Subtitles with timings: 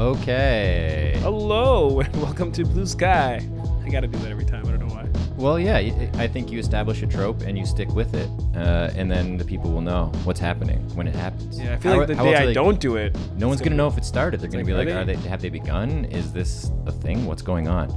[0.00, 1.12] Okay.
[1.20, 3.46] Hello and welcome to Blue Sky.
[3.84, 4.66] I gotta do that every time.
[4.66, 5.06] I don't know why.
[5.36, 9.10] Well, yeah, I think you establish a trope and you stick with it, uh, and
[9.10, 11.60] then the people will know what's happening when it happens.
[11.60, 13.68] Yeah, I feel How- like the day I they- don't do it, No one's it's
[13.68, 14.40] gonna know if it started.
[14.40, 15.28] They're gonna like, be are like, they- "Are they?
[15.28, 16.06] Have they begun?
[16.06, 17.26] Is this a thing?
[17.26, 17.90] What's going on?"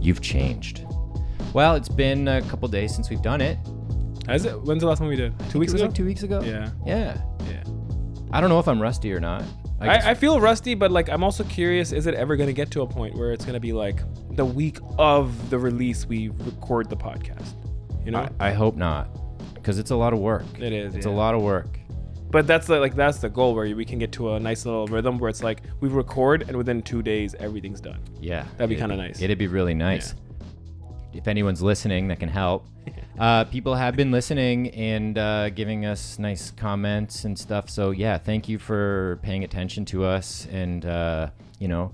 [0.00, 0.84] You've changed.
[1.52, 3.58] Well, it's been a couple days since we've done it.
[4.28, 4.52] Has it?
[4.62, 5.36] When's the last one we did?
[5.50, 5.88] Two It weeks was ago.
[5.88, 6.40] like two weeks ago.
[6.42, 6.70] Yeah.
[6.86, 7.16] Yeah.
[7.50, 7.64] Yeah.
[8.30, 9.42] I don't know if I'm rusty or not.
[9.80, 11.92] I I, I feel rusty, but like I'm also curious.
[11.92, 14.00] Is it ever gonna get to a point where it's gonna be like
[14.32, 17.54] the week of the release we record the podcast?
[18.04, 19.08] You know, I, I hope not,
[19.54, 20.44] because it's a lot of work.
[20.58, 20.94] it is.
[20.94, 21.12] It's yeah.
[21.12, 21.78] a lot of work.
[22.30, 24.86] But that's the, like that's the goal where we can get to a nice little
[24.86, 28.00] rhythm where it's like we record and within two days everything's done.
[28.20, 28.44] Yeah.
[28.56, 29.22] That'd be kinda nice.
[29.22, 30.14] It'd be really nice.
[31.12, 32.66] If anyone's listening that can help.
[33.18, 37.70] Uh, people have been listening and uh, giving us nice comments and stuff.
[37.70, 41.92] So, yeah, thank you for paying attention to us and, uh, you know,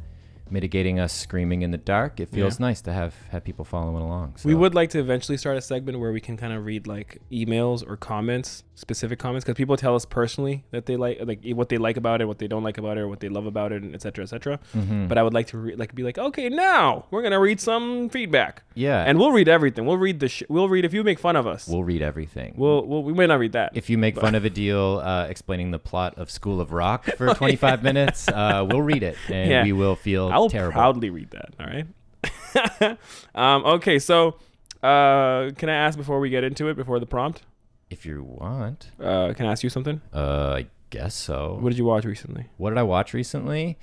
[0.51, 2.21] mitigating us screaming in the dark.
[2.21, 2.67] It feels Yeah.
[2.67, 4.35] nice to have, have people following along.
[4.37, 4.49] So.
[4.49, 7.19] We would like to eventually start a segment where we can kind of read like
[7.31, 11.69] emails or comments, specific comments, because people tell us personally that they like like what
[11.69, 13.73] they like about it, what they don't like about it, or what they love about
[13.73, 14.27] it, and etc.
[14.27, 14.85] cetera, et cetera.
[14.85, 15.09] Mhm.
[15.09, 18.09] But I would like to re- like be like, okay, now we're gonna read some
[18.09, 19.05] feedback, Yeah.
[19.07, 19.87] and we'll read everything.
[19.87, 21.69] We'll read the sh- we'll read if you make fun of us.
[21.69, 22.55] we'll read everything.
[22.57, 23.73] We'll, we'll we may not read that.
[23.75, 27.33] if you make fun of Adeel uh, explaining the plot of School of Rock for
[27.35, 29.63] 25 minutes, uh, we'll read it and Yeah.
[29.65, 30.73] we will feel I will terrible.
[30.73, 31.55] proudly read that.
[31.61, 32.99] All right.
[33.35, 34.37] um, okay, so
[34.83, 37.43] uh, can I ask before we get into it, before the prompt?
[37.91, 38.91] if you want.
[38.99, 40.01] Uh, can I ask you something?
[40.15, 41.59] Uh, I guess so.
[41.61, 42.47] What did you watch recently?
[42.57, 43.79] What did I watch recently?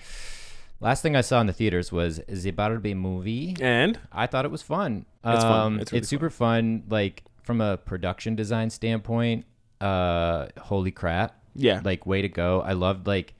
[0.81, 3.55] Last thing I saw in the theaters was the Barbie movie.
[3.61, 5.05] And I thought it was fun.
[5.23, 5.61] It's fun.
[5.61, 6.83] Um, It's really super fun.
[6.89, 9.45] Like from a production design standpoint,
[9.79, 11.35] uh, holy crap!
[11.55, 12.61] yeah, Like way to go.
[12.61, 13.33] I loved like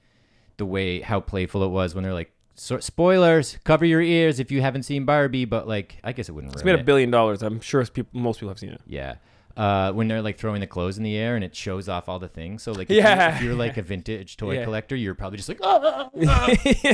[0.56, 4.50] the way how playful it was when they're like, so, spoilers, cover your ears if
[4.50, 5.44] you haven't seen Barbie.
[5.44, 6.52] But like, I guess it wouldn't.
[6.54, 6.84] it's made a it.
[6.86, 7.42] billion dollars.
[7.42, 8.80] I'm sure people, most people have seen it.
[8.86, 9.14] Yeah.
[9.56, 12.18] Uh, when they're like throwing the clothes in the air and it shows off all
[12.18, 12.62] the things.
[12.62, 13.30] So like, if, Yeah.
[13.30, 14.64] you, if you're like a vintage toy Yeah.
[14.64, 16.46] collector, you're probably just like, oh, yeah,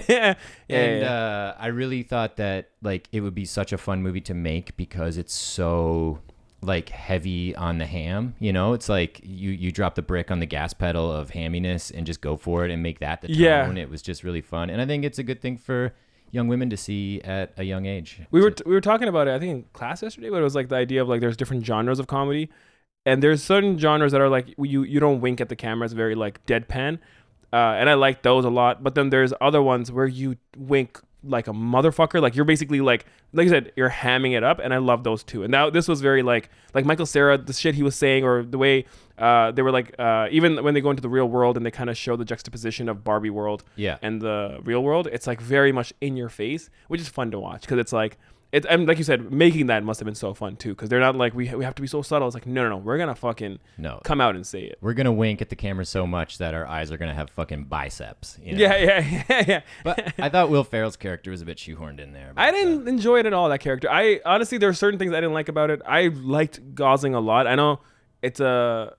[0.08, 0.34] yeah,
[0.68, 1.12] and yeah.
[1.12, 4.76] uh, I really thought that like it would be such a fun movie to make
[4.76, 6.20] because it's so
[6.62, 8.34] like heavy on the ham.
[8.40, 11.90] You know, it's like you you drop the brick on the gas pedal of hamminess
[11.96, 13.36] and just go for it and make that the tone.
[13.36, 13.70] Yeah.
[13.72, 15.92] It was just really fun, and I think it's a good thing for
[16.32, 18.20] young women to see at a young age.
[18.30, 19.32] we were So- we were talking about it.
[19.34, 21.64] I think in class yesterday, but it was like the idea of like there's different
[21.64, 22.48] genres of comedy,
[23.04, 25.84] and there's certain genres that are like you you don't wink at the camera.
[25.84, 26.98] It's very like deadpan,
[27.52, 28.82] uh, and I like those a lot.
[28.82, 32.20] But then there's other ones where you wink like a motherfucker.
[32.20, 35.22] Like you're basically like like I said, you're hamming it up, and I love those
[35.22, 35.42] two.
[35.42, 38.42] And now this was very like like Michael Cera, the shit he was saying, or
[38.42, 38.84] the way
[39.18, 41.70] uh, they were like uh, even when they go into the real world and they
[41.70, 43.98] kind of show the juxtaposition of Barbie world yeah.
[44.02, 47.38] and the real world, it's like very much in your face, which is fun to
[47.38, 48.18] watch because it's like
[48.56, 48.66] it.
[48.68, 51.16] And like you said, making that must have been so fun too because they're not
[51.16, 52.26] like we we have to be so subtle.
[52.28, 54.78] It's like no no no, we're gonna fucking No, come out and say it.
[54.80, 57.64] we're gonna wink at the camera so much that our eyes are gonna have fucking
[57.64, 58.38] biceps.
[58.42, 58.58] You know?
[58.62, 59.60] Yeah yeah yeah yeah.
[59.84, 62.32] But I thought Will Ferrell's character was a bit shoehorned in there.
[62.36, 63.48] I but, uh, didn't enjoy it at all.
[63.48, 63.88] That character.
[63.90, 65.80] I honestly, there are certain things I didn't like about it.
[65.86, 67.46] I liked Gosling a lot.
[67.46, 67.80] I know
[68.22, 68.94] it's a.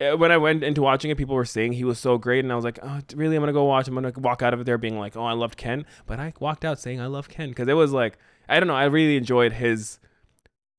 [0.00, 2.52] uh, When I went into watching it, people were saying he was so great, and
[2.52, 3.36] I was like, "Oh, really?
[3.36, 3.86] I'm gonna go watch.
[3.88, 6.32] I'm gonna walk out of it there being like, oh, I loved Ken." But I
[6.40, 8.18] walked out saying I love Ken because it was like,
[8.52, 8.74] I don't know.
[8.74, 9.98] I really enjoyed his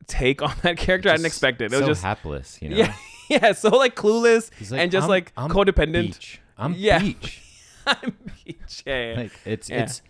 [0.07, 1.09] take on that character.
[1.09, 1.65] I didn't expect it.
[1.65, 2.77] It was so just hapless, you know.
[2.77, 2.93] yeah,
[3.29, 3.51] yeah.
[3.53, 6.03] So like clueless He's and just "I'm- like I'm codependent.
[6.03, 6.41] Beach.
[6.57, 6.99] I'm Yeah.
[6.99, 7.41] beach.
[7.87, 8.83] I'm beach.
[8.85, 9.17] Yeah, yeah.
[9.21, 9.83] Like it's Yeah.
[9.83, 10.01] it's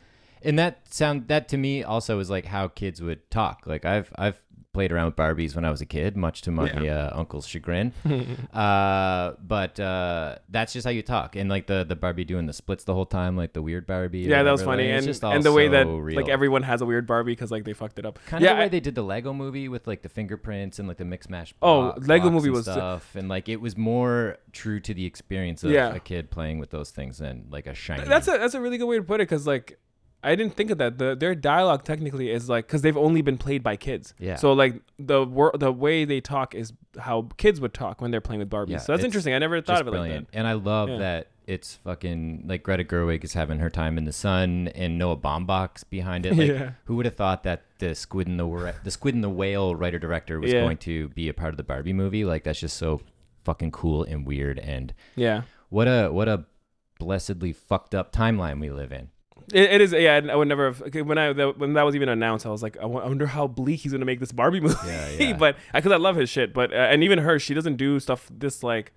[0.46, 3.64] and that sound that to me also is like how kids would talk.
[3.66, 4.42] Like I've I've
[4.74, 7.94] played around with Barbies when I was a kid, much to my uh, uncle's chagrin.
[8.54, 11.36] uh, but uh, that's just how you talk.
[11.36, 14.20] And like the the Barbie doing the splits the whole time, like the weird Barbie.
[14.22, 16.16] Yeah, that was funny, like, and just and the way that real.
[16.20, 18.20] like everyone has a weird Barbie because like they fucked it up.
[18.26, 20.80] kind yeah, of the way I- they did the Lego movie with like the fingerprints
[20.80, 21.54] and like the mix mash.
[21.62, 25.72] Oh, Lego movie was- stuff, and like it was more true to the experience of
[25.72, 25.94] Yeah.
[25.94, 28.06] a kid playing with those things than like a shiny.
[28.06, 29.80] That's a that's a really good way to put it because like
[30.24, 30.98] I didn't think of that.
[30.98, 34.14] The their dialogue technically is like because they've only been played by kids.
[34.20, 34.36] Yeah.
[34.36, 38.22] So like the wor- the way they talk is how kids would talk when they're
[38.22, 38.70] playing with Barbies.
[38.70, 39.34] Yeah, so that's interesting.
[39.34, 40.26] I never thought of it brilliant.
[40.28, 40.38] like that.
[40.38, 40.98] And I love Yeah.
[41.00, 45.18] that it's fucking like Greta Gerwig is having her time in the sun and Noah
[45.18, 46.34] Baumbach's behind it.
[46.38, 46.72] Like, Yeah.
[46.86, 50.00] who would have thought that the Squid and the the Squid and the Whale writer
[50.00, 50.62] director was Yeah.
[50.62, 52.24] going to be a part of the Barbie movie?
[52.24, 53.02] Like that's just so
[53.44, 54.58] fucking cool and weird.
[54.60, 55.42] And Yeah.
[55.70, 56.46] what a what a
[57.00, 59.10] blessedly fucked up timeline we live in.
[59.52, 60.22] It, it is, yeah.
[60.32, 62.46] I would never have when I when that was even announced.
[62.46, 64.76] I was like, I wonder how bleak he's gonna make this Barbie movie.
[64.86, 65.34] Yeah, yeah.
[65.38, 66.54] but because I love his shit.
[66.54, 68.94] But uh, and even her, she doesn't do stuff this like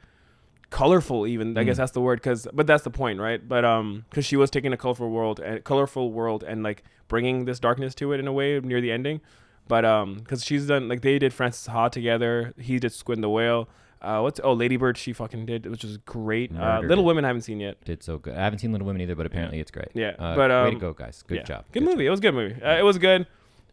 [0.69, 1.79] colorful even i guess Mm.
[1.79, 4.73] that's the word because but that's the point right but um because she was taking
[4.73, 8.33] a colorful world and colorful world and like bringing this darkness to it in a
[8.33, 9.21] way near the ending
[9.69, 13.23] but um because she's done like they did Frances Ha together he did squid and
[13.23, 13.69] the whale
[14.03, 17.07] uh what's oh ladybird she fucking did which was great uh little it.
[17.07, 18.35] women I haven't seen yet Did so good.
[18.35, 19.89] I haven't seen Little Women either, but apparently it's great.
[19.95, 21.25] Yeah, Uh, but, way to um, go, guys.
[21.27, 21.43] Good yeah.
[21.45, 21.65] job.
[21.73, 23.23] good movie it was a good movie uh, it was good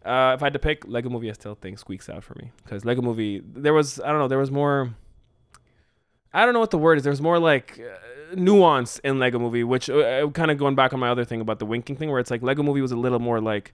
[0.06, 2.52] uh if i had to pick lego movie i still think squeaks out for me
[2.64, 4.94] because lego movie there was i don't know there was more
[6.34, 7.04] I don't know what the word is.
[7.04, 11.00] There's more like uh, nuance in Lego Movie, which uh, kind of going back on
[11.00, 13.20] my other thing about the winking thing, where it's like Lego Movie was a little
[13.20, 13.74] more like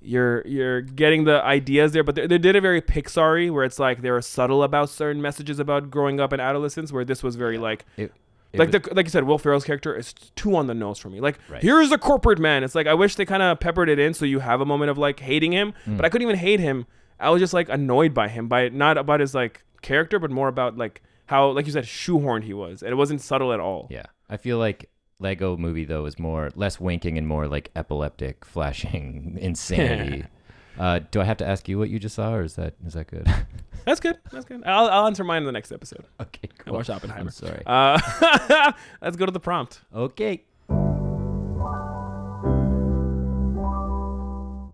[0.00, 3.78] you're you're getting the ideas there, but they, they did it very Pixar-y, where it's
[3.78, 7.36] like they were subtle about certain messages about growing up and adolescence, where this was
[7.36, 8.12] very like It
[8.54, 11.10] like was- the like you said, Will Ferrell's character is too on the nose for
[11.10, 11.20] me.
[11.20, 11.62] Like Right.
[11.62, 12.62] here's a corporate man.
[12.64, 14.90] It's like I wish they kind of peppered it in so you have a moment
[14.90, 15.96] of like hating him, Mm.
[15.96, 16.86] but I couldn't even hate him.
[17.18, 20.48] I was just like annoyed by him, by not about his like character, but more
[20.48, 23.88] about like how like you said shoehorned he was, and it wasn't subtle at all.
[23.90, 28.44] Yeah, I feel like Lego Movie though is more less winking and more like epileptic,
[28.44, 30.24] flashing insanity.
[30.78, 32.94] uh, do I have to ask you what you just saw, or is that is
[32.94, 33.26] that good?
[33.84, 34.18] That's good.
[34.32, 34.62] That's good.
[34.66, 36.04] I'll, I'll answer mine in the next episode.
[36.20, 36.74] okay, I cool.
[36.74, 37.20] watched Oppenheimer.
[37.20, 37.62] I'm sorry.
[37.64, 39.82] Uh, let's go to the prompt.
[39.94, 40.42] okay.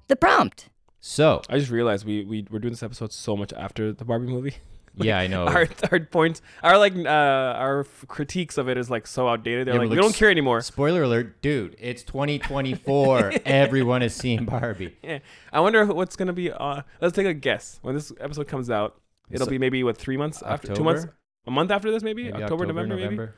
[0.08, 0.70] The prompt.
[1.00, 4.26] So I just realized we we we're doing this episode so much after the Barbie
[4.28, 4.54] movie.
[4.96, 5.46] yeah, I know.
[5.46, 9.66] Our our points, our like uh our critiques of it is like so outdated.
[9.66, 10.60] They're Yeah, like we don't care anymore.
[10.60, 11.76] Spoiler alert, dude!
[11.78, 13.32] It's 2024.
[13.46, 14.96] Everyone has seen Barbie.
[15.02, 15.18] Yeah.
[15.52, 16.50] I wonder what's gonna be.
[16.52, 19.00] Uh, let's take a guess when this episode comes out.
[19.30, 21.06] It'll So- be maybe what three months after, two months,
[21.46, 23.28] a month after this, maybe, Maybe October, November, maybe.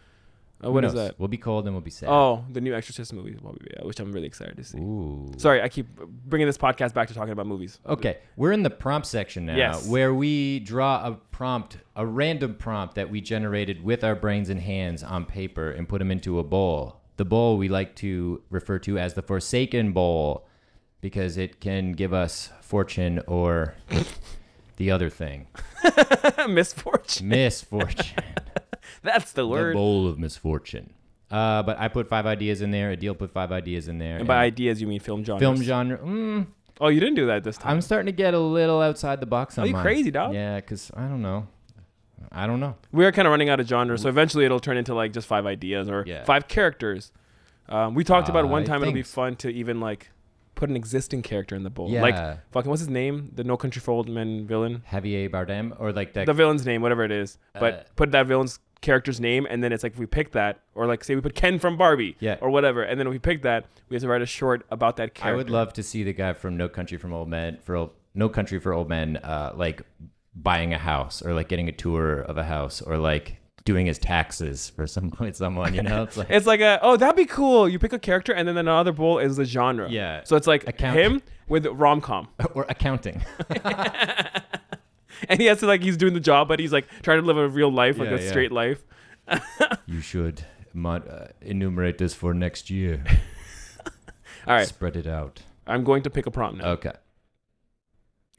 [0.60, 1.08] Uh, Who what is knows?
[1.08, 1.18] that?
[1.18, 2.08] We'll be cold and we'll be sad.
[2.08, 4.78] Oh, the new Exorcist movie, yeah, which I'm really excited to see.
[4.78, 5.30] Ooh.
[5.36, 5.88] Sorry, I keep
[6.26, 7.80] bringing this podcast back to talking about movies.
[7.86, 9.86] Okay, we're in the prompt section now, Yes.
[9.86, 14.60] where we draw a prompt, a random prompt that we generated with our brains and
[14.60, 17.00] hands on paper and put them into a bowl.
[17.16, 20.46] The bowl we like to refer to as the Forsaken Bowl
[21.00, 23.74] because it can give us fortune or
[24.78, 25.46] the other thing,
[26.48, 27.28] Misfortune.
[27.28, 28.24] misfortune.
[29.04, 29.74] That's the the word.
[29.74, 30.92] bowl of misfortune.
[31.30, 32.94] Uh, but I put five ideas in there.
[32.96, 34.16] Adeel put five ideas in there.
[34.18, 35.38] and by ideas, you mean film genre?
[35.40, 36.46] film genre, mm,
[36.80, 37.72] Oh, you didn't do that this time.
[37.72, 39.82] I'm starting to get a little outside the box on Are you mine.
[39.82, 40.34] crazy, dog?
[40.34, 41.46] Yeah, because I don't know.
[42.32, 42.74] I don't know.
[42.90, 45.46] We're kind of running out of genres, so eventually it'll turn into like just five
[45.46, 46.24] ideas or Yeah.
[46.24, 47.12] five characters.
[47.68, 48.82] Um, we talked about it one time.
[48.82, 50.10] It'll be fun to even like
[50.56, 51.90] put an existing character in the bowl.
[51.90, 52.02] Yeah.
[52.02, 52.16] Like
[52.52, 53.30] fucking what's his name?
[53.34, 54.82] The No Country for Old Men villain.
[54.90, 56.26] Javier Bardem or like that.
[56.26, 57.38] the villain's name, whatever it is.
[57.54, 60.60] But Uh, put that villain's character's name, and then it's like if we pick that,
[60.76, 62.36] or like say we put Ken from Barbie, Yeah.
[62.40, 64.96] or whatever, and then if we pick that, we have to write a short about
[64.98, 65.34] that character.
[65.34, 67.90] I would love to see the guy from No Country from Old Men for Old,
[68.14, 69.82] No Country for Old Men, uh, like
[70.36, 73.98] buying a house or like getting a tour of a house or like doing his
[73.98, 75.75] taxes for some with someone.
[75.75, 77.69] You know, it's like It's like a oh that'd be cool.
[77.69, 79.88] You pick a character, and then another bowl is the genre.
[79.90, 80.22] Yeah.
[80.25, 83.22] So it's like Account- him with rom com, or accounting.
[85.29, 87.37] And he has to like he's doing the job, but he's like trying to live
[87.37, 88.29] a real life, like Yeah, a yeah.
[88.29, 88.85] straight life.
[89.87, 93.03] you should mod, uh, enumerate this for next year.
[94.47, 95.43] All right, Spread it out.
[95.67, 96.93] I'm going to pick a prompt now, Okay.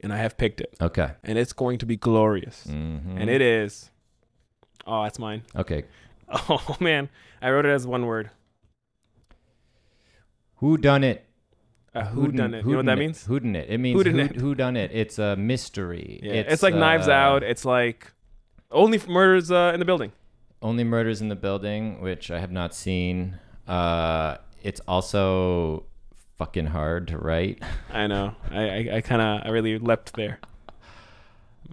[0.00, 1.10] and I have picked it, Okay.
[1.24, 3.20] and it's going to be glorious, Mhm.
[3.20, 3.90] and it is.
[4.86, 5.42] Oh, that's mine.
[5.56, 5.84] Okay.
[6.28, 7.08] Oh man,
[7.42, 8.30] I wrote it as one word.
[10.56, 11.25] Who done it?
[11.96, 12.64] Uh, who done it?
[12.64, 13.24] You know what that means?
[13.24, 13.70] Who done it?
[13.70, 14.36] It means who, Whodunit.
[14.36, 14.90] who done it.
[14.92, 16.20] It's a mystery.
[16.22, 17.42] Yeah, it's, like Knives uh, Out.
[17.42, 18.12] It's like
[18.70, 20.12] only murders uh, in the building.
[20.60, 23.38] Only Murders in the Building, which I have not seen.
[23.66, 25.84] Uh, it's also
[26.36, 27.62] fucking hard to write.
[27.90, 28.34] I know.
[28.50, 30.38] I I, I kind of I really leapt there.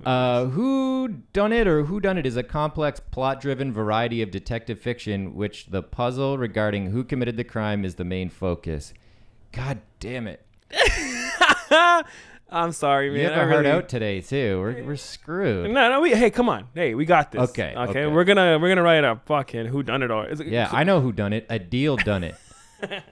[0.06, 4.80] Uh, who done it or who done it is a complex plot-driven variety of detective
[4.80, 8.94] fiction, which the puzzle regarding who committed the crime is the main focus.
[9.54, 10.46] God damn it!
[12.50, 13.20] I'm sorry, man.
[13.20, 14.60] You have I a really- out today too.
[14.60, 15.72] We're we're screwed.
[15.72, 16.02] No, no.
[16.02, 16.68] We, hey, come on.
[16.76, 17.50] Hey, we got this.
[17.50, 17.90] Okay, Okay.
[17.90, 18.08] okay.
[18.08, 20.24] We're gonna we're gonna write a fucking who done it all.
[20.24, 21.48] It- Yeah, I know who done it.
[21.50, 22.36] Adeel done it.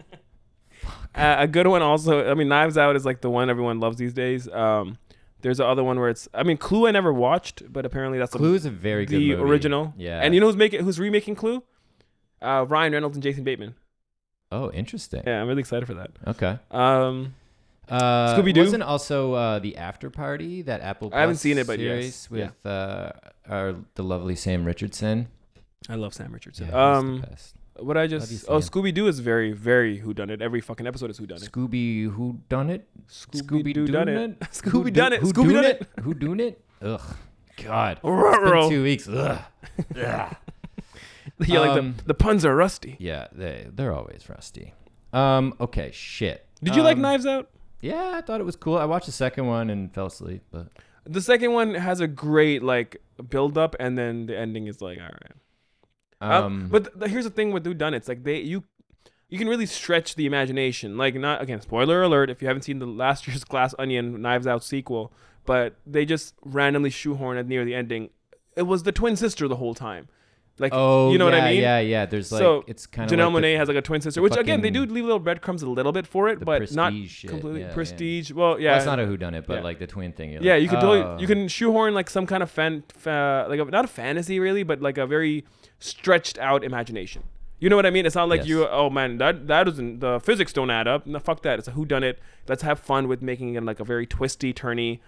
[1.14, 2.32] Uh, a good one also.
[2.32, 4.48] I mean, Knives Out is like the one everyone loves these days.
[4.48, 4.98] Um,
[5.42, 6.30] there's the other one where it's.
[6.34, 9.30] I mean, Clue I never watched, but apparently that's Clue is a very good the
[9.36, 9.42] movie.
[9.42, 9.94] original.
[9.98, 10.22] Yeah.
[10.22, 11.64] And you know who's making who's remaking Clue?
[12.42, 13.76] Uh, Ryan Reynolds and Jason Bateman.
[14.52, 15.24] Oh, interesting.
[15.26, 16.12] Yeah, I'm really excited for that.
[16.28, 16.60] Okay.
[16.72, 17.36] Um,
[17.90, 18.62] Uh, Scooby-Doo?
[18.62, 21.10] Wasn't also uh, the After Party that Apple.
[21.14, 22.30] I haven't seen it, but series yes.
[22.30, 23.12] with uh,
[23.50, 25.28] our the lovely Sam Richardson.
[25.90, 26.68] I love Sam Richardson.
[26.70, 27.56] Yeah, um, the best.
[27.80, 30.42] what I just oh Scooby Doo is very very who done it.
[30.42, 31.52] Every fucking episode is who done it.
[31.52, 32.88] Scooby Who done it?
[33.10, 34.38] Scooby-Doo done it.
[34.40, 35.20] Who Scooby do- done it.
[35.22, 35.82] Who Scooby done it?
[35.82, 36.04] it.
[36.04, 36.62] Who doing it?
[36.82, 37.02] Ugh.
[37.58, 38.00] God.
[38.04, 39.08] It's been two weeks.
[39.10, 39.40] Ugh.
[41.46, 42.96] Yeah, like Um, the, the puns are rusty.
[43.00, 44.74] Yeah, they they're always rusty.
[45.14, 46.46] Um, okay, shit.
[46.64, 47.50] Did you like Um, Knives Out?
[47.82, 48.78] Yeah, I thought it was cool.
[48.78, 50.68] I watched the second one and fell asleep, but
[51.06, 55.00] The second one has a great like build up, and then the ending is like,
[55.00, 55.32] all right.
[56.22, 58.64] Uh, um, but th- th- here's the thing with Who Done It's like they you
[59.28, 60.98] you can really stretch the imagination.
[60.98, 64.46] Like not again, spoiler alert if you haven't seen the last year's Glass Onion Knives
[64.46, 65.12] Out sequel,
[65.46, 68.10] but they just randomly shoehorn it near the ending.
[68.56, 70.08] It was the twin sister the whole time.
[70.60, 71.62] Like oh, you know yeah, what I mean?
[71.62, 72.06] Yeah, yeah.
[72.06, 74.36] There's like So, it's kind of Janelle like Monae has like a twin sister, which
[74.36, 77.62] again they do leave little breadcrumbs a little bit for it, but not shit, completely
[77.62, 77.74] yeah, yeah.
[77.74, 78.32] prestige.
[78.32, 79.62] Well, yeah, Well, it's not a whodunit, but Yeah.
[79.62, 80.34] like the twin thing.
[80.34, 80.82] you're yeah, like, you could oh.
[80.82, 84.40] totally you can shoehorn like some kind of fan, fa- like a, not a fantasy
[84.40, 85.46] really, but like a very
[85.80, 87.24] stretched out imagination.
[87.60, 88.06] You know what I mean?
[88.06, 88.48] It's not like Yes.
[88.48, 91.08] you oh man that that doesn't the physics don't add up.
[91.08, 91.60] No, fuck that.
[91.60, 92.20] It's a who done it.
[92.48, 95.00] Let's have fun with making it like a very twisty, turny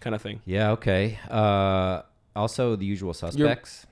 [0.00, 0.42] kind of thing.
[0.44, 0.72] Yeah.
[0.72, 1.18] Okay.
[1.30, 2.02] Uh,
[2.34, 3.86] also, the usual suspects.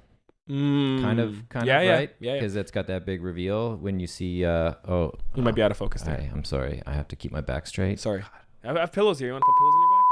[0.50, 2.16] Mm, kind of, kind yeah, of, yeah, right?
[2.18, 2.38] Yeah, yeah.
[2.40, 4.44] Because it's got that big reveal when you see.
[4.44, 6.18] Uh, oh, You might be out of focus there.
[6.20, 6.82] I, I'm sorry.
[6.86, 8.00] I have to keep my back straight.
[8.00, 8.24] Sorry.
[8.64, 9.28] I have, I have pillows here.
[9.28, 10.06] You want to put pillows in your back?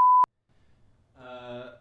[1.18, 1.76] Uh,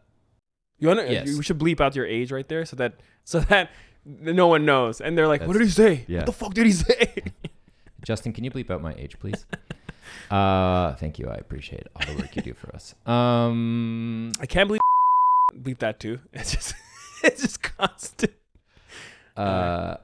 [0.80, 1.14] You want to?
[1.14, 1.38] Yes.
[1.38, 3.70] We should bleep out your age right there, so that so that
[4.06, 6.06] no one knows, and they're like, "What did he say?
[6.08, 6.20] yeah.
[6.20, 7.14] What the fuck did he say?"
[8.04, 9.46] Justin, can you bleep out my age, please?
[10.32, 11.28] uh, thank you.
[11.30, 12.96] I appreciate all the work you do for us.
[13.06, 14.82] Um, I can't believe
[15.54, 16.20] bleep that too.
[16.34, 16.74] It's just
[17.24, 18.34] it's just constant.
[19.38, 19.98] Uh,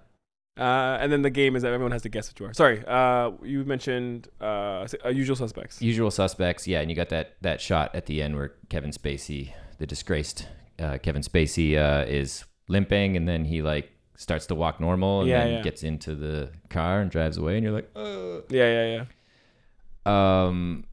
[0.55, 2.53] Uh, and then the game is that everyone has to guess what you are.
[2.53, 5.81] Sorry, uh, you mentioned uh, uh, usual suspects.
[5.81, 6.67] usual suspects.
[6.67, 10.47] Yeah, and you got that that shot at the end where Kevin Spacey, the disgraced
[10.79, 15.29] uh, Kevin Spacey, uh, is limping, and then he like starts to walk normal, and
[15.29, 15.61] Yeah, then yeah.
[15.63, 18.41] gets into the car and drives away, and you're like, uh.
[18.49, 19.05] Yeah, yeah,
[20.05, 20.45] yeah.
[20.45, 20.85] um,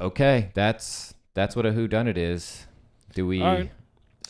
[0.00, 2.66] okay, that's that's what a who done it is.
[3.14, 3.42] Do we?
[3.42, 3.70] Right.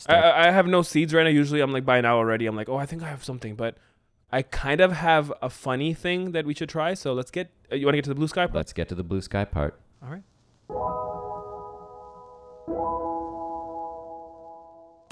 [0.05, 1.29] I, I I have no seeds right now.
[1.29, 2.45] Usually, I'm like by now already.
[2.45, 3.77] I'm like, oh, I think I have something, but
[4.31, 6.93] I kind of have a funny thing that we should try.
[6.93, 7.49] So let's get.
[7.71, 8.45] Uh, you want to get to the blue sky?
[8.45, 8.55] part?
[8.55, 9.79] Let's get to the blue sky part.
[10.03, 10.23] All right.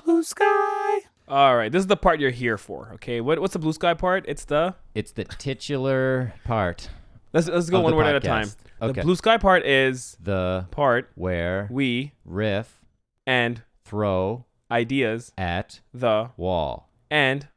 [0.04, 1.00] Blue sky.
[1.28, 2.92] All right, this is the part you're here for.
[2.96, 4.26] Okay, what what's the blue sky part?
[4.28, 6.90] It's the It's the titular part.
[7.34, 8.50] let's let's go one the word at a time.
[8.80, 9.02] Okay.
[9.02, 12.80] The blue sky part is the part where we riff
[13.26, 17.48] and throw ideas at the wall and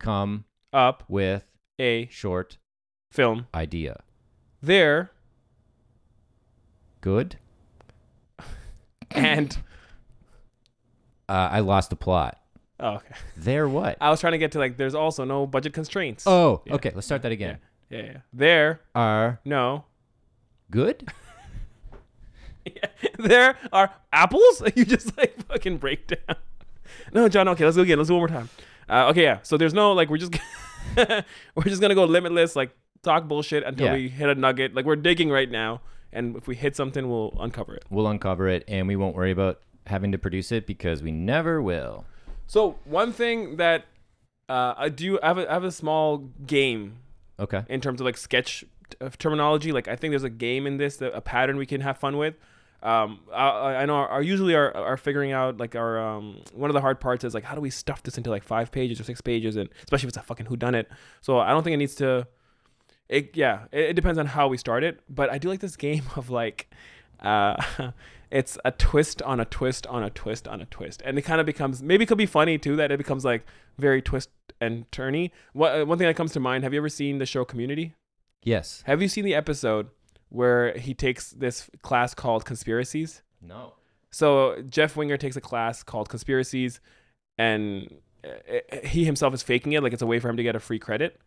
[0.00, 1.44] come up with
[1.80, 2.58] a short
[3.12, 4.02] film idea.
[4.62, 5.10] there
[7.00, 7.36] Good.
[9.12, 9.56] and
[11.30, 12.40] Uh, I lost the plot.
[12.80, 13.14] oh, okay.
[13.36, 13.98] There what?
[14.00, 16.24] I was trying to get to like there's also no budget constraints.
[16.26, 16.74] Oh, Yeah.
[16.76, 16.90] okay.
[16.94, 17.58] Let's start that again.
[17.90, 18.16] yeah, yeah.
[18.32, 19.84] There Are no
[20.70, 21.06] good?
[23.18, 24.62] there are apples.
[24.76, 26.36] You just like fucking break down.
[27.12, 27.48] No, John.
[27.48, 27.98] Okay, let's go again.
[27.98, 28.48] Let's do one more time.
[28.88, 29.38] Uh, okay, yeah.
[29.42, 30.34] So there's no like we're just
[30.96, 32.70] we're just gonna go limitless, like
[33.02, 33.92] talk bullshit until Yeah.
[33.94, 34.74] we hit a nugget.
[34.74, 35.80] Like we're digging right now,
[36.12, 37.84] and if we hit something, we'll uncover it.
[37.90, 41.62] We'll uncover it, and we won't worry about having to produce it because we never
[41.62, 42.04] will.
[42.46, 43.84] So one thing that
[44.48, 46.96] uh, I do, I have a, I have a small game
[47.38, 47.64] Okay.
[47.68, 48.64] in terms of like sketch
[49.18, 49.72] terminology.
[49.72, 52.16] Like I think there's a game in this, that, a pattern we can have fun
[52.16, 52.34] with.
[52.82, 56.74] Um, I, I know our usually are our figuring out like our um one of
[56.74, 59.04] the hard parts is like how do we stuff this into like five pages or
[59.04, 60.88] six pages and especially if it's a fucking who done it.
[61.20, 62.28] So I don't think it needs to.
[63.08, 65.00] It yeah, it, it depends on how we start it.
[65.08, 66.70] But I do like this game of like,
[67.20, 67.60] uh,
[68.30, 71.40] it's a twist on a twist on a twist on a twist, and it kind
[71.40, 73.44] of becomes maybe it could be funny too that it becomes like
[73.76, 74.30] very twist
[74.60, 75.32] and turny.
[75.52, 76.62] What uh, one thing that comes to mind?
[76.62, 77.94] Have you ever seen the show Community?
[78.42, 78.82] Yes.
[78.86, 79.88] Have you seen the episode
[80.30, 83.22] where he takes this class called Conspiracies?
[83.40, 83.74] No.
[84.10, 86.80] So Jeff Winger takes a class called Conspiracies,
[87.36, 87.94] and
[88.24, 90.60] uh, he himself is faking it, like it's a way for him to get a
[90.60, 91.20] free credit.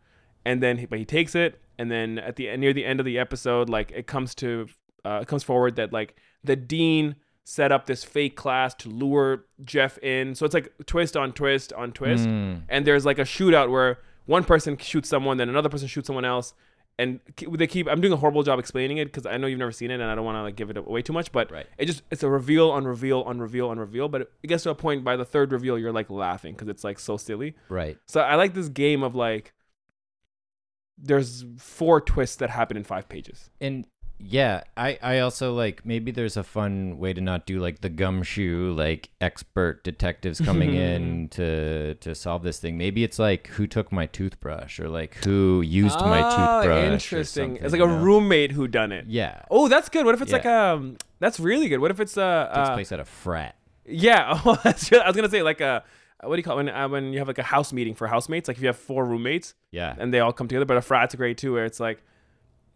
[0.45, 3.05] And then, he, but he takes it, and then at the near the end of
[3.05, 4.67] the episode, like it comes to,
[5.05, 9.45] uh, it comes forward that like the dean set up this fake class to lure
[9.63, 10.33] Jeff in.
[10.35, 12.63] So it's like twist on twist on twist Mm.
[12.69, 16.25] and there's like a shootout where one person shoots someone, then another person shoots someone
[16.25, 16.53] else,
[17.01, 17.19] and
[17.57, 17.87] they keep.
[17.87, 20.03] I'm doing a horrible job explaining it because I know you've never seen it, and
[20.03, 21.31] I don't want to like give it away too much.
[21.31, 21.65] But Right.
[21.77, 24.07] it just it's a reveal on reveal on reveal on reveal.
[24.07, 26.83] But it gets to a point by the third reveal, you're like laughing because it's
[26.83, 27.55] like so silly.
[27.69, 27.97] Right.
[28.05, 29.53] So I like this game of like.
[31.03, 33.49] There's four twists that happen in five pages.
[33.59, 33.87] And
[34.23, 37.89] yeah, I I also like maybe there's a fun way to not do like the
[37.89, 42.77] gumshoe like expert detectives coming in to to solve this thing.
[42.77, 46.93] Maybe it's like who took my toothbrush or like who used my Ah, toothbrush.
[46.93, 47.57] Interesting.
[47.57, 49.05] It's like a roommate who done it.
[49.07, 49.41] Yeah.
[49.49, 50.05] Oh, that's good.
[50.05, 50.97] What if it's like um?
[51.19, 51.79] That's really good.
[51.79, 52.51] What if it's uh?
[52.55, 53.55] Takes uh place at a frat.
[53.85, 54.91] Yeah, oh, that's.
[54.93, 55.83] I was gonna say like a
[56.23, 56.65] what do you call it?
[56.65, 58.47] when uh, when you have like a house meeting for housemates?
[58.47, 59.95] Like if you have four roommates Yeah.
[59.97, 62.03] and they all come together, but a frat's great too, where it's like,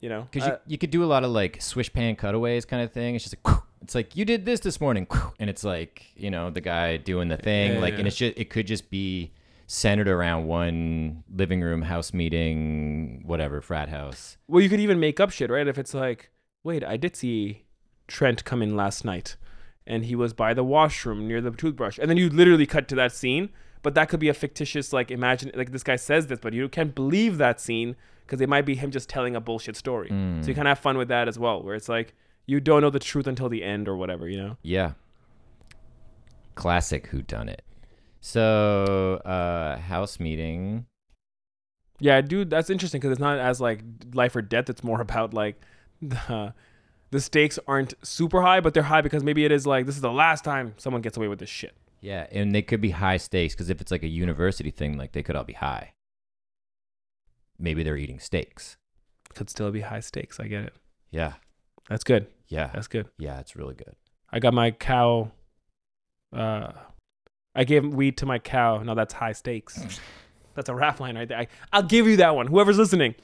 [0.02, 2.66] you know, Because uh, you, you could do a lot of like swish pan cutaways
[2.66, 3.16] kind of thing.
[3.16, 5.08] It's just like, it's like you did this this morning,
[5.40, 8.00] and it's like you know the guy doing the thing, Yeah, like, yeah.
[8.00, 9.32] and it's just it could just be
[9.68, 14.38] centered around one living room, house meeting, whatever frat house.
[14.48, 15.68] well, you could even make up shit, right?
[15.68, 16.30] If it's like,
[16.64, 17.64] wait, I did see
[18.08, 19.38] Trent come in last night,
[19.88, 22.96] and he was by the washroom near the toothbrush, and then you literally cut to
[22.96, 23.50] that scene.
[23.82, 26.68] But that could be a fictitious, like, imagine, like this guy says this, but you
[26.68, 30.10] can't believe that scene because it might be him just telling a bullshit story.
[30.10, 30.44] Mm.
[30.44, 32.14] So you kind of have fun with that as well, where it's like
[32.46, 34.58] you don't know the truth until the end or whatever, you know?
[34.62, 34.94] Yeah.
[36.56, 37.64] Classic Who Done It.
[38.22, 40.86] So uh, house meeting.
[42.00, 43.82] Yeah, dude, that's interesting because it's not as like
[44.14, 44.70] life or death.
[44.70, 45.62] It's more about like
[46.02, 46.54] the
[47.12, 50.02] the stakes aren't super high, but they're high because maybe it is like this is
[50.02, 51.76] the last time someone gets away with this shit.
[52.02, 55.14] Yeah, and they could be high stakes because if it's like a university thing, like
[55.14, 55.94] they could all be high.
[57.60, 58.78] Maybe they're eating steaks.
[59.34, 60.40] Could still be high stakes.
[60.40, 60.74] I get it.
[61.12, 61.34] Yeah,
[61.90, 62.28] That's good.
[62.48, 63.08] yeah, That's good.
[63.18, 63.40] yeah.
[63.40, 63.96] It's really good.
[64.32, 65.32] I got my cow.
[66.36, 66.72] Uh,
[67.54, 68.80] I gave weed to my cow.
[68.84, 70.00] Now that's high stakes.
[70.56, 71.38] That's a rap line right there.
[71.38, 72.48] I, I'll give you that one.
[72.48, 73.16] Whoever's listening,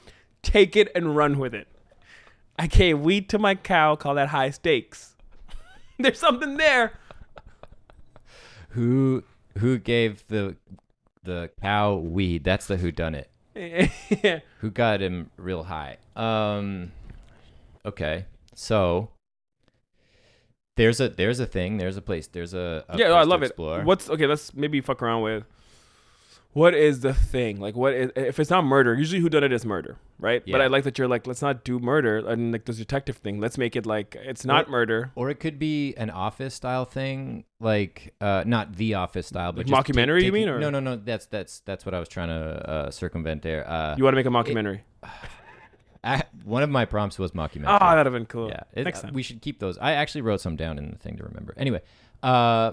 [0.42, 1.66] take it and run with it.
[2.58, 3.96] I gave weed to my cow.
[3.96, 5.16] Call that high stakes.
[5.98, 6.92] There's something there.
[8.70, 9.24] Who
[9.56, 10.56] who gave the
[11.24, 12.44] the cow weed?
[12.44, 13.30] That's the who done it.
[14.60, 15.98] Who got him real high?
[16.16, 16.92] Um.
[17.84, 19.10] Okay, so
[20.76, 21.76] there's a there's a thing.
[21.76, 22.26] There's a place.
[22.28, 23.52] There's a, a yeah, I love it.
[23.56, 24.26] What's okay?
[24.26, 25.44] Let's maybe fuck around with.
[26.54, 27.60] What is the thing?
[27.60, 28.94] Like, what is if it's not murder?
[28.94, 30.42] Usually, who done it is murder, right?
[30.46, 33.40] But I like that you're like, let's not do murder and like this detective thing.
[33.40, 35.12] Let's make it like it's not murder.
[35.14, 39.66] Or it could be an office style thing, like uh, not the office style, but
[39.66, 40.96] Like mockumentary, you mean, or- no, no, no.
[40.96, 43.66] That's that's that's what I was trying to uh, circumvent there.
[43.68, 44.80] Uh, You want to make a mockumentary?
[46.04, 47.78] I, one of my prompts was mockumentary.
[47.80, 48.48] Oh, that'd have been cool.
[48.48, 49.14] yeah, it- Next uh, time.
[49.14, 49.78] we should keep those.
[49.78, 51.54] I actually wrote some down in the thing to remember.
[51.56, 51.80] Anyway,
[52.22, 52.72] uh, uh,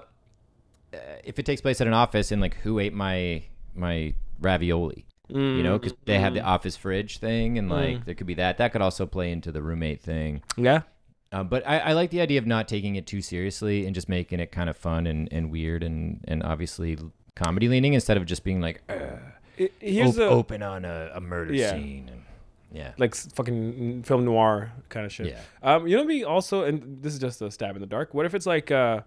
[1.24, 5.62] if it takes place at an office and like who ate my my ravioli, you
[5.62, 8.04] know, because they have the office fridge thing, and like Mm.
[8.04, 8.58] there could be that.
[8.58, 10.42] That could also play into the roommate thing.
[10.56, 10.82] Yeah.
[11.32, 14.08] Um, but I, I like the idea of not taking it too seriously and just
[14.08, 16.98] making it kind of fun and, and weird and, and obviously
[17.36, 19.16] comedy leaning instead of just being like uh,
[19.78, 21.70] Here's op- a open on a, a murder Yeah.
[21.70, 22.08] scene.
[22.12, 22.22] And,
[22.72, 22.92] yeah.
[22.98, 25.28] like fucking film noir kind of shit.
[25.28, 25.40] Yeah.
[25.62, 28.12] Um, you know me also, and this is just a stab in the dark.
[28.12, 29.02] What if it's like uh,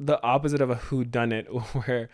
[0.00, 1.44] the opposite of a who done it,
[1.84, 2.08] where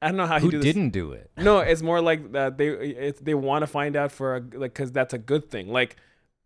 [0.00, 0.64] I don't know how he Who do this.
[0.64, 1.30] didn't do it?
[1.36, 4.92] No, it's more like that they they want to find out for a, like because
[4.92, 5.68] that's a good thing.
[5.68, 5.96] Like,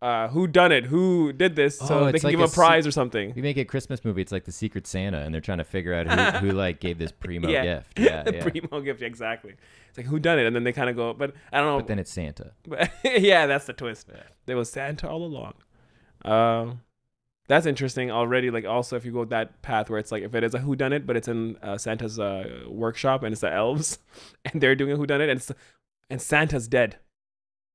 [0.01, 0.85] uh, who done it?
[0.85, 1.79] Who did this?
[1.81, 3.33] Oh, So they can like give a a prize se- or something.
[3.35, 4.21] We make a Christmas movie.
[4.21, 6.97] It's like the Secret Santa, and they're trying to figure out who, who like gave
[6.99, 7.63] this primo Yeah.
[7.63, 7.99] gift.
[7.99, 8.43] Yeah, the yeah.
[8.43, 9.55] primo gift, exactly.
[9.89, 11.77] It's like who done it, and then they kind of go, but I don't know.
[11.79, 12.51] But then it's Santa.
[12.67, 14.07] But yeah, that's the twist.
[14.13, 14.21] Yeah.
[14.45, 15.53] There was Santa all along.
[16.25, 16.81] Um,
[17.47, 18.51] that's interesting already.
[18.51, 21.05] Like also, if you go that path where it's like if it is a whodunit,
[21.05, 23.99] but it's in uh, Santa's uh, workshop and it's the elves,
[24.45, 25.51] and they're doing a whodunit, and it's
[26.09, 26.97] and Santa's dead.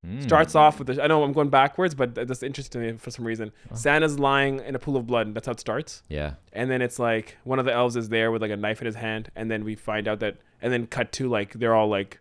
[0.07, 0.23] Mm.
[0.23, 1.03] Starts off with the.
[1.03, 3.53] I know I'm going backwards, but that's interesting to me for some reason.
[3.71, 3.77] Oh.
[3.77, 5.33] Santa's lying in a pool of blood.
[5.33, 6.03] That's how it starts.
[6.09, 6.35] Yeah.
[6.53, 8.87] And then it's like one of the elves is there with like a knife in
[8.87, 11.89] his hand, and then we find out that, and then cut to like they're all
[11.89, 12.21] like,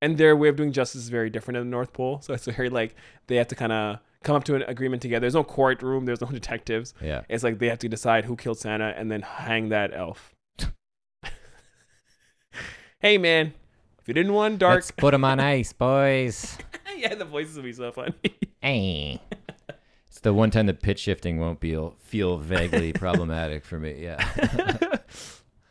[0.00, 2.20] and their way of doing justice is very different in the North Pole.
[2.22, 2.94] So it's very like
[3.26, 5.20] they have to kind of come up to an agreement together.
[5.20, 6.04] There's no courtroom.
[6.06, 6.94] There's no detectives.
[7.00, 7.22] Yeah.
[7.28, 10.34] It's like they have to decide who killed Santa and then hang that elf.
[13.00, 13.54] hey man,
[14.00, 16.58] if you didn't want dark, Let's put him on ice, boys.
[16.96, 18.14] yeah, the voices will be so funny.
[18.60, 19.20] Hey.
[20.08, 24.02] It's the one time the pitch shifting won't be feel vaguely problematic for me.
[24.02, 24.96] Yeah.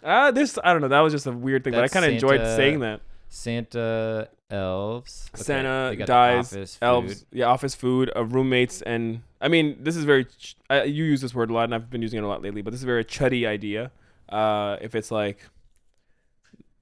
[0.03, 0.87] Ah, this I don't know.
[0.87, 3.01] That was just a weird thing, but I kind of enjoyed saying that.
[3.29, 5.29] Santa elves.
[5.35, 7.25] Okay, Santa dies, office elves, food.
[7.31, 10.25] yeah, office food, uh, roommates, and I mean, this is very.
[10.25, 12.41] Ch- uh, you use this word a lot, and I've been using it a lot
[12.41, 12.61] lately.
[12.61, 13.91] But this is a very chuddy idea.
[14.29, 15.39] Uh, if it's like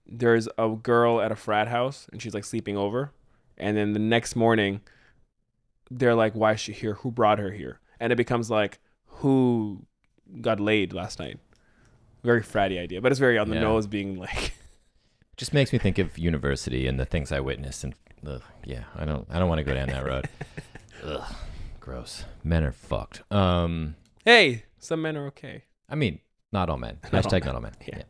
[0.08, 3.12] there's a girl at a frat house and she's like sleeping over,
[3.58, 4.82] and then the next morning
[5.92, 6.94] they're like, "Why is she here?
[6.96, 9.86] Who brought her here?" And it becomes like, "Who
[10.42, 11.40] got laid last night?"
[12.24, 13.62] Very fratty idea, but it's very on the Yeah.
[13.62, 14.54] nose, being like,
[15.38, 17.94] Just makes me think of university and the things I witnessed, and
[18.26, 20.30] ugh, yeah, I don't, I don't want to go down that road.
[21.04, 21.36] ugh,
[21.80, 22.24] gross.
[22.44, 23.22] Men are fucked.
[23.32, 26.20] Um, "Hey, some men are okay." I mean,
[26.54, 27.00] not all men.
[27.12, 27.48] Not all Hashtag men.
[27.48, 27.74] not all men.
[27.86, 28.04] Yeah.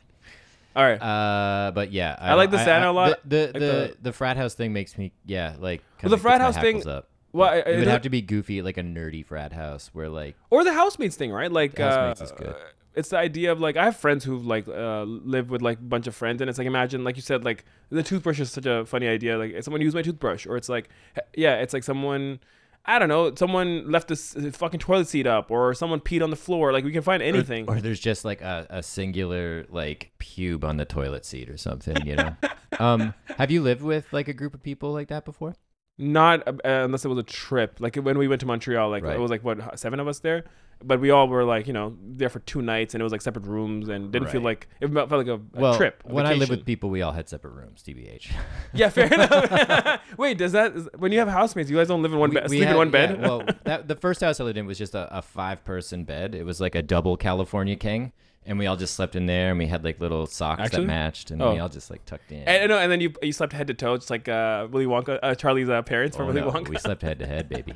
[0.76, 0.98] All right.
[1.00, 3.18] Uh, but yeah, I like the Santa a lot.
[3.28, 6.56] The the, the, the- frat house thing makes me yeah like Well, the frat house
[6.58, 7.08] thing- Up.
[7.32, 10.36] Well, I- it would have to be goofy, like a nerdy frat house where like
[10.50, 11.50] or the housemates thing, right?
[11.50, 12.54] Like housemates uh, is good.
[12.96, 15.82] It's the idea of like I have friends who've like uh, live with like a
[15.82, 18.66] bunch of friends, and it's like imagine like you said like the toothbrush is such
[18.66, 19.36] a funny idea.
[19.38, 20.88] Like someone used my toothbrush, or it's like
[21.36, 22.40] yeah, it's like someone.
[22.88, 23.34] I don't know.
[23.34, 26.72] Someone left this fucking toilet seat up, or someone peed on the floor.
[26.72, 27.68] Like we can find anything.
[27.68, 31.56] Or, or there's just like a, a singular like pube on the toilet seat or
[31.56, 32.36] something, you know.
[32.78, 35.56] um, have you lived with like a group of people like that before?
[35.98, 37.78] Not uh, unless it was a trip.
[37.80, 39.16] Like when we went to Montreal, like Right.
[39.16, 40.44] it was like what seven of us there,
[40.84, 43.22] but we all were like you know there for two nights, and it was like
[43.22, 46.02] separate rooms, and didn't feel like it felt like a, a well, trip.
[46.08, 47.82] a when I lived with people, we all had separate rooms.
[47.86, 48.32] TBH.
[48.74, 50.00] yeah, fair enough.
[50.18, 52.46] Wait, does that is, when you have housemates, you guys don't live in one bed,
[52.48, 53.18] sleep in one bed?
[53.20, 56.34] yeah, well, that, the first house I lived in was just a, a five-person bed.
[56.34, 58.12] It was like a double California king,
[58.44, 60.82] and we all just slept in there, and we had like little socks Actually?
[60.82, 61.52] that matched, and Oh.
[61.54, 62.42] we all just like tucked in.
[62.46, 65.18] and, no, and then you you slept head to toe, just like uh, Willy Wonka,
[65.22, 66.68] uh, Charlie's uh, parents from Oh, Willy no, Wonka.
[66.68, 67.72] we slept head to head, baby,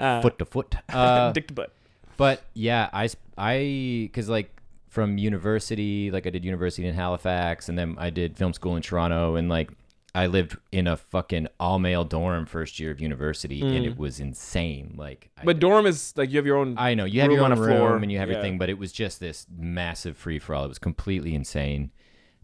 [0.00, 0.74] uh, foot to foot.
[0.88, 1.72] Uh, dick to butt.
[2.16, 3.08] But yeah, I
[3.38, 4.50] I because like
[4.88, 8.82] from university, like I did university in Halifax, and then I did film school in
[8.82, 9.70] Toronto, and like
[10.14, 14.18] I lived in a fucking all male dorm first year of university, and it was
[14.18, 14.94] insane.
[14.98, 15.44] Like, I, Mm.
[15.46, 16.74] But dorm is like you have your own.
[16.76, 17.96] I know you have your own room floor.
[17.96, 18.36] and you have Yeah.
[18.38, 20.64] everything, but it was just this massive free for all.
[20.64, 21.92] It was completely insane.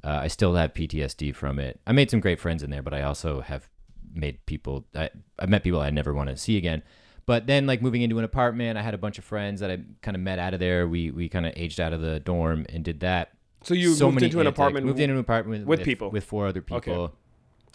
[0.04, 1.80] Uh, I still have PTSD from it.
[1.86, 3.68] I made some great friends in there, but I also have
[4.14, 4.86] made people.
[4.94, 6.82] I, I met people I never want to see again.
[7.26, 9.80] But then, like moving into an apartment, I had a bunch of friends that I
[10.00, 10.86] kind of met out of there.
[10.86, 13.32] We we kind of aged out of the dorm and did that.
[13.64, 14.86] so you so moved many into an yeah, like, apartment.
[14.86, 16.10] moved into an apartment with people.
[16.10, 16.94] with four other people.
[16.94, 17.14] Okay.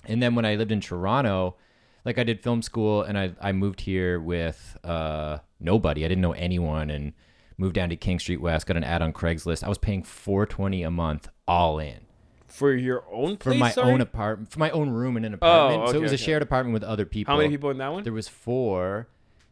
[0.06, 1.58] And then when I lived in Toronto,
[2.06, 6.06] like I did film school and I I moved here with uh nobody.
[6.06, 7.12] I didn't know anyone and
[7.58, 9.64] moved down to King Street West, got an ad on Craigslist.
[9.64, 12.06] I was paying 420 a month all in
[12.48, 13.92] for your own for my sorry?
[13.92, 15.84] own apartment, for my own room in an apartment.
[15.84, 17.34] so okay, it was a shared apartment with other people.
[17.34, 18.04] How many people in that one?
[18.04, 19.08] There was four.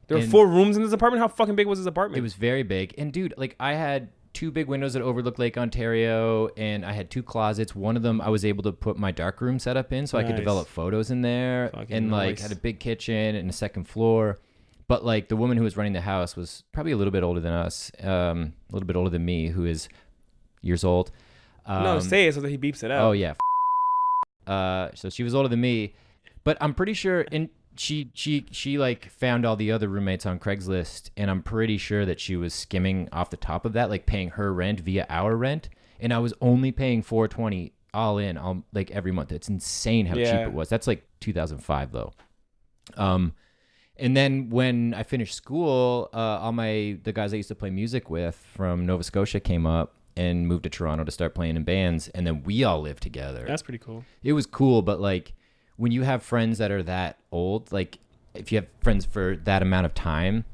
[0.10, 1.22] There were and- four rooms in this apartment.
[1.22, 2.20] How fucking big was this apartment?
[2.20, 2.94] It was very big.
[2.98, 7.10] And dude, like I had two big windows that overlooked Lake Ontario and I had
[7.10, 7.76] two closets.
[7.76, 10.36] One of them I was able to put my darkroom setup in so I could
[10.36, 14.38] develop photos in there Fucking and like had a big kitchen and a second floor.
[14.88, 17.40] But like the woman who was running the house was probably a little bit older
[17.40, 19.88] than us, um, a little bit older than me, who is
[20.62, 21.12] years old.
[21.66, 23.04] Um, no, say it so that he beeps it out.
[23.04, 23.34] Oh yeah.
[24.48, 25.94] Uh, so she was older than me,
[26.44, 30.38] but I'm pretty sure, and she she she like found all the other roommates on
[30.38, 34.06] Craigslist, and I'm pretty sure that she was skimming off the top of that, like
[34.06, 38.64] paying her rent via our rent, and I was only paying 420 all in, all
[38.74, 39.32] like every month.
[39.32, 40.32] It's insane how Yeah.
[40.32, 40.68] cheap it was.
[40.68, 42.14] That's like 2005 though.
[42.98, 43.34] Um,
[43.96, 47.70] and then when I finished school, uh, all my the guys I used to play
[47.70, 51.64] music with from Nova Scotia came up and moved to Toronto to start playing in
[51.64, 53.46] bands, and then we all lived together.
[53.48, 54.04] That's pretty cool.
[54.22, 55.34] it was cool, but like
[55.80, 58.00] when you have friends that are that old, like
[58.36, 60.46] if you have friends for that amount of time,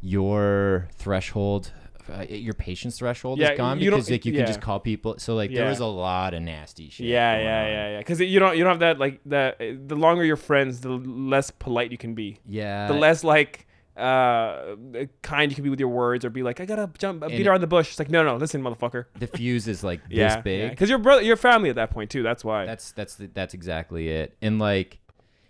[0.00, 1.72] your threshold.
[2.10, 5.16] Uh, your patience threshold Yeah, is gone you because like you can just call people.
[5.18, 7.06] So like there was a lot of nasty shit.
[7.06, 7.44] Yeah, yeah, on.
[7.44, 7.98] yeah, yeah.
[7.98, 9.58] Because you don't you don't have that like that.
[9.58, 12.38] The longer you're friends, the less polite you can be.
[12.46, 14.76] Yeah, The less like uh
[15.22, 17.46] kind you can be with your words, or be like, I gotta jump, beat And-
[17.46, 17.90] her on the bush.
[17.90, 19.06] It's like, no, no, listen, motherfucker.
[19.18, 20.70] the fuse is like this Yeah, big.
[20.70, 22.22] Because your brother, your family at that point too.
[22.22, 22.66] That's why.
[22.66, 24.36] That's that's the, that's exactly it.
[24.40, 24.98] And like,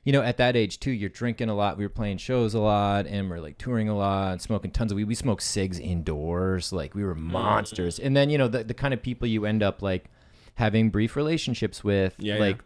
[0.05, 1.76] you know, at that age too, you're drinking a lot.
[1.76, 4.90] We were playing shows a lot, and we're like touring a lot, and smoking tons
[4.92, 5.05] of weed.
[5.05, 7.98] We smoked cigs indoors, like we were monsters.
[7.98, 10.07] And then you know the the kind of people you end up like
[10.55, 12.62] having brief relationships with, Yeah, like yeah.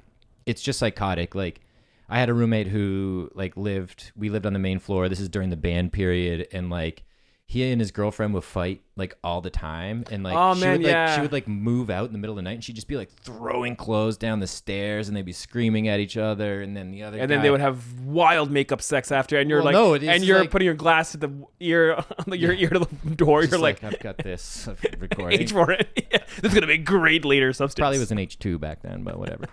[0.46, 1.34] it's just psychotic.
[1.34, 1.60] Like
[2.08, 4.12] I had a roommate who like lived.
[4.16, 5.08] We lived on the main floor.
[5.08, 7.04] This is during the band period, and like.
[7.46, 10.70] He and his girlfriend would fight like all the time, and like Oh, she man,
[10.78, 11.14] would like yeah.
[11.14, 12.96] she would like move out in the middle of the night, and she'd just be
[12.96, 16.90] like throwing clothes down the stairs, and they'd be screaming at each other, and then
[16.90, 19.66] the other and then guy- they would have wild makeup sex after, and you're Well,
[19.66, 22.70] like, no, it is and you're like- putting your glass to the ear, your ear
[22.70, 23.42] to the door.
[23.42, 24.66] just You're like, I've got this
[24.98, 25.42] recording.
[25.42, 25.86] H for it.
[26.12, 27.78] Yeah, this is gonna be great later substance.
[27.82, 29.44] Probably was an H two back then, but whatever.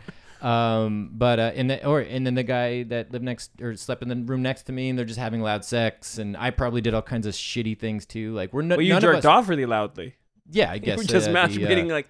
[0.42, 4.02] Um, but uh, and the or and then the guy that lived next or slept
[4.02, 6.82] in the room next to me, and they're just having loud sex, and I probably
[6.82, 8.34] did all kinds of shitty things too.
[8.34, 9.44] Like we're no, Well, you none jerked of us.
[9.44, 10.16] off really loudly.
[10.50, 12.10] Yeah, I guess you were just uh, the, uh, masturbating like,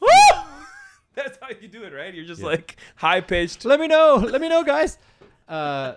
[0.00, 0.08] Woo!
[1.14, 2.12] That's how you do it, right?
[2.14, 2.46] You're just Yeah.
[2.48, 3.64] like high pitched.
[3.64, 4.98] let me know let me know guys
[5.48, 5.94] uh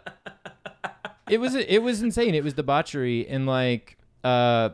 [1.29, 4.69] it was it was insane it was debauchery and like uh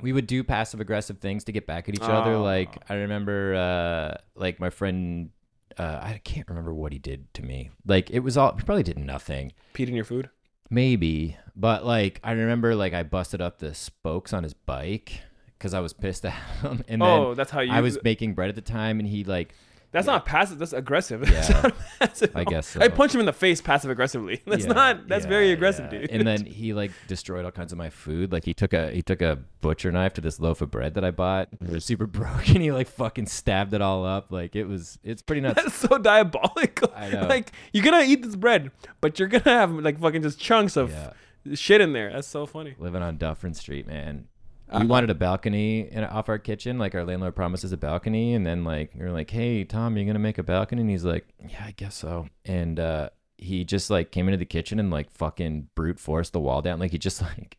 [0.00, 2.42] we would do passive aggressive things to get back at each other Oh.
[2.44, 5.30] like i remember uh like my friend
[5.78, 8.82] uh i can't remember what he did to me like it was all he probably
[8.82, 10.28] did nothing Peed in your food.
[10.70, 15.20] maybe but like i remember like i busted up the spokes on his bike
[15.56, 17.72] because i was pissed at him and then oh, that's how you.
[17.72, 19.54] i was making bread at the time and he like
[19.90, 20.58] That's not passive.
[20.58, 21.22] That's aggressive.
[21.32, 21.70] Yeah.
[21.98, 22.36] Passive.
[22.36, 22.80] I guess so.
[22.80, 24.42] I punch him in the face passive aggressively.
[24.46, 25.08] That's Yeah, not.
[25.08, 26.00] That's yeah, very aggressive, yeah.
[26.00, 26.10] dude.
[26.10, 28.30] And then he like destroyed all kinds of my food.
[28.30, 31.04] Like he took a he took a butcher knife to this loaf of bread that
[31.04, 31.48] I bought.
[31.60, 32.56] It was super broken.
[32.56, 34.30] And he like fucking stabbed it all up.
[34.30, 35.62] Like it was it's pretty nuts.
[35.62, 36.92] That's so diabolical.
[36.94, 37.26] I know.
[37.26, 38.70] Like you're gonna eat this bread,
[39.00, 41.54] but you're gonna have like fucking just chunks of Yeah.
[41.54, 42.12] shit in there.
[42.12, 42.74] That's so funny.
[42.78, 44.26] Living on Dufferin Street, man.
[44.76, 46.78] We wanted a balcony in, off our kitchen.
[46.78, 50.06] Like our landlord promises a balcony, and then like we are like, "Hey, Tom, you're
[50.06, 53.88] gonna make a balcony?" And he's like, "Yeah, I guess so." And uh, he just
[53.90, 56.78] like came into the kitchen and like fucking brute forced the wall down.
[56.78, 57.56] Like he just like,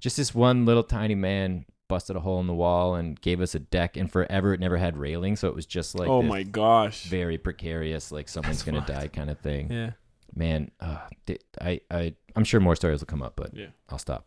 [0.00, 3.54] just this one little tiny man busted a hole in the wall and gave us
[3.54, 3.96] a deck.
[3.96, 7.04] And forever it never had railing, so it was just like oh my gosh.
[7.04, 9.00] very precarious, like someone's That's gonna fucked.
[9.00, 9.70] die kind of thing.
[9.72, 9.90] Yeah.
[10.34, 10.98] Man, uh,
[11.60, 13.68] I I I'm sure more stories will come up, but Yeah.
[13.88, 14.26] I'll stop.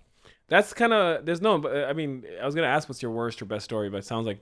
[0.50, 1.58] That's kind of there's no.
[1.58, 3.98] but, uh, I mean, I was gonna ask what's your worst or best story, but
[3.98, 4.40] it sounds like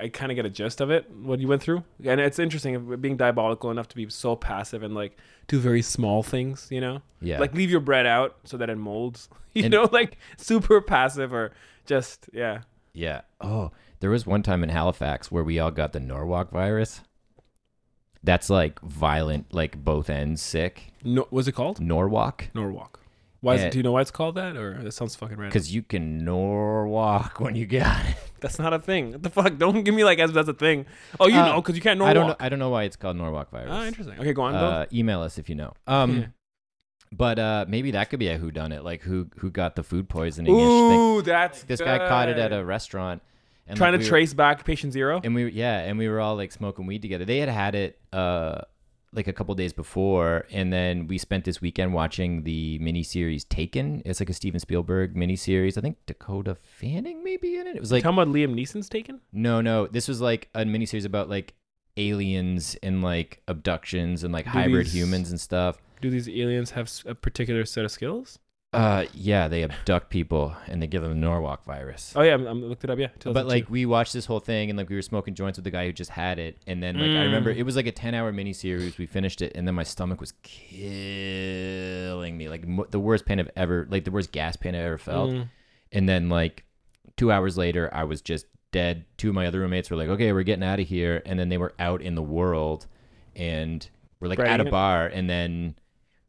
[0.00, 1.10] I, I kind of get a gist of it.
[1.10, 4.94] What you went through, and it's interesting being diabolical enough to be so passive and
[4.94, 6.68] like do very small things.
[6.70, 7.38] You know, Yeah.
[7.38, 9.28] like leave your bread out so that it molds.
[9.54, 11.52] You And- know, like super passive or
[11.84, 12.62] just yeah.
[12.94, 13.20] Yeah.
[13.42, 17.02] Oh, there was one time in Halifax where we all got the Norwalk virus.
[18.24, 20.92] That's like violent, like both ends sick.
[21.04, 21.80] No, what's it called?
[21.80, 23.00] Norwalk, Norwalk.
[23.42, 23.72] Why is it?
[23.72, 24.56] Do you know why it's called that?
[24.56, 25.50] Or that sounds fucking random.
[25.50, 28.16] because you can Norwalk when you got it.
[28.40, 29.12] That's not a thing.
[29.12, 29.58] What the fuck?
[29.58, 30.86] Don't give me like as that's a thing.
[31.20, 32.10] Oh, you Uh, know, because you can't Norwalk.
[32.10, 32.36] I don't know.
[32.40, 33.68] I don't know why it's called Norwalk virus.
[33.70, 34.18] Ah, interesting.
[34.18, 34.54] Okay, go on.
[34.54, 35.72] Uh, email us if you know.
[35.86, 36.26] Um, Yeah.
[37.10, 39.82] but uh, maybe that could be a who done it, like who who got the
[39.82, 40.52] food poisoning.
[40.54, 42.60] Ooh, that's This guy caught it at good.
[42.60, 43.22] a restaurant.
[43.66, 45.20] And trying like, to we were- trace back patient zero.
[45.22, 47.98] and we yeah and we were all like smoking weed together they had had it
[48.12, 48.62] uh
[49.14, 54.00] like a couple days before and then we spent this weekend watching the miniseries taken.
[54.04, 55.76] It's like a steven spielberg miniseries.
[55.76, 57.76] I think dakota fanning maybe in it.
[57.76, 59.20] It was like Tell about Liam Neeson's taken.
[59.32, 59.86] no no.
[59.86, 61.54] This was like a miniseries about like
[61.98, 65.76] aliens and like abductions and like Do hybrid these- humans and stuff.
[66.00, 68.38] Do these aliens have a particular set of skills?
[68.74, 72.14] Uh yeah they abduct people and they give them the norwalk virus.
[72.16, 72.98] Oh yeah, I'm, I'm looked it up.
[72.98, 75.64] Yeah, but like we watched this whole thing and like we were smoking joints with
[75.64, 76.56] the guy who just had it.
[76.66, 77.58] And then like i remember Mm.
[77.58, 78.96] it was like a 10 hour miniseries.
[78.96, 82.48] We finished it and then my stomach was killing me.
[82.48, 85.30] Like mo- the worst pain i've ever like the worst gas pain i ever felt.
[85.30, 85.48] Mm.
[85.92, 86.64] and then like
[87.16, 89.04] two hours later i was just dead.
[89.18, 91.22] Two of my other roommates were like okay we're getting out of here.
[91.26, 92.86] And then they were out in the world
[93.36, 93.86] and
[94.18, 95.06] we're like at a bar.
[95.08, 95.74] And then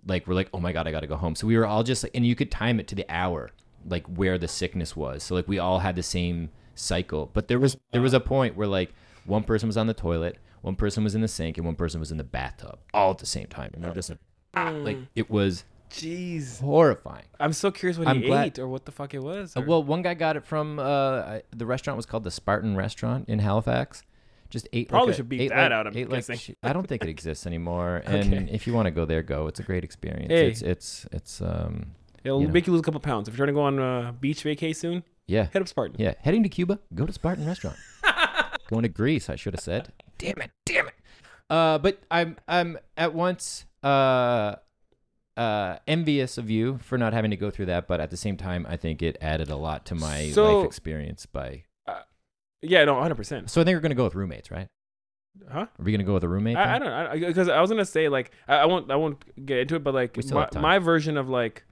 [0.06, 1.36] like we're like oh my god i gotta go home.
[1.36, 3.52] So we were all just like and you could time it to the hour
[3.88, 5.24] like where the sickness was.
[5.24, 7.30] So like we all had the same cycle.
[7.34, 8.94] But there was there was a point where like
[9.26, 12.00] one person was on the toilet one person was in the sink and one person
[12.00, 13.72] was in the bathtub all at the same time.
[13.74, 14.20] And they're just like,
[14.54, 17.26] ah, like it was Jeez, horrifying.
[17.40, 19.56] I'm so curious what I'm he glad- ate or what the fuck it was.
[19.56, 22.32] uh, or- well one guy got it from uh I- the restaurant was called the
[22.32, 24.04] spartan restaurant in halifax
[24.54, 26.26] just ate Probably like a- should beat that like- out, I'm ate like
[26.64, 28.48] i don't think it exists anymore and Okay.
[28.54, 30.48] if you want to go there go it's a great experience Hey.
[30.48, 31.88] it's it's it's um
[32.24, 32.54] It'll you know.
[32.54, 33.28] make you lose a couple pounds.
[33.28, 35.98] If you're trying to go on a beach vacay soon, yeah Head up Spartan.
[36.00, 37.76] Yeah, heading to Cuba, go to Spartan Restaurant.
[38.70, 39.92] Going to Greece, I should have said.
[40.18, 40.94] Damn it, damn it.
[41.50, 44.56] Uh, but I'm I'm at once uh
[45.36, 48.38] uh envious of you for not having to go through that, but at the same
[48.38, 51.26] time, I think it added a lot to my So- life experience.
[51.26, 51.64] By
[52.64, 53.16] Yeah, no, 100.
[53.16, 54.68] percent so I think we're gonna go with roommates, right?
[55.52, 55.62] Huh?
[55.62, 56.58] Are we gonna go with a roommate?
[56.58, 56.90] I, I thing?
[56.90, 59.76] don't know because I, was gonna say like I, I won't I won't get into
[59.76, 60.62] it, but like We still my, have time.
[60.62, 61.64] my version of like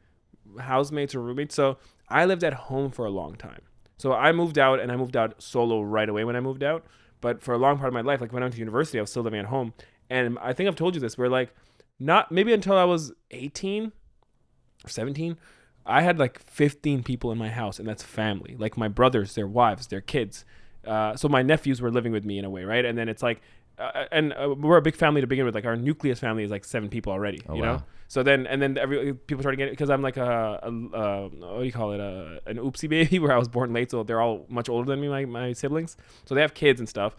[0.60, 1.56] housemates or roommates.
[1.56, 1.78] So
[2.10, 3.62] I lived at home for a long time.
[3.98, 6.86] So I moved out and I moved out solo right away when I moved out.
[7.22, 9.02] But for a long part of my life, like when I went to university, I
[9.02, 9.74] was still living at home.
[10.10, 11.18] And I think I've told you this.
[11.18, 11.54] Where like
[12.00, 13.92] not maybe until I was 18
[14.84, 15.38] or 17,
[15.86, 18.56] I had like 15 people in my house, and that's family.
[18.58, 20.46] Like my brothers, their wives, their kids.
[20.86, 22.84] Uh, so my nephews were living with me in a way, right?
[22.86, 23.42] And then it's like,
[23.78, 25.56] uh, and uh, we're a big family to begin with.
[25.56, 27.84] Like our nucleus family is like seven people already, Oh, you know.
[28.08, 31.60] So then, and then every people started getting because I'm like a, a, a what
[31.60, 34.22] do you call it, a, an oopsie baby, where I was born late, so they're
[34.22, 35.96] all much older than me, my my siblings.
[36.26, 37.16] So they have kids and stuff,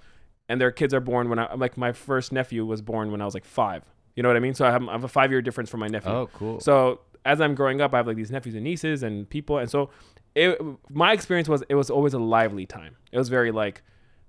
[0.48, 3.24] and their kids are born when I'm like my first nephew was born when I
[3.24, 3.82] was like five.
[4.16, 4.54] You know what I mean?
[4.54, 6.12] So I have, I have a five year difference from my nephew.
[6.12, 6.60] Oh, cool.
[6.60, 9.70] So as I'm growing up, I have like these nephews and nieces and people, and
[9.70, 9.88] so
[10.34, 12.96] it, my experience was it was always a lively time.
[13.12, 13.82] It was very like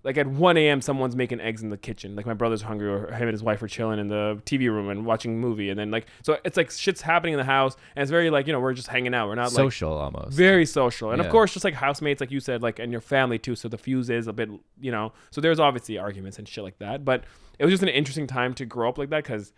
[0.05, 0.81] like at 1 a.m.
[0.81, 2.13] someone's making eggs in the kitchen.
[2.13, 4.89] Like my brother's hungry, or him and his wife are chilling in the TV room
[4.89, 7.77] and watching a movie, and then like so it's like shit's happening in the house,
[7.95, 9.29] and it's very like you know we're just hanging out.
[9.29, 10.33] We're not like Social almost.
[10.35, 11.25] very social, and Yeah.
[11.25, 13.55] of course just like housemates, like you said, like and your family too.
[13.55, 14.49] So the fuse is a bit
[14.81, 15.13] you know.
[15.31, 17.23] So there's obviously arguments and shit like that, but
[17.57, 19.53] it was just an interesting time to grow up like that because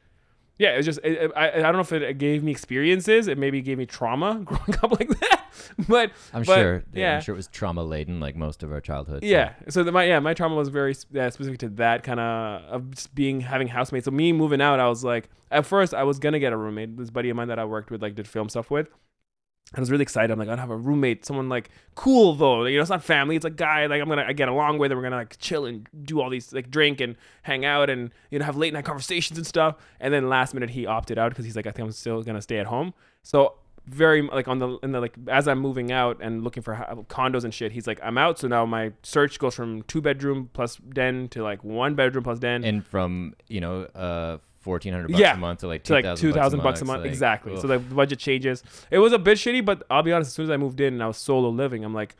[0.57, 2.51] yeah, it was just it, it- I, I don't know if it, it gave me
[2.51, 3.27] experiences.
[3.27, 5.43] It maybe gave me trauma growing up like that.
[5.87, 6.83] but I'm but, sure.
[6.93, 7.15] Yeah.
[7.15, 9.23] I'm sure it was trauma laden, like most of our childhood.
[9.23, 9.53] so- Yeah.
[9.69, 12.91] So the, my yeah my trauma was very uh, specific to that kind of of
[12.91, 14.05] just being having housemates.
[14.05, 16.97] So me moving out, I was like, at first I was gonna get a roommate.
[16.97, 18.87] This buddy of mine that I worked with, like, did film stuff with.
[19.73, 20.31] I was really excited.
[20.31, 22.65] I'm like, I'd have a roommate, someone like cool though.
[22.65, 23.35] You know, it's not family.
[23.35, 25.65] It's a guy like I'm gonna I get along with, and we're gonna like chill
[25.65, 28.85] and do all these like drink and hang out and you know have late night
[28.85, 29.75] conversations and stuff.
[29.99, 32.41] And then last minute he opted out because he's like, I think I'm still gonna
[32.41, 32.93] stay at home.
[33.23, 33.55] So
[33.87, 36.75] very like on the in the like as I'm moving out and looking for
[37.09, 38.39] condos and shit, he's like, I'm out.
[38.39, 42.39] So now my search goes from two bedroom plus den to like one bedroom plus
[42.39, 42.63] den.
[42.63, 45.35] And from you know, uh, fourteen hundred bucks Yeah.
[45.35, 47.53] a month to like to like two thousand bucks a month, like, exactly.
[47.53, 47.59] ugh.
[47.61, 48.63] So the budget changes.
[48.91, 50.29] It was a bit shitty, but I'll be honest.
[50.29, 52.15] As soon as I moved in and I was solo living, I'm like,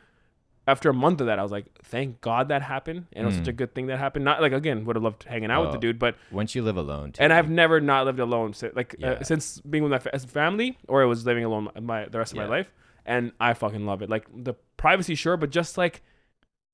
[0.67, 3.35] after a month of that, I was like, thank God that happened, and it was
[3.35, 3.55] such Mm.
[3.55, 4.25] a good thing that happened.
[4.25, 5.81] Not like again, would have loved hanging out with the Oh.
[5.81, 8.53] dude, but once you live alone, too, and I've never not lived alone.
[8.73, 9.11] Like Yeah.
[9.11, 12.17] uh, since being with my fa- as family, or I was living alone my the
[12.19, 12.69] rest of my life,
[13.05, 14.09] and I fucking love it.
[14.09, 16.01] Like the privacy, sure, but just like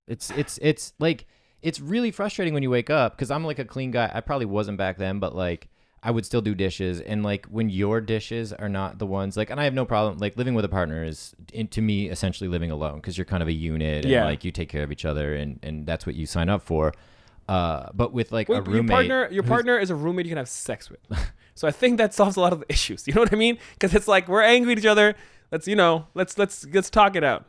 [0.07, 1.25] It's it's it's like
[1.61, 4.09] it's really frustrating when you wake up because I'm like a clean guy.
[4.13, 5.67] I probably wasn't back then, but like
[6.03, 9.49] I would still do dishes, and like when your dishes are not the ones like,
[9.51, 12.47] and I have no problem like living with a partner is in, to me essentially
[12.49, 14.25] living alone because you're kind of a unit, and Yeah.
[14.25, 16.93] like you take care of each other, and and that's what you sign up for.
[17.47, 19.95] Uh, but with like Wait, a but your roommate, partner, your who's- partner is a
[19.95, 20.99] roommate you can have sex with.
[21.55, 23.07] so I think that solves a lot of the issues.
[23.07, 23.57] You know what I mean?
[23.73, 25.15] Because it's like we're angry at each other.
[25.51, 27.45] Let's you know, let's let's let's talk it out.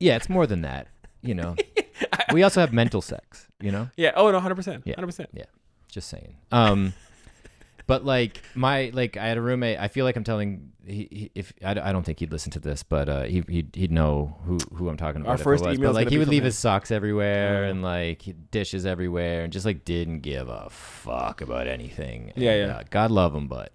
[0.00, 0.88] yeah, it's more than that.
[1.22, 1.56] You know,
[2.32, 3.45] we also have mental sex.
[3.60, 4.12] You know, Yeah.
[4.16, 4.94] Oh no, hundred percent, Yeah.
[4.96, 5.30] hundred percent.
[5.32, 5.44] Yeah.
[5.88, 6.36] Just saying.
[6.52, 6.92] Um,
[7.86, 9.78] but like my like I had a roommate.
[9.78, 12.58] I feel like I'm telling he, he if I, I don't think he'd listen to
[12.60, 15.30] this, but uh, he he'd, he'd know who who I'm talking about.
[15.30, 15.76] Our first was.
[15.78, 16.46] email's but like he would leave him.
[16.46, 17.70] his socks everywhere Oh.
[17.70, 22.32] and like dishes everywhere and just like didn't give a fuck about anything.
[22.36, 22.76] Yeah, And, yeah.
[22.78, 23.72] uh, God love him, but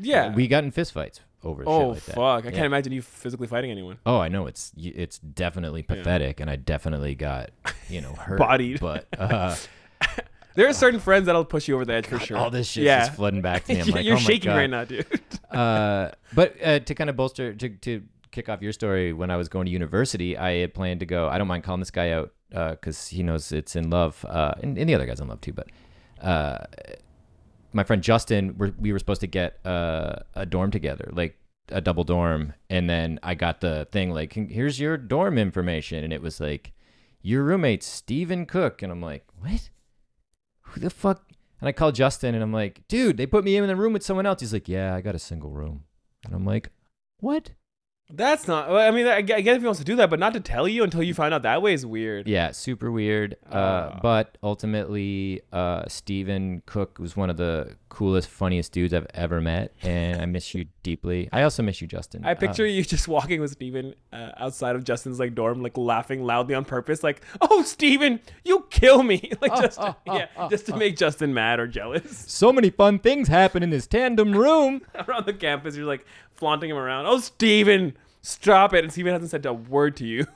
[0.00, 0.32] Yeah.
[0.34, 2.14] we got in fistfights over shit oh like that.
[2.14, 2.44] fuck!
[2.44, 2.50] I Yeah.
[2.54, 3.98] can't imagine you physically fighting anyone.
[4.06, 5.96] Oh, I know it's it's definitely Yeah.
[5.96, 7.50] pathetic, and I definitely got
[7.88, 8.80] you know hurt, Bodied.
[8.80, 9.54] But uh,
[10.56, 12.36] There are certain friends that'll push you over the edge for sure.
[12.36, 13.06] all this shit Yeah.
[13.06, 13.82] just flooding back to me.
[13.92, 14.56] Like, You're oh shaking God.
[14.56, 15.04] right now, dude.
[15.50, 19.36] uh, but uh, to kind of bolster to, to kick off your story, when I
[19.36, 21.28] was going to university, I had planned to go.
[21.28, 24.78] I don't mind calling this guy out because he knows it's in love, uh, and,
[24.78, 25.52] and the other guy's in love too.
[25.52, 25.66] But
[26.22, 26.64] uh,
[27.74, 31.80] my friend Justin, we're, we were supposed to get uh, a dorm together, like a
[31.80, 36.22] double dorm, and then I got the thing like, "Here's your dorm information," and it
[36.22, 36.72] was like,
[37.20, 39.70] "Your roommate Stephen Cook," and I'm like, "What?
[40.62, 41.24] Who the fuck?"
[41.60, 44.04] And I called Justin, and I'm like, "Dude, they put me in the room with
[44.04, 45.84] someone else." He's like, "Yeah, I got a single room,"
[46.24, 46.70] and I'm like,
[47.18, 47.50] "What?"
[48.10, 48.70] That's not.
[48.70, 50.84] I mean, I, guess if he wants to do that, but not to tell you
[50.84, 52.28] until you find out that way is weird.
[52.28, 53.36] Yeah, super weird.
[53.50, 53.54] Uh,
[53.94, 53.98] Ah.
[54.02, 59.72] but ultimately, uh, Stephen Cook was one of the coolest, funniest dudes I've ever met,
[59.82, 61.28] and I miss you deeply.
[61.32, 62.24] I also miss you, Justin.
[62.24, 65.76] I Uh, picture you just walking with Steven uh, outside of Justin's like dorm, like
[65.78, 70.76] laughing loudly on purpose, like, "Oh, Steven, you kill me!" like just yeah, just to
[70.76, 72.18] make Justin mad or jealous.
[72.30, 74.82] so many fun things happen in this tandem room.
[75.08, 76.04] around the campus, you're like
[76.34, 77.06] flaunting him around.
[77.06, 78.82] Oh, Steven, stop it!
[78.84, 80.26] And Steven hasn't said a word to you.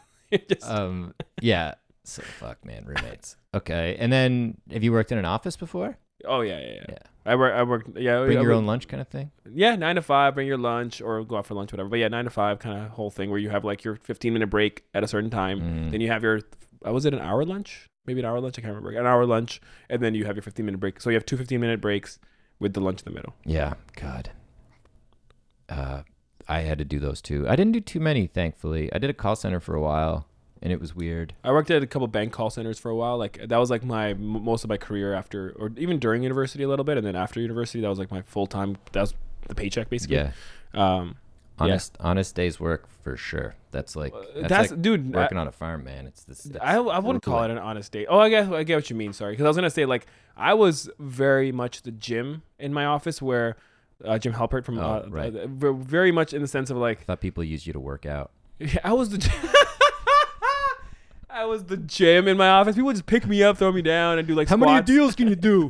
[0.49, 1.75] Just- Um, yeah.
[2.05, 3.37] So fuck, man, roommates.
[3.55, 5.99] Okay, and then have you worked in an office before?
[6.25, 6.85] oh yeah, yeah, yeah.
[6.89, 6.99] Yeah.
[7.29, 7.55] I work.
[7.55, 7.87] I work.
[7.97, 9.31] Yeah, Bring I your work- own lunch, kind of thing.
[9.53, 10.35] Yeah, nine to five.
[10.35, 11.89] Bring your lunch or go out for lunch, whatever.
[11.89, 14.33] But yeah, nine to five kind of whole thing where you have like your 15
[14.33, 15.61] minute break at a certain time.
[15.61, 15.91] Mhm.
[15.91, 16.41] Then you have your.
[16.87, 17.87] Uh, was it an hour lunch?
[18.07, 18.59] Maybe an hour lunch.
[18.59, 18.99] I can't remember.
[18.99, 19.61] An hour lunch,
[19.91, 21.01] and then you have your 15 minute break.
[21.01, 22.19] So you have two 15 minute breaks
[22.59, 23.35] with the lunch in the middle.
[23.45, 24.31] Yeah, God.
[25.69, 26.03] Uh,
[26.49, 27.47] I had to do those too.
[27.49, 28.91] I didn't do too many, thankfully.
[28.93, 30.27] I did a call center for a while,
[30.63, 31.35] and it was weird.
[31.45, 33.17] I worked at a couple bank call centers for a while.
[33.19, 36.69] Like that was like my most of my career after, or even during university a
[36.69, 38.77] little bit, and then after university, that was like my full time.
[38.93, 39.15] That was
[39.49, 40.17] the paycheck basically.
[40.17, 40.33] Yeah,
[40.75, 41.17] Um,
[41.59, 41.65] Yeah.
[41.65, 43.55] honest, honest days work for sure.
[43.71, 45.15] That's like that's, that's, like dude.
[45.15, 46.07] I, working on a farm, man.
[46.07, 46.51] It's this.
[46.61, 48.07] I, I wouldn't call it an honest day.
[48.07, 49.13] Oh, I guess I get what you mean.
[49.13, 52.85] Sorry, because I was gonna say like I was very much the gym in my
[52.87, 53.57] office where
[54.05, 55.35] uh, Jim Halpert from Oh, uh, right.
[55.35, 58.07] uh, very much in the sense of like I thought people use you to work
[58.07, 58.31] out.
[58.61, 59.19] Yeah, I was the.
[61.39, 62.75] I was the gym in my office.
[62.75, 64.89] People would just pick me up, throw me down, and do like How squats.
[64.89, 65.69] Many deals can you do?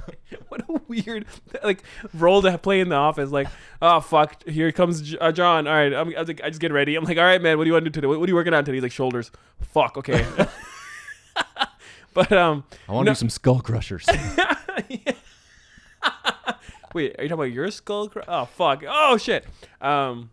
[0.48, 1.24] what a weird
[1.64, 3.30] like role to play in the office.
[3.30, 3.48] Like,
[3.80, 5.66] oh fuck, here comes J- uh, John.
[5.66, 6.96] All right, I'm, I, was like, I just get ready.
[6.96, 8.06] I'm like, all right, man, what do you want to do today?
[8.08, 8.76] What, what are you working on today?
[8.76, 9.30] He's like, shoulders.
[9.62, 10.26] Fuck, okay.
[12.12, 13.14] but um, I want to No.
[13.14, 14.04] do some skull crushers.
[16.92, 18.10] wait, are you talking about your skull?
[18.10, 18.84] Cr- oh fuck.
[18.86, 19.46] Oh shit.
[19.80, 20.28] Um,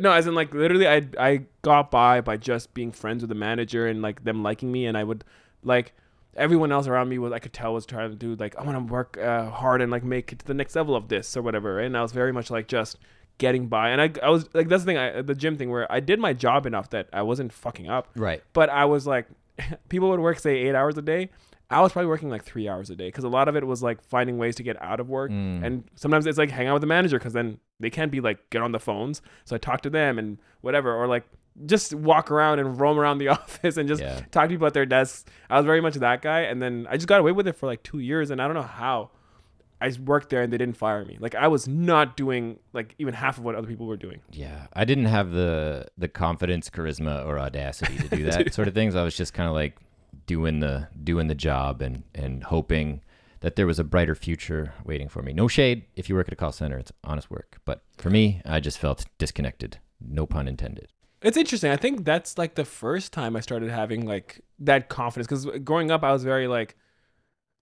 [0.00, 3.34] no, as in like literally, I I got by by just being friends with the
[3.34, 5.24] manager and like them liking me, and I would
[5.62, 5.92] like
[6.36, 8.86] everyone else around me was I could tell was trying to do like I want
[8.86, 11.42] to work uh, hard and like make it to the next level of this or
[11.42, 12.98] whatever, and I was very much like just
[13.38, 13.90] getting by.
[13.90, 16.18] And I, I was like, that's the thing, I, the gym thing where I did
[16.18, 18.08] my job enough that I wasn't fucking up.
[18.16, 18.42] Right.
[18.52, 19.26] But I was like,
[19.88, 21.30] people would work say eight hours a day.
[21.70, 23.82] I was probably working like three hours a day because a lot of it was
[23.82, 25.30] like finding ways to get out of work.
[25.30, 25.62] Mm.
[25.64, 28.48] And sometimes it's like hang out with the manager because then they can't be like
[28.50, 29.20] get on the phones.
[29.44, 31.24] So I talk to them and whatever, or like
[31.66, 34.20] just walk around and roam around the office and just Yeah.
[34.30, 35.24] talk to people at their desks.
[35.50, 36.40] I was very much that guy.
[36.40, 38.30] And then I just got away with it for like two years.
[38.30, 39.10] And I don't know how.
[39.80, 41.18] I worked there and they didn't fire me.
[41.20, 44.20] Like I was not doing like even half of what other people were doing.
[44.32, 48.74] Yeah, I didn't have the the confidence, charisma, or audacity to do that sort of
[48.74, 48.96] things.
[48.96, 49.76] I was just kind of like
[50.28, 53.00] doing the doing the job and and hoping
[53.40, 55.32] that there was a brighter future waiting for me.
[55.32, 57.58] No shade if you work at a call center; it's honest work.
[57.64, 59.78] But for me, I just felt disconnected.
[60.00, 60.92] No pun intended.
[61.22, 61.72] It's interesting.
[61.72, 65.90] I think that's like the first time I started having like that confidence because growing
[65.90, 66.76] up I was very like,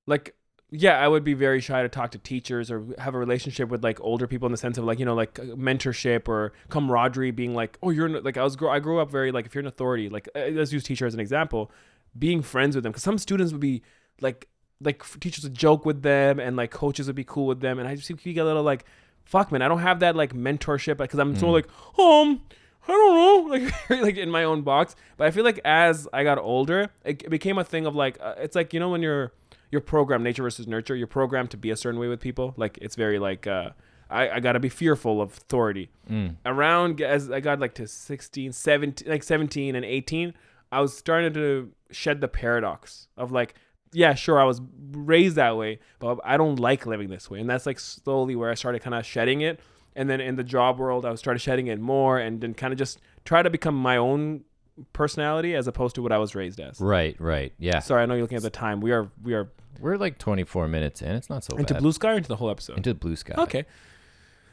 [0.07, 0.35] like
[0.71, 3.85] yeah, I would be very shy to talk to teachers or have a relationship with
[3.85, 7.31] like older people in the sense of like you know like mentorship or camaraderie.
[7.31, 9.69] Being like, oh, you're like I was I grew up very like if you're an
[9.69, 11.71] authority, like let's use teacher as an example,
[12.19, 13.83] being friends with them because some students would be
[14.21, 14.49] like
[14.81, 17.89] like teachers would joke with them and like coaches would be cool with them and
[17.89, 18.85] I just you get a little like
[19.25, 21.53] fuck man I don't have that like mentorship because I'm so Mm.
[21.53, 21.67] like
[21.99, 22.41] um
[22.89, 26.25] I don't know like like in my own box but I feel like as I
[26.25, 29.03] got older it, it became a thing of like uh, it's like you know when
[29.03, 29.33] you're
[29.73, 32.79] you're programmed nature versus nurture you're programmed to be a certain way with people like
[32.81, 33.71] it's very like uh
[34.09, 36.37] I, I gotta be fearful of authority Mm.
[36.47, 40.33] around as I got like to 16, 17, like 17 and 18,
[40.71, 43.55] I was starting to shed the paradox of like,
[43.93, 44.61] yeah, sure, I was
[44.93, 47.41] raised that way, but I don't like living this way.
[47.41, 49.61] And that's like slowly where I started kind of shedding it.
[49.95, 52.79] And then in the job world, I started shedding it more and then kind of
[52.79, 54.45] just try to become my own
[54.93, 56.81] personality as opposed to what I was raised as.
[56.81, 57.79] Right, right, yeah.
[57.79, 58.81] Sorry, I know you're looking at the time.
[58.83, 59.49] We are we are
[59.81, 61.13] We're like 24 minutes in.
[61.13, 61.83] It's not so into bad.
[61.83, 62.77] blue sky or into the whole episode.
[62.77, 63.35] into the blue sky.
[63.39, 63.65] Okay.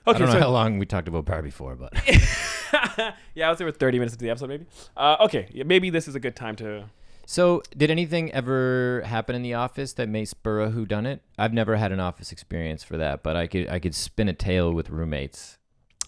[0.06, 1.94] I Okay, don't know so how long we talked about Barbie for, but
[3.36, 4.66] yeah, I would say we're 30 minutes into the episode, maybe.
[4.98, 6.86] Uh, okay, maybe this is a good time to
[7.26, 11.22] So, did anything ever happen in the office that may spur a who done it?
[11.38, 14.34] I've never had an office experience for that, but I could I could spin a
[14.34, 15.58] tale with roommates.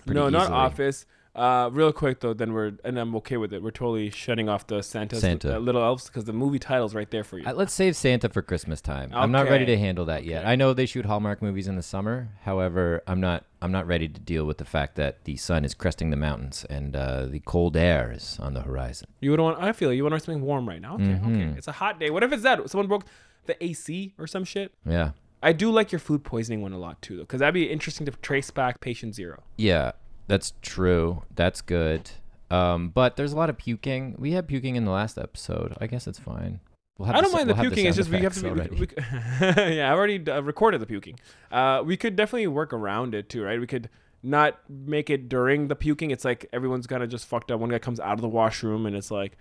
[0.06, 0.58] no, not easily.
[0.58, 1.06] Office.
[1.36, 3.62] Uh, real quick though, then we're and I'm okay with it.
[3.62, 5.56] We're totally shutting off the Santa's Santa.
[5.58, 7.46] uh, little elves because the movie title's right there for you.
[7.46, 9.12] Uh, let's save Santa for Christmas time.
[9.14, 10.44] I'm not ready to handle that yet.
[10.44, 10.52] Okay.
[10.52, 12.30] I know they shoot Hallmark movies in the summer.
[12.44, 15.74] However, I'm not I'm not ready to deal with the fact that the sun is
[15.74, 19.08] cresting the mountains and uh, the cold air is on the horizon.
[19.20, 19.62] you would want.
[19.62, 20.96] I feel you want something warm right now.
[20.96, 21.20] Okay, okay.
[21.20, 21.58] Mhm.
[21.58, 22.10] It's a hot day.
[22.10, 23.06] What if it's that someone broke
[23.46, 24.74] the AC or some shit?
[24.86, 25.12] Yeah.
[25.44, 28.06] I do like your food poisoning one a lot too, though, because that'd be interesting
[28.08, 29.44] to trace back patient zero.
[29.58, 29.92] Yeah,
[30.28, 31.24] that's true.
[31.34, 32.12] That's good.
[32.52, 34.16] Um, but there's a lot of puking.
[34.18, 35.76] We had puking in the last episode.
[35.82, 36.60] I guess it's fine.
[36.98, 37.86] We'll have I don't sa- mind we'll the puking.
[37.88, 38.54] It's just we have to.
[38.54, 38.88] Be, we, we,
[39.76, 41.20] yeah, I've already uh, recorded the puking.
[41.52, 43.60] Uh, we could definitely work around it too, right?
[43.60, 43.90] We could
[44.24, 46.12] not make it during the puking.
[46.12, 47.60] It's like everyone's kind of just fucked up.
[47.60, 49.38] One guy comes out of the washroom and it's like,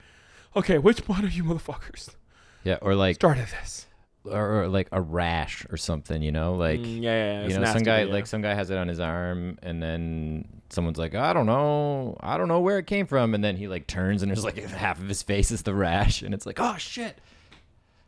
[0.56, 2.10] okay, which one are you motherfuckers
[2.64, 3.86] yeah, or like started this?
[4.24, 6.22] Or, or like a rash or something.
[6.22, 6.80] You know, like.
[6.80, 8.12] Mm, yeah, yeah, yeah, you know, some guy yeah.
[8.12, 12.16] like some guy has it on his arm, and then someone's like, "I don't know,
[12.20, 14.56] I don't know where it came from," and then he like turns, and there's like
[14.70, 17.18] half of his face is the rash, and it's like, "Oh shit,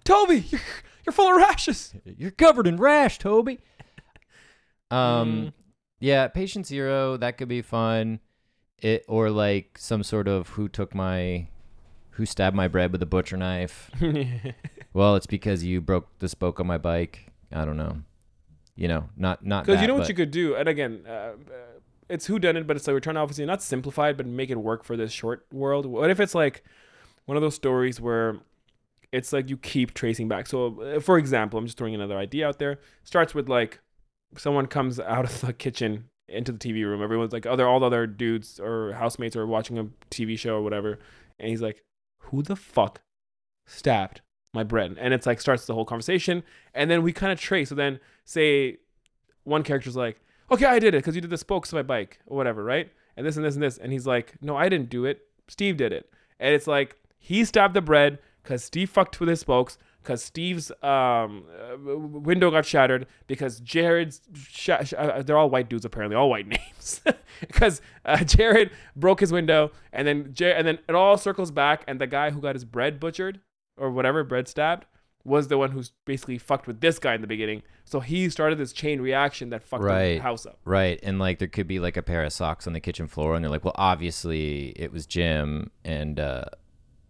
[0.05, 0.61] Toby, you're,
[1.05, 1.95] you're full of rashes.
[2.05, 3.59] you're covered in rash, Toby."
[4.91, 4.99] Um,
[5.47, 5.53] Mm.
[6.01, 8.21] yeah, patient zero that could be fun,
[8.81, 11.49] it or like some sort of who took my,
[12.11, 13.91] who stabbed my bread with a butcher knife.
[14.97, 17.31] well, it's because you broke the spoke on my bike.
[17.53, 17.99] I don't know.
[18.77, 21.35] You know, not not Because you know what you could do, and again, uh, uh,
[22.09, 24.25] it's who done it, but it's like we're trying to obviously not simplify it, but
[24.25, 25.85] make it work for this short world.
[25.85, 26.65] What if it's like
[27.27, 28.39] one of those stories where
[29.13, 30.47] it's like you keep tracing back?
[30.47, 32.81] So, uh, for example, I'm just throwing another idea out there.
[33.05, 33.81] Starts with like
[34.39, 37.03] someone comes out of the kitchen into the TV room.
[37.03, 40.63] Everyone's like, other all the other dudes or housemates are watching a TV show or
[40.63, 41.01] whatever,
[41.39, 41.85] and he's like,
[42.31, 43.03] "Who the fuck
[43.67, 44.23] stabbed
[44.57, 46.43] my bread?" And it's like starts the whole conversation,
[46.75, 47.69] and then we kind of trace.
[47.69, 48.79] So then say
[49.45, 52.19] one character's like, okay, I did it because you did the spokes of my bike
[52.27, 52.91] or whatever, right?
[53.17, 53.79] And this and this and this.
[53.79, 55.23] And he's like, no, I didn't do it.
[55.49, 56.11] Steve did it.
[56.39, 60.71] And it's like, he stabbed the bread because Steve fucked with his spokes because Steve's
[60.83, 66.17] um, uh, window got shattered because Jared's, sh- sh- uh, they're all white dudes apparently,
[66.17, 67.01] all white names.
[67.41, 71.85] Because uh, Jared broke his window and then, Jar- and then it all circles back
[71.87, 73.41] and the guy who got his bread butchered
[73.77, 74.87] or whatever, bread stabbed,
[75.25, 77.63] was the one who's basically fucked with this guy in the beginning.
[77.85, 80.15] So he started this chain reaction that fucked Right.
[80.15, 80.59] the house up.
[80.65, 81.01] Right.
[81.03, 83.45] And like there could be like a pair of socks on the kitchen floor and
[83.45, 86.45] they're like, well, obviously it was Jim and uh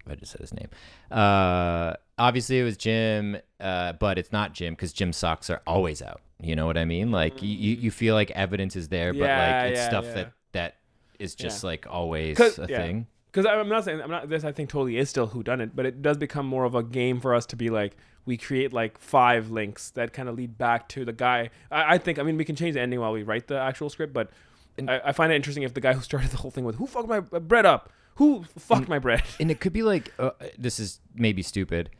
[0.09, 0.69] I just said his name.
[1.11, 6.01] Uh obviously it was Jim, uh, but it's not Jim because Jim's socks are always
[6.01, 6.21] out.
[6.41, 7.11] You know what I mean?
[7.11, 10.25] Like you, you you feel like evidence is there, but like it's yeah, stuff yeah.
[10.53, 10.77] that
[11.19, 11.67] is just Yeah.
[11.69, 12.77] like always a yeah.
[12.79, 13.07] thing.
[13.37, 14.45] Because I'm not saying I'm not this.
[14.45, 16.83] I think totally is still who done it, but it does become more of a
[16.83, 20.57] game for us to be like we create like five links that kind of lead
[20.57, 21.51] back to the guy.
[21.71, 23.91] I, I think I mean we can change the ending while we write the actual
[23.91, 24.31] script, but
[24.79, 26.77] And- I, I find it interesting if the guy who started the whole thing with
[26.77, 29.23] who fucked my bread up, who fucked my bread.
[29.39, 31.91] and it could be like uh, this is maybe stupid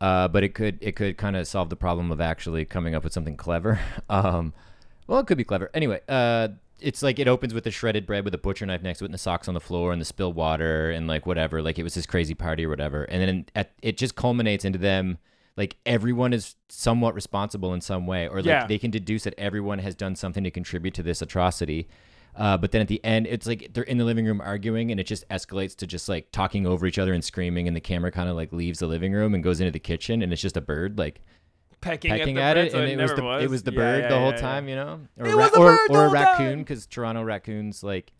[0.00, 3.04] uh, but it could it could kind of solve the problem of actually coming up
[3.04, 3.78] with something clever
[4.08, 4.54] um,
[5.06, 6.48] well it could be clever anyway uh,
[6.80, 9.08] it's like it opens with the shredded bread with a butcher knife next to it
[9.08, 11.82] and the socks on the floor and the spilled water and like whatever like it
[11.82, 15.18] was this crazy party or whatever and then at, it just culminates into them
[15.56, 18.66] like everyone is somewhat responsible in some way or like Yeah.
[18.66, 21.88] they can deduce that everyone has done something to contribute to this atrocity
[22.38, 25.00] uh, but then at the end, it's like they're in the living room arguing, and
[25.00, 27.66] it just escalates to just like talking over each other and screaming.
[27.66, 30.20] And the camera kind of like leaves the living room and goes into the kitchen,
[30.20, 31.22] and it's just a bird like
[31.80, 33.72] Pecking, pecking at, at, the it, so and it, was never the it was the
[33.72, 34.40] Yeah, bird yeah, the whole yeah, yeah.
[34.40, 36.86] time, you know, or It a was a or, bird the or a raccoon because
[36.86, 38.12] Toronto raccoons like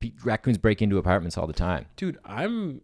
[0.00, 1.86] pe- raccoons break into apartments all the time.
[1.96, 2.82] Dude, I'm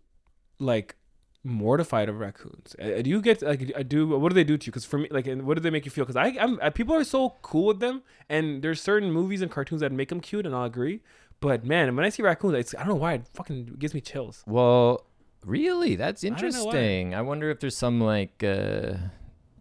[0.59, 0.97] like
[1.43, 2.75] mortified of raccoons.
[2.81, 4.09] Uh, Do you get like I do?
[4.09, 4.73] What do they do to you?
[4.73, 6.05] Because for me, like, and what do they make you feel?
[6.05, 9.51] Because I, I'm uh, people are so cool with them, and there's certain movies and
[9.51, 11.03] cartoons that make them cute, and I'll agree.
[11.41, 14.01] But man, when I see raccoons, it's I don't know why it fucking gives me
[14.01, 14.43] chills.
[14.47, 15.05] Well,
[15.45, 16.51] really, that's don't know why.
[16.51, 17.15] interesting.
[17.15, 18.95] I, wonder if there's some like uh,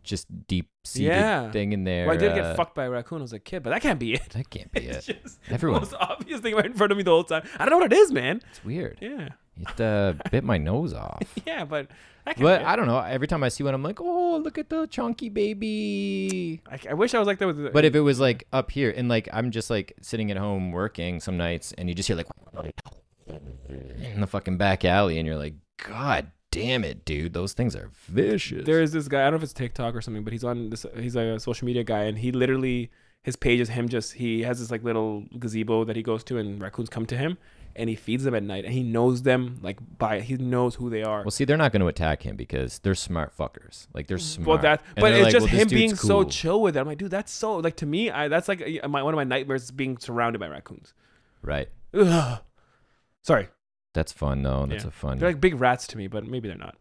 [0.03, 1.51] just deep seated Yeah.
[1.51, 2.05] thing in there.
[2.07, 3.99] Well, I did uh, get fucked by a raccoon as a kid, but that can't
[3.99, 4.29] be it.
[4.31, 5.01] That can't be it.
[5.23, 7.43] just Everyone- the most obvious thing right in front of me the whole time.
[7.57, 8.41] I don't know what it is, man.
[8.51, 8.97] It's weird.
[9.01, 11.21] Yeah, It uh, bit my nose off.
[11.45, 11.87] yeah, but
[12.37, 12.63] But.
[12.63, 12.99] I don't know.
[12.99, 16.61] Every time I see one, I'm like, oh, look at the chunky baby.
[16.69, 17.73] I, I wish I was like that with.
[17.73, 20.71] But if it was like up here, and like I'm just like sitting at home
[20.71, 22.27] working some nights, and you just hear like
[23.27, 27.89] in the fucking back alley, and you're like, God damn it, dude, those things are
[28.07, 28.65] vicious.
[28.65, 29.21] There is this guy.
[29.21, 30.85] I don't know if it's TikTok or something, but he's on this.
[30.97, 32.91] He's a social media guy, and he literally
[33.21, 33.89] his page is him.
[33.89, 37.17] Just he has this like little gazebo that he goes to, and raccoons come to
[37.17, 37.37] him,
[37.75, 40.89] and he feeds them at night, and he knows them like by he knows who
[40.89, 41.21] they are.
[41.23, 43.87] well, see, they're not going to attack him because they're smart fuckers.
[43.93, 44.47] Like they're smart.
[44.47, 46.79] Well, that, And but it's like, just well, him being dude's so chill with it.
[46.79, 48.11] I'm like, dude, that's so like to me.
[48.11, 50.93] I that's like my, one of my nightmares is being surrounded by raccoons.
[51.41, 51.69] right.
[51.95, 52.39] Ugh.
[53.21, 53.47] Sorry,
[53.93, 54.65] That's fun though.
[54.65, 54.89] That's Yeah.
[54.89, 55.17] a fun.
[55.19, 56.75] they're like big rats to me, but maybe they're not.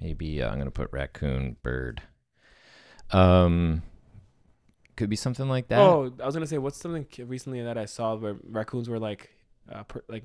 [0.00, 2.02] Maybe uh, I'm gonna put raccoon bird.
[3.12, 3.82] Um,
[4.96, 5.78] could be something like that.
[5.78, 9.30] Oh, I was gonna say, what's something recently that I saw where raccoons were like,
[9.72, 10.24] uh, per, like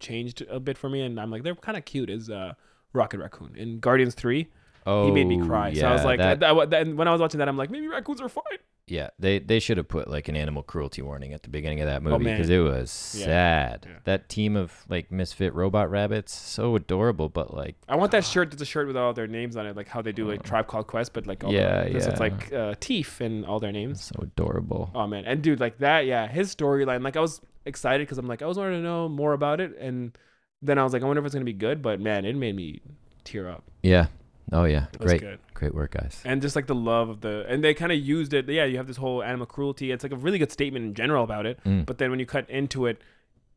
[0.00, 2.10] changed a bit for me, and I'm like, they're kind of cute.
[2.10, 2.54] Is uh,
[2.92, 4.48] Rocket Raccoon in Guardians Three?
[4.86, 5.72] Oh, he made me cry.
[5.74, 7.56] so I was yeah, like, that- that, that, and when I was watching that, I'm
[7.58, 8.42] like, maybe raccoons are fine.
[8.90, 11.86] Yeah, they they should have put like an animal cruelty warning at the beginning of
[11.86, 13.24] that movie Oh, because it was Yeah.
[13.26, 13.86] sad.
[13.88, 13.96] Yeah.
[14.04, 18.50] That team of like misfit robot rabbits, so adorable, but like I want that shirt.
[18.50, 20.66] That's a shirt with all their names on it, like how they do like Tribe
[20.66, 21.96] Called Quest, but like all Yeah, the, yeah.
[21.96, 24.04] it's like uh, Teefs and all their names.
[24.04, 24.90] so adorable.
[24.94, 27.02] Oh man, and dude, like that, yeah, his storyline.
[27.02, 29.76] Like I was excited because I'm like, I was wanting to know more about it,
[29.78, 30.16] and
[30.62, 31.82] then I was like, I wonder if it's gonna be good.
[31.82, 32.80] But man, it made me
[33.24, 33.64] tear up.
[33.82, 34.06] Yeah.
[34.52, 34.86] Oh yeah.
[34.98, 35.22] Great.
[35.54, 36.22] Great work, guys.
[36.24, 38.76] and just like the love of the and they kind of used it yeah you
[38.76, 41.58] have this whole animal cruelty it's like a really good statement in general about it
[41.64, 41.84] Mm.
[41.84, 43.00] but then when you cut into it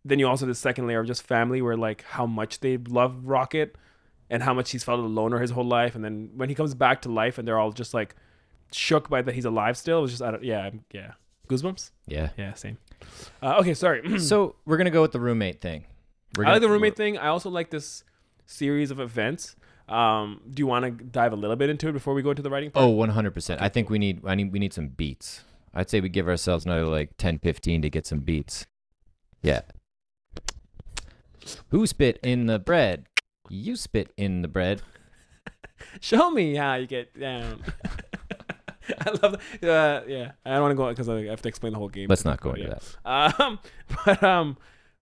[0.03, 2.77] then you also have the second layer of just family where like how much they
[2.77, 3.75] love rocket
[4.31, 6.73] and how much he's felt a loner his whole life and then when he comes
[6.73, 8.15] back to life and they're all just like
[8.71, 11.11] shook by that he's alive still it was just I don't, yeah yeah
[11.47, 12.29] goosebumps Yeah.
[12.35, 12.77] yeah same
[13.43, 15.85] uh, okay sorry so we're gonna go with the roommate thing.
[16.35, 18.03] We're I like the roommate thing I also like this
[18.47, 19.55] series of events
[19.91, 22.41] um do you want to dive a little bit into it before we go into
[22.41, 22.85] the writing part?
[22.85, 23.57] Oh, 100%.
[23.59, 25.43] I think we need I need we need some beats.
[25.73, 28.65] I'd say we give ourselves another like 10 15 to get some beats.
[29.41, 29.61] Yeah.
[31.69, 33.07] Who spit in the bread?
[33.49, 34.81] You spit in the bread.
[35.99, 37.63] Show me how you get down.
[38.99, 39.69] I love that.
[39.69, 42.07] Uh, yeah, I don't want to go because I have to explain the whole game.
[42.09, 42.79] Let's not go into yeah.
[43.05, 43.39] that.
[43.39, 43.59] Um,
[44.05, 44.57] but um,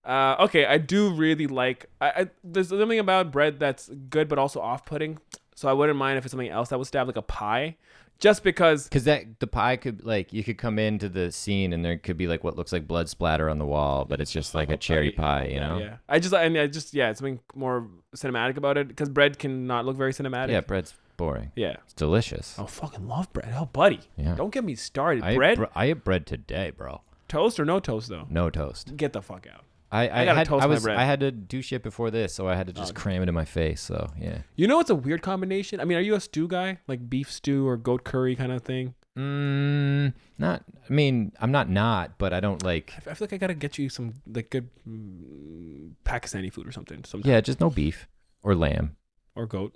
[0.05, 1.85] uh, okay, I do really like.
[2.01, 5.19] I, I there's something about bread that's good, but also off-putting.
[5.55, 7.75] So I wouldn't mind if it's something else that was stabbed like a pie,
[8.19, 8.87] just because.
[8.87, 12.15] Cuz that the pie could like you could come into the scene and there could
[12.17, 14.77] be like what looks like blood splatter on the wall, but it's just like a
[14.77, 15.77] cherry pie, you know?
[15.79, 19.09] Yeah, I just I mean I just yeah, it's something more cinematic about it because
[19.09, 20.51] bread can not look very cinematic.
[20.51, 21.51] Yeah, bread's boring.
[21.57, 21.75] Yeah.
[21.83, 22.55] It's delicious.
[22.57, 23.53] Oh, fucking love bread.
[23.57, 23.99] Oh, buddy.
[24.15, 24.35] Yeah.
[24.35, 25.21] Don't get me started.
[25.25, 27.01] I ate bread, br- I ate bread today, bro.
[27.27, 28.25] toast or no toast though.
[28.29, 28.95] No toast.
[28.95, 29.65] Get the fuck out.
[29.91, 30.97] I, I, gotta had toast I my was bread.
[30.97, 33.01] I had to do shit before this, so I had to just Okay.
[33.01, 33.81] cram it in my face.
[33.81, 34.39] So yeah.
[34.55, 35.79] You know what's a weird combination?
[35.79, 36.77] I mean, are you a stew guy?
[36.87, 38.93] Like beef stew or goat curry kind of thing?
[39.17, 40.63] Mm, not.
[40.89, 42.93] I mean, I'm not not, but I don't like.
[42.97, 47.03] I feel like I gotta get you some like good mm, Pakistani food or something.
[47.03, 48.07] Some Yeah, just no beef
[48.43, 48.95] or lamb.
[49.35, 49.75] or goat.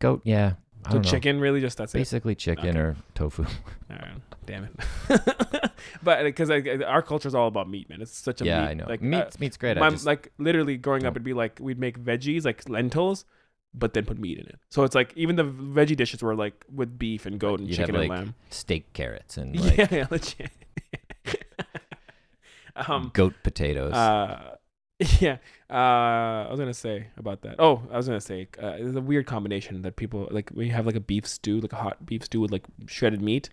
[0.00, 0.54] Goat, yeah.
[0.84, 1.10] I So don't know.
[1.10, 1.98] chicken, really, just that's it.
[1.98, 3.44] Basically chicken or tofu.
[3.44, 3.50] All
[3.90, 4.10] right.
[4.46, 5.67] Damn it.
[6.02, 8.00] but because our culture is all about meat, man.
[8.00, 8.86] It's such a yeah, meat, I know.
[8.88, 9.76] Like meat's, uh, meat's great.
[9.76, 13.24] I my, just, like literally growing up, it'd be like we'd make veggies like lentils,
[13.74, 14.58] but then put meat in it.
[14.70, 17.78] So it's like even the veggie dishes were like with beef and goat and You'd
[17.78, 18.34] have, chicken and like, lamb.
[18.50, 20.50] steak carrots and like yeah, yeah, legit.
[22.76, 23.92] um, goat potatoes.
[23.92, 24.56] uh,
[25.20, 25.36] yeah.
[25.70, 27.56] Uh, I was gonna say about that.
[27.58, 30.50] Oh, I was gonna say uh, it's a weird combination that people like.
[30.52, 33.50] We have like a beef stew, like a hot beef stew with like shredded meat.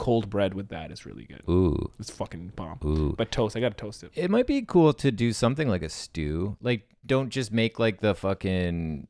[0.00, 1.42] Cold bread with that is really good.
[1.48, 2.78] ooh, It's fucking bomb.
[2.84, 3.14] ooh.
[3.16, 4.10] But toast, I gotta toast it.
[4.14, 6.56] It might be cool to do something like a stew.
[6.62, 9.06] Like, don't just make like the fucking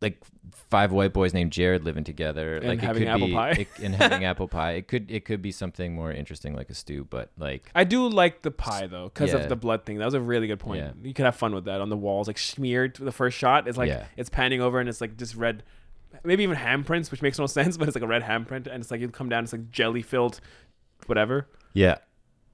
[0.00, 0.20] like
[0.68, 2.56] five white boys named Jared living together.
[2.56, 3.50] And like having it could apple be, pie.
[3.50, 4.72] It, and having apple pie.
[4.72, 8.08] It could it could be something more interesting like a stew, but like I do
[8.08, 9.38] like the pie though, because Yeah.
[9.40, 9.98] of the blood thing.
[9.98, 10.80] That was a really good point.
[10.82, 10.92] Yeah.
[11.02, 13.68] You could have fun with that on the walls, like smeared the first shot.
[13.68, 14.04] It's like Yeah.
[14.16, 15.62] it's panning over and it's like just red,
[16.24, 18.90] maybe even handprints, which makes no sense, but it's like a red handprint, and it's
[18.90, 20.40] like you come down, it's like jelly filled,
[21.06, 21.48] whatever.
[21.72, 21.98] yeah,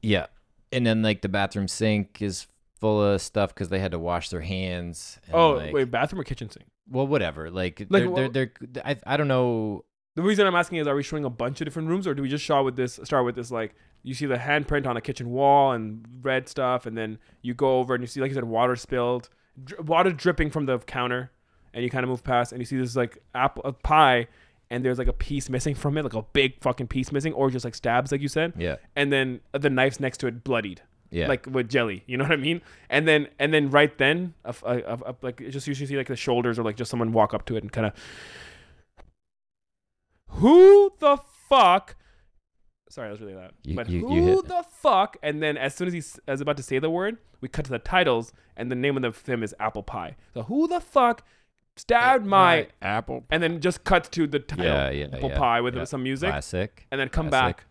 [0.03, 0.27] yeah.
[0.73, 2.47] And then like the bathroom sink is
[2.81, 5.19] full of stuff because they had to wash their hands.
[5.27, 6.67] and, oh like- wait, bathroom or kitchen sink?
[6.91, 7.51] well, whatever.
[7.51, 9.85] Like, Like, they're, well- they're, they're I, I don't know.
[10.15, 12.23] The reason I'm asking is, are we showing a bunch of different rooms, or do
[12.23, 12.99] we just start with this?
[13.05, 16.87] Start with this like you see the handprint on a kitchen wall and red stuff,
[16.87, 19.29] and then you go over and you see, like you said, water spilled,
[19.63, 21.31] dri- water dripping from the counter,
[21.75, 24.27] and you kind of move past and you see this like apple a pie,
[24.71, 27.51] and there's like a piece missing from it, like a big fucking piece missing, or
[27.51, 30.83] just like stabs, like you said, Yeah, and then the knife's next to it bloodied.
[31.11, 31.27] yeah.
[31.27, 32.61] Like with jelly, you know what I mean?
[32.91, 36.16] And then and then right then, a, a- a- like just usually see like the
[36.16, 37.93] shoulders or like just someone walk up to it and kind of,
[40.29, 41.97] who the fuck?
[42.91, 43.53] Sorry, I was really loud.
[43.64, 45.16] You- but you- who you the fuck?
[45.23, 47.71] And then as soon as he's as about to say the word, we cut to
[47.71, 50.16] the titles, and the name of the film is Apple Pie.
[50.35, 51.25] So who the fuck
[51.79, 52.68] stabbed my?
[52.83, 53.24] apple.
[53.31, 55.85] And then just cuts to the title, Yeah, yeah, Apple yeah, Pie with yeah.
[55.85, 56.87] some music Classic.
[56.91, 57.57] and then come Classic.
[57.59, 57.64] back,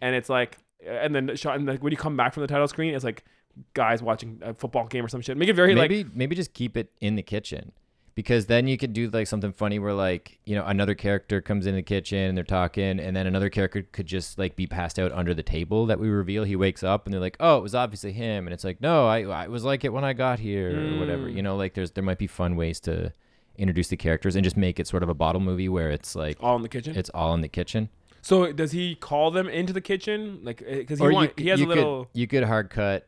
[0.00, 2.68] and it's like, and then shot, and like when you come back from the title
[2.68, 3.24] screen, it's like
[3.72, 5.36] guys watching a football game or some shit.
[5.36, 7.72] Make it very like, maybe maybe just keep it in the kitchen
[8.16, 11.66] because then you could do like something funny where like you know another character comes
[11.66, 14.98] in the kitchen and they're talking and then another character could just like be passed
[15.00, 17.62] out under the table that we reveal he wakes up and they're like oh it
[17.62, 20.38] was obviously him and it's like no i i was like it when i got
[20.38, 21.34] here or whatever Mm.
[21.36, 23.12] you know like there's there might be fun ways to
[23.56, 26.36] introduce the characters and just make it sort of a bottle movie where it's like
[26.40, 26.96] all in the kitchen.
[26.96, 27.88] it's all in the kitchen
[28.24, 31.60] so does he call them into the kitchen, like because he want, you, he has
[31.60, 32.06] a little.
[32.06, 33.06] could, you could hard cut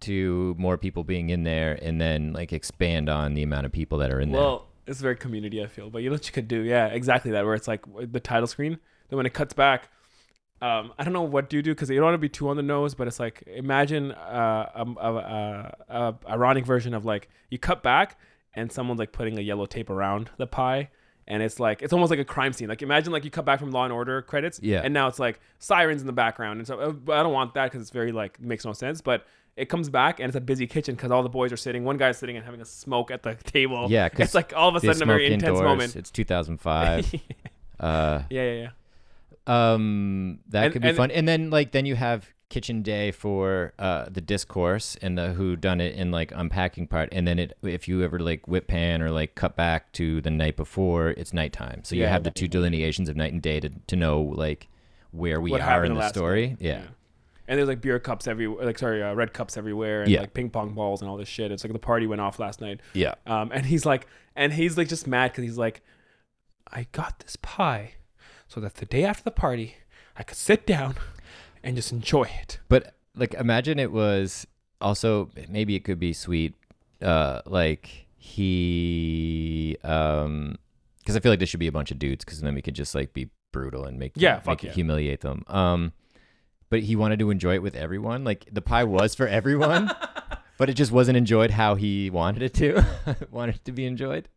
[0.00, 3.98] to more people being in there and then like expand on the amount of people
[3.98, 5.88] that are in there Well, it's very community, I feel.
[5.88, 6.62] But you know what you could do?
[6.62, 7.44] Yeah, exactly that.
[7.44, 8.80] Where it's like the title screen.
[9.08, 9.88] Then when it cuts back,
[10.60, 12.48] um, I don't know what do you do because you don't want to be too
[12.48, 12.96] on the nose.
[12.96, 17.84] But it's like imagine uh, a, a, a, a ironic version of like you cut
[17.84, 18.18] back
[18.56, 20.88] and someone's like putting a yellow tape around the pie.
[21.28, 22.68] And it's like it's almost like a crime scene.
[22.68, 24.82] Like imagine like you cut back from Law and Order credits, Yeah.
[24.84, 26.58] and now it's like sirens in the background.
[26.60, 29.00] And so uh, I don't want that because it's very like makes no sense.
[29.00, 29.26] But
[29.56, 31.82] it comes back and it's a busy kitchen because all the boys are sitting.
[31.82, 33.88] One guy's sitting and having a smoke at the table.
[33.90, 35.62] Yeah, it's like all of a sudden a very intense indoors.
[35.64, 35.96] moment.
[35.96, 37.12] It's 2005.
[37.80, 38.52] uh, yeah, yeah,
[39.48, 39.72] yeah.
[39.72, 41.10] um, that And- could be and- fun.
[41.10, 45.56] And then like then you have kitchen day for uh the discourse and the who
[45.56, 47.08] done it in like unpacking part.
[47.12, 50.30] And then it if you ever like whip pan or like cut back to the
[50.30, 51.82] night before, it's nighttime.
[51.84, 52.10] So you Yeah.
[52.10, 54.68] have the two delineations of night and day to to know like
[55.10, 56.48] where we What are in the story.
[56.50, 56.58] night.
[56.60, 56.82] Yeah.
[57.48, 60.20] And there's like beer cups everywhere, like sorry, uh, red cups everywhere, and Yeah.
[60.20, 61.50] like ping pong balls and all this shit.
[61.52, 62.80] It's like the party went off last night.
[62.92, 63.14] Yeah.
[63.26, 65.80] Um, and he's like, and he's like just mad because he's like,
[66.72, 67.94] I got this pie,
[68.48, 69.76] so that the day after the party,
[70.16, 70.96] I could sit down
[71.66, 72.58] and just enjoy it.
[72.68, 74.46] But like imagine it was
[74.80, 76.54] also maybe it could be sweet
[77.02, 80.56] uh like he um
[81.04, 82.74] cuz I feel like there should be a bunch of dudes cuz then we could
[82.74, 84.72] just like be brutal and make Yeah, make yeah.
[84.72, 85.42] humiliate them.
[85.48, 85.92] Um
[86.68, 88.24] but he wanted to enjoy it with everyone.
[88.24, 89.90] Like the pie was for everyone,
[90.58, 92.84] but it just wasn't enjoyed how he wanted it to.
[93.30, 94.28] wanted it to be enjoyed.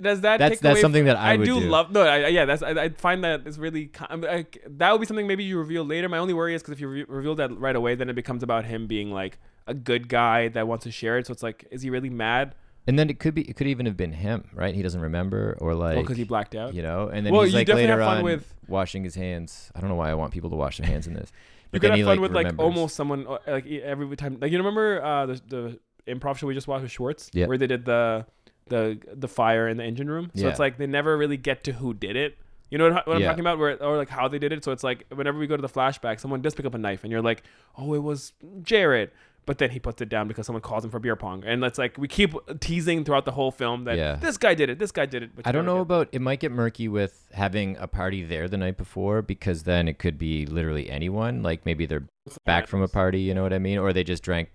[0.00, 1.66] Does that That's that's something that I, I, would do, do.
[1.68, 2.44] love no, I, I- yeah.
[2.44, 5.84] That's I, I find that it's really I'm, that would be something maybe you reveal
[5.84, 6.08] later.
[6.08, 8.42] My only worry is because if you re- reveal that right away, then it becomes
[8.42, 11.26] about him being like a good guy that wants to share it.
[11.26, 12.54] So it's like, is he really mad?
[12.86, 14.74] And then it could be it could even have been him, right?
[14.74, 16.74] He doesn't remember or like Well, because he blacked out.
[16.74, 19.88] you know and then Well, he's like later on with- washing his hands i don't
[19.88, 21.32] know why i want people to wash their hands in this
[21.72, 24.38] You could have fun with like almost someone uh, like every time.
[24.40, 25.78] Like you remember uh, the the
[26.14, 27.46] improv show we just watched with Schwartz, Yeah.
[27.46, 28.24] where they did the
[28.68, 30.30] the the fire in the engine room.
[30.34, 30.50] So Yeah.
[30.50, 32.38] it's like they never really get to who did it.
[32.70, 33.28] You know what, what I'm Yeah.
[33.28, 34.62] talking about, where or like how they did it.
[34.64, 37.02] So it's like whenever we go to the flashback, someone does pick up a knife,
[37.02, 37.42] and you're like,
[37.76, 39.10] oh, it was Jared.
[39.46, 41.78] but then he puts it down because someone calls him for beer pong, and it's
[41.78, 44.16] like we keep teasing throughout the whole film that Yeah.
[44.16, 45.30] this guy did it, this guy did it.
[45.34, 48.22] But I don't never know get- about it might get murky with having a party
[48.22, 51.42] there the night before because then it could be literally anyone.
[51.42, 52.04] Like maybe they're
[52.44, 53.78] back from a party, you know what I mean?
[53.78, 54.50] Or they just drank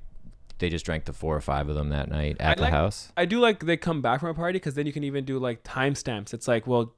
[0.59, 2.71] they just drank the four or five of them that night at I the like-
[2.71, 3.11] house.
[3.17, 5.39] I do like they come back from a party because then you can even do
[5.39, 6.33] like timestamps.
[6.33, 6.93] It's like, well,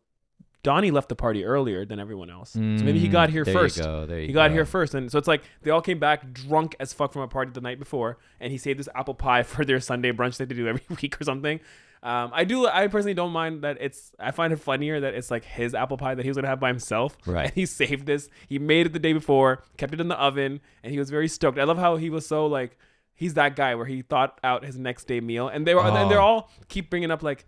[0.63, 3.53] Donnie left the party earlier than everyone else, so maybe he Mm, got here there
[3.53, 3.77] first.
[3.77, 4.55] You go, there you He got go.
[4.55, 7.27] here first, and so it's like they all came back drunk as fuck from a
[7.27, 10.49] party the night before, and he saved this apple pie for their Sunday brunch that
[10.49, 11.59] they do every week or something.
[12.01, 12.65] Um, I do.
[12.67, 14.11] I personally don't mind that it's.
[14.19, 16.59] I find it funnier that it's like his apple pie that he was gonna have
[16.59, 17.15] by himself.
[17.27, 17.45] Right.
[17.45, 18.27] And he saved this.
[18.47, 21.27] He made it the day before, kept it in the oven, and he was very
[21.27, 21.59] stoked.
[21.59, 22.75] I love how he was so like.
[23.15, 25.81] He's that guy where he thought out his next day meal, and they were.
[25.81, 26.25] And they're Oh.
[26.25, 27.45] all keep bringing up like.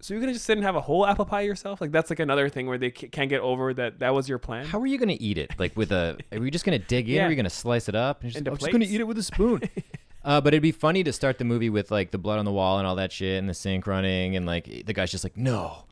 [0.00, 1.80] So you're gonna just sit and have a whole apple pie yourself?
[1.80, 4.66] Like that's like another thing where they can't get over that that was your plan.
[4.66, 5.52] How are you gonna eat it?
[5.58, 6.18] Like with a?
[6.32, 7.14] Are we just gonna dig in?
[7.14, 7.26] Yeah.
[7.26, 8.22] Are we gonna slice it up?
[8.22, 9.62] And just, I'm just gonna eat it with a spoon.
[10.24, 12.50] uh, but it'd be funny to start the movie with like the blood on the
[12.52, 15.36] wall and all that shit, and the sink running, and like the guy's just like,
[15.36, 15.84] no,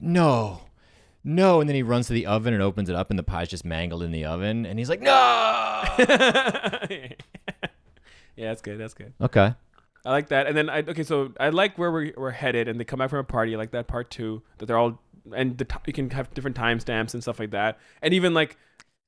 [0.00, 0.62] no,
[1.22, 3.48] no, and then he runs to the oven and opens it up, and the pie's
[3.48, 5.82] just mangled in the oven, and he's like, no.
[8.36, 8.78] yeah, that's good.
[8.78, 9.12] That's good.
[9.20, 9.54] okay.
[10.04, 10.46] I like that.
[10.46, 13.10] And then I okay, so I like where we're, we're headed, and they come back
[13.10, 13.54] from a party.
[13.54, 14.42] I like that part too.
[14.58, 15.00] That they're all
[15.34, 17.78] and the t- you can have different timestamps and stuff like that.
[18.02, 18.56] And even like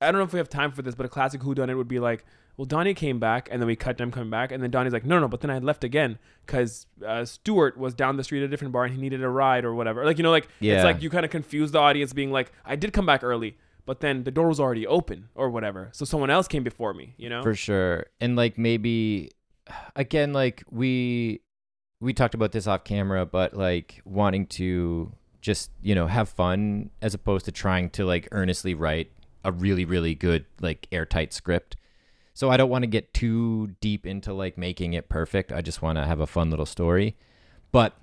[0.01, 1.75] I don't know if we have time for this, but a classic Who Done It
[1.75, 2.25] would be like,
[2.57, 5.05] well, Donnie came back, and then we cut them coming back, and then Donnie's like,
[5.05, 8.41] no, no, no, but then I left again because uh, Stuart was down the street
[8.43, 10.05] at a different bar and he needed a ride or whatever.
[10.05, 10.75] Like you know, like Yeah.
[10.77, 13.57] it's like you kind of confuse the audience, being like, I did come back early.
[13.89, 15.89] But then the door was already open or whatever.
[15.93, 17.43] So someone else came before me, you know?
[17.43, 19.31] for sure and like maybe
[19.97, 21.41] again like we
[22.01, 25.11] we talked about this off camera but like wanting to
[25.41, 29.11] just you know have fun as opposed to trying to like earnestly write
[29.45, 31.77] a really really good like airtight script
[32.35, 35.81] so i don't want to get too deep into like making it perfect i just
[35.81, 37.17] want to have a fun little story
[37.73, 37.97] but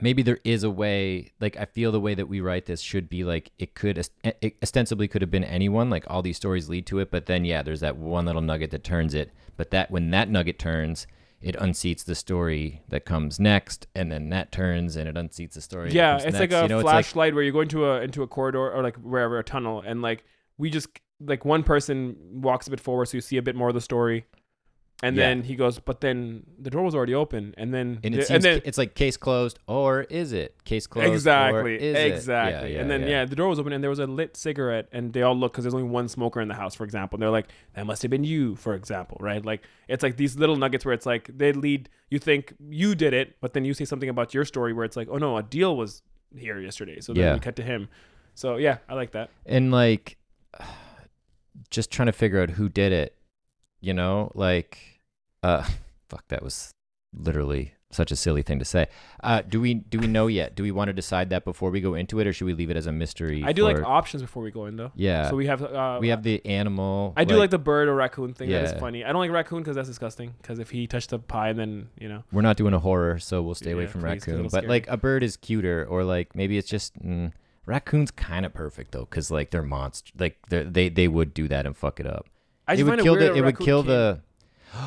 [0.00, 3.08] maybe there is a way like i feel the way that we write this should
[3.08, 6.68] be like it could eh, it ostensibly could have been anyone like all these stories
[6.68, 9.70] lead to it but then yeah there's that one little nugget that turns it but
[9.70, 11.06] that when that nugget turns
[11.40, 15.60] it unseats the story that comes next and then that turns and it unseats the
[15.60, 16.38] story that yeah it's next.
[16.38, 18.70] like a you know, it's like flashlight where you're going to a into a corridor
[18.70, 20.24] or like wherever a tunnel and like
[20.58, 20.88] we just
[21.20, 23.80] like one person walks a bit forward so you see a bit more of the
[23.80, 24.24] story
[25.02, 25.28] and Yeah.
[25.28, 27.54] then he goes but then the door was already open.
[27.58, 30.86] And then and it and seems then it's like case closed or is it case
[30.86, 32.74] closed exactly exactly.
[32.74, 33.24] Yeah, and then yeah, yeah.
[33.26, 35.64] the door was open and there was a lit cigarette and they all look because
[35.64, 37.16] there's only one smoker in the house for example.
[37.16, 39.44] And they're like that must have been you for example right?
[39.44, 43.12] Like it's like these little nuggets where it's like they lead you think you did
[43.12, 45.76] it but then you say something about your story where it's like oh no Adeel
[45.76, 46.02] was
[46.36, 47.34] here yesterday so then Yeah.
[47.34, 47.88] we cut to him.
[48.34, 49.28] So yeah i like that.
[49.44, 50.16] And like
[51.70, 53.14] just trying to figure out who did it
[53.86, 54.78] you know like
[55.42, 55.64] uh
[56.08, 56.72] fuck that was
[57.16, 58.88] literally such a silly thing to say
[59.22, 61.80] uh do we do we know yet do we want to decide that before we
[61.80, 64.20] go into it or should we leave it as a mystery i do like options
[64.22, 67.24] before we go in though yeah so we have uh we have the animal I
[67.24, 68.50] do like the bird or raccoon thing.
[68.50, 68.74] That Yeah.
[68.74, 69.04] is funny.
[69.04, 70.34] I don't like raccoon because that's disgusting.
[70.42, 72.24] Because if he touched the pie, then you know.
[72.32, 74.50] we're not doing a horror so we'll stay away Yeah, from please, 'cause raccoon it'll
[74.50, 77.32] but scare like a bird is cuter or like maybe it's just mm,
[77.64, 81.46] raccoon's kind of perfect though because like they're monster like they're, they they would do
[81.48, 82.26] that and fuck it up
[82.68, 84.20] I it would kill the it would kill the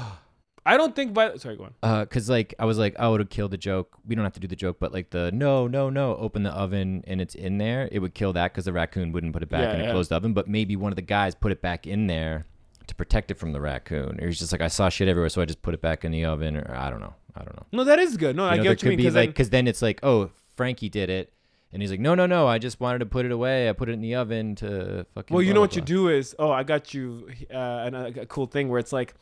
[0.66, 1.14] I don't think.
[1.14, 1.74] By sorry, go on.
[1.82, 4.34] uh cuz like I was like oh it would kill the joke we don't have
[4.34, 7.34] to do the joke but like the no no no open the oven and it's
[7.34, 9.82] in there it would kill that cuz the raccoon wouldn't put it back Yeah, in
[9.82, 9.92] a yeah.
[9.92, 12.46] closed oven but maybe one of the guys put it back in there
[12.88, 15.42] to protect it from the raccoon or he's just like I saw shit everywhere so
[15.42, 17.66] I just put it back in the oven or I don't know I don't know
[17.72, 18.36] No, that is good.
[18.36, 18.98] No, you I know, get what you mean.
[18.98, 21.32] Because like because then it's like oh Frankie did it
[21.72, 23.90] and he's like no no no I just wanted to put it away I put
[23.90, 26.36] it in the oven to fucking well, you blah, know blah, what you do is,
[26.40, 29.14] oh, I got you uh, an, a, cool thing where it's like.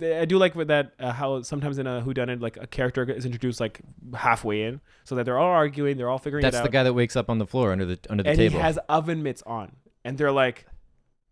[0.00, 3.26] I do like with that uh, how sometimes in a whodunit like a character is
[3.26, 3.80] introduced like
[4.14, 6.62] halfway in, so that they're all arguing, they're all figuring that's it out.
[6.62, 8.62] the guy that wakes up on the floor under the under the and table he
[8.62, 9.72] has oven mitts on,
[10.04, 10.64] and they're like,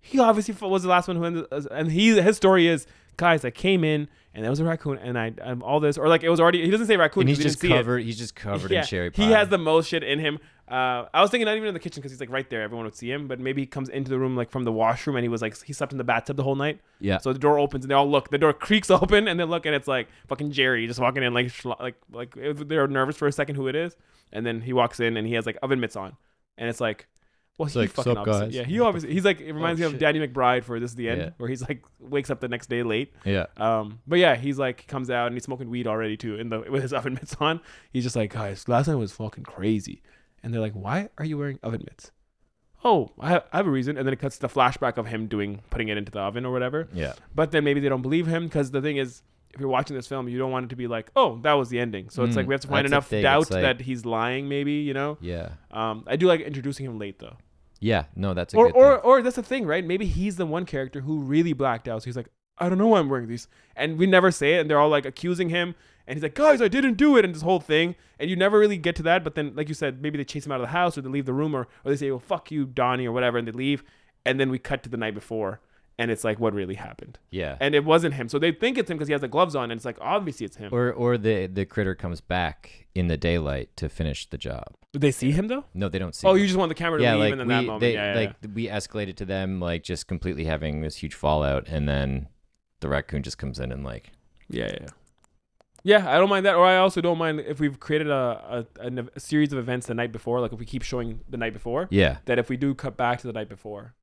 [0.00, 2.88] he obviously was the last one who ended, and he his story is,
[3.18, 6.08] guys, I came in and there was a raccoon, and I um, all this, or
[6.08, 6.64] like it was already.
[6.64, 7.78] He doesn't say raccoon, and he's just didn't see it.
[7.78, 10.38] covered he's just covered in cherry pie He has the most shit in him.
[10.66, 12.60] Uh, I was thinking not even in the kitchen because he's like right there.
[12.62, 15.16] Everyone would see him, but maybe he comes into the room like from the washroom
[15.16, 16.78] and he was like he slept in the bathtub the whole night.
[17.00, 18.30] yeah So the door opens and they all look.
[18.30, 21.32] The door creaks open and they look and it's like fucking Jerry just walking in
[21.32, 22.34] like schlo- like like
[22.68, 23.96] they're nervous for a second who it is,
[24.32, 26.16] and then he walks in and he has like oven mitts on,
[26.56, 27.06] and it's like.
[27.58, 28.62] Well, It's he like, fucking "Sup, obviously, guys?" yeah.
[28.64, 30.00] He obviously he's like it reminds Oh, me of shit.
[30.00, 31.30] Danny McBride for this is the end, Yeah.
[31.38, 33.12] where he's like wakes up the next day late.
[33.24, 36.50] yeah Um, but yeah, he's like comes out and he's smoking weed already too, in
[36.50, 37.60] the with his oven mitts on.
[37.92, 40.02] He's just like, guys, last night was fucking crazy,
[40.42, 42.12] and they're like, why are you wearing oven mitts?
[42.84, 45.06] Oh, I have, I have a reason, and then it cuts to the flashback of
[45.08, 46.88] him doing putting it into the oven or whatever.
[46.94, 49.96] yeah But then maybe they don't believe him because the thing is, if you're watching
[49.96, 52.08] this film, you don't want it to be like, oh, that was the ending.
[52.10, 54.74] So it's Mm, like we have to find enough doubt like- that he's lying, maybe
[54.74, 55.18] you know.
[55.20, 55.48] Yeah.
[55.72, 57.36] Um, I do like introducing him late though,
[57.80, 58.04] Yeah.
[58.16, 59.84] No, that's a or good or or that's the thing, right?
[59.84, 62.02] Maybe he's the one character who really blacked out.
[62.02, 64.60] So he's like, I don't know why I'm wearing these, and we never say it,
[64.60, 65.74] and they're all like accusing him,
[66.06, 68.58] and he's like, guys, I didn't do it, and this whole thing, and you never
[68.58, 69.22] really get to that.
[69.22, 71.08] But then, like you said, maybe they chase him out of the house, or they
[71.08, 73.52] leave the room, or or they say, well, fuck you, Donnie, or whatever, and they
[73.52, 73.84] leave,
[74.26, 75.60] and then we cut to the night before,
[75.98, 77.56] and it's like what really happened, Yeah.
[77.60, 78.28] and it wasn't him.
[78.28, 80.46] So they think it's him because he has the gloves on, and it's like obviously
[80.46, 80.72] it's him.
[80.72, 84.74] Or or the the critter comes back in the daylight to finish the job.
[84.92, 85.64] Did they see him though?
[85.74, 86.26] No, they don't see.
[86.26, 86.38] Oh, him.
[86.38, 87.94] you just want the camera to yeah, leave, like and then we that moment, they
[87.94, 91.88] yeah, yeah, like we escalated to them like just completely having this huge fallout, and
[91.88, 92.28] then
[92.80, 94.12] the raccoon just comes in and like
[94.48, 94.88] Yeah, yeah, yeah.
[95.84, 96.56] Yeah, I don't mind that.
[96.56, 99.94] Or I also don't mind if we've created a, a, a series of events the
[99.94, 102.74] night before, like if we keep showing the night before, yeah that if we do
[102.74, 103.94] cut back to the night before.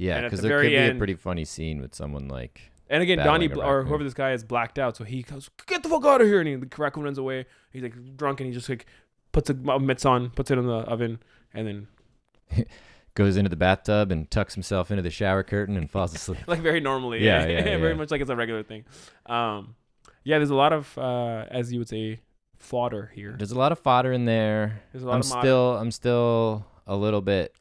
[0.00, 3.02] Yeah because the there could very be a pretty funny scene with someone like And
[3.02, 5.88] again, Donnie bl- or whoever this guy is blacked out, so he goes, "Get the
[5.88, 7.46] fuck out of here!" And he, the raccoon runs away.
[7.72, 8.86] He's like drunk, and he just like
[9.32, 11.20] puts a mitts on, puts it in the oven,
[11.54, 12.66] and then
[13.14, 16.40] goes into the bathtub and tucks himself into the shower curtain and falls asleep.
[16.46, 17.94] like very normally, Yeah, yeah, very yeah.
[17.94, 18.84] much like it's a regular thing.
[19.26, 19.76] Um,
[20.24, 22.20] yeah, there's a lot of, uh, as you would say,
[22.58, 23.34] fodder here.
[23.38, 24.82] There's a lot of fodder in there.
[24.92, 27.54] There's a lot I'm of still I'm still a little bit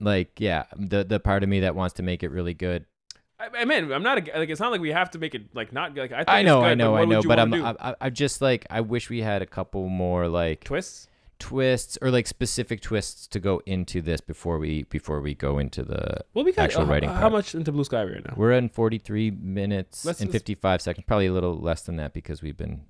[0.00, 2.84] like yeah the the part of me that wants to make it really good.
[3.38, 5.54] I, I mean, I'm not a, like it's not like we have to make it
[5.54, 6.18] like not like I.
[6.18, 7.64] Think I know good, I know but I know, but I'm do?
[7.64, 11.08] I, I, just like I wish we had a couple more like twists.
[11.40, 15.82] twists or like specific twists to go into this before we before we go into
[15.82, 17.32] the Well, we got actual uh, writing How part.
[17.32, 18.34] much into Blue Sky right now?
[18.36, 22.12] we're in 43 minutes Let's- and let's- 55 seconds probably a little less than that
[22.14, 22.82] because we've been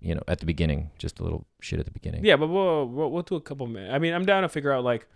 [0.00, 2.86] you know at the beginning just a little shit at the beginning Yeah, but we'll,
[2.88, 3.92] we'll we'll do a couple minutes.
[3.94, 5.06] I mean, I'm down to figure out like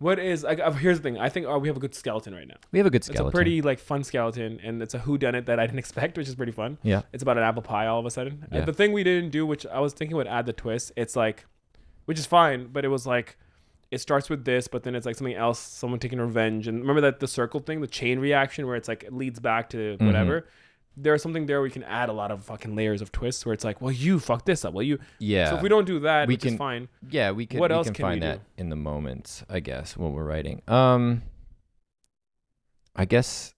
[0.00, 0.58] what is like.
[0.58, 1.18] uh, Here's the thing.
[1.18, 2.56] I think uh, we have a good skeleton right now.
[2.72, 3.26] we have a good skeleton.
[3.26, 5.78] It's a pretty like fun skeleton, and it's a who done it that I didn't
[5.86, 6.78] expect, which is pretty fun.
[6.82, 8.44] yeah It's about an apple pie all of a sudden.
[8.50, 8.64] Uh, Yeah.
[8.64, 11.46] the thing we didn't do, which I was thinking would add the twist, it's like,
[12.06, 13.36] which is fine, but it was like,
[13.90, 17.00] it starts with this, but then it's like something else, someone taking revenge, and remember
[17.02, 20.06] that the circle thing, the chain reaction, where it's like it leads back to Mm-hmm.
[20.06, 20.46] whatever.
[20.96, 23.64] There's something there we can add a lot of fucking layers of twists, where it's
[23.64, 24.98] like, well, you fucked this up, well, you.
[25.18, 26.88] yeah So if we don't do that, We which is can- fine.
[27.08, 27.60] Yeah, we can.
[27.60, 28.26] What we else can can we find do?
[28.26, 30.62] that in the moment, I guess, when we're writing.
[30.68, 31.22] Um,
[32.96, 33.54] I guess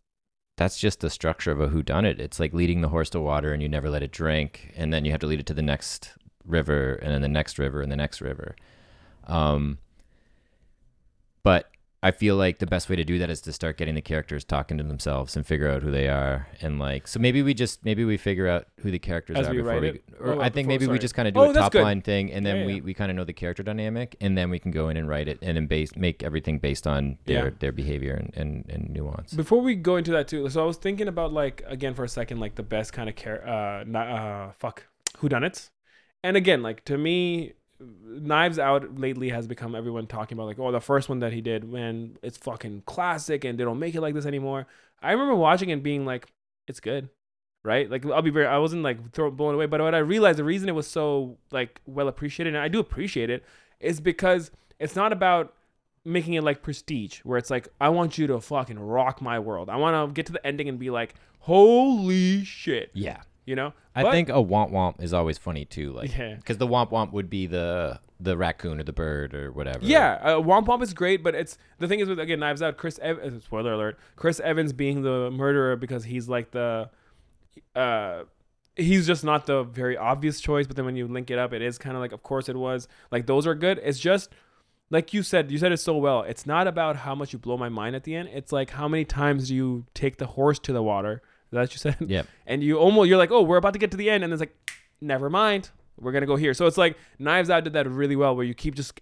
[0.56, 2.20] that's just the structure of a whodunit.
[2.20, 5.04] It's like leading the horse to water, and you never let it drink, and then
[5.04, 6.12] you have to lead it to the next
[6.44, 8.54] river, and then the next river, and the next river.
[9.26, 9.78] Um,
[11.42, 11.70] but
[12.04, 14.42] I feel like the best way to do that is to start getting the characters
[14.44, 17.84] talking to themselves and figure out who they are, and like so maybe we just
[17.84, 20.04] maybe we figure out who the characters As are we before write we, it?
[20.18, 20.98] or Oh, I think before- maybe we sorry.
[20.98, 21.82] just kind of do Oh, a that's top good.
[21.84, 22.80] line thing, and then Yeah, we, yeah.
[22.82, 25.28] we kind of know the character dynamic, and then we can go in and write
[25.28, 27.50] it, and then base make everything based on their Yeah.
[27.60, 29.32] their behavior and, and, and nuance.
[29.34, 32.08] Before we go into that too, so I was thinking about like again for a
[32.08, 34.88] second, like the best kind of care, uh, not, uh, fuck,
[35.18, 35.70] whodunits,
[36.24, 37.52] and again, like to me,
[38.06, 41.40] Knives Out lately has become everyone talking about like, oh, the first one that he
[41.40, 44.66] did, man, it's fucking classic, and they don't make it like this anymore.
[45.02, 46.32] I remember watching it and being like,
[46.66, 47.08] it's good,
[47.64, 47.90] right?
[47.90, 50.44] Like I'll be very, I wasn't like thrown blown away, but what I realized the
[50.44, 53.44] reason it was so like well appreciated, and I do appreciate it,
[53.80, 55.54] is because it's not about
[56.04, 59.68] making it like prestige where it's like i want you to fucking rock my world
[59.70, 63.72] i want to get to the ending and be like holy shit Yeah, you know?
[63.94, 66.34] I But- think a womp womp is always funny too, like yeah.
[66.36, 69.80] because the womp womp would be the the raccoon or the bird or whatever.
[69.82, 72.76] yeah uh, womp womp is great but it's the thing is with again knives out
[72.76, 76.88] chris Ev- uh, spoiler alert chris evans being the murderer because he's like the
[77.74, 78.22] uh
[78.76, 81.62] he's just not the very obvious choice but then when you link it up it
[81.62, 82.86] is kind of like of course it was.
[83.10, 83.80] Like those are good.
[83.82, 84.30] It's just
[84.90, 86.22] like you said you said it so well.
[86.22, 88.28] It's not about how much you blow my mind at the end.
[88.32, 91.22] It's like how many times do you take the horse to the water
[91.52, 91.96] that what you said?
[92.08, 92.26] Yep.
[92.46, 94.24] and you almost you're like oh we're about to get to the end.
[94.24, 94.56] And it's like
[95.00, 95.70] never mind.
[96.00, 96.54] We're gonna go here.
[96.54, 99.00] So it's like knives out did that really well where you keep just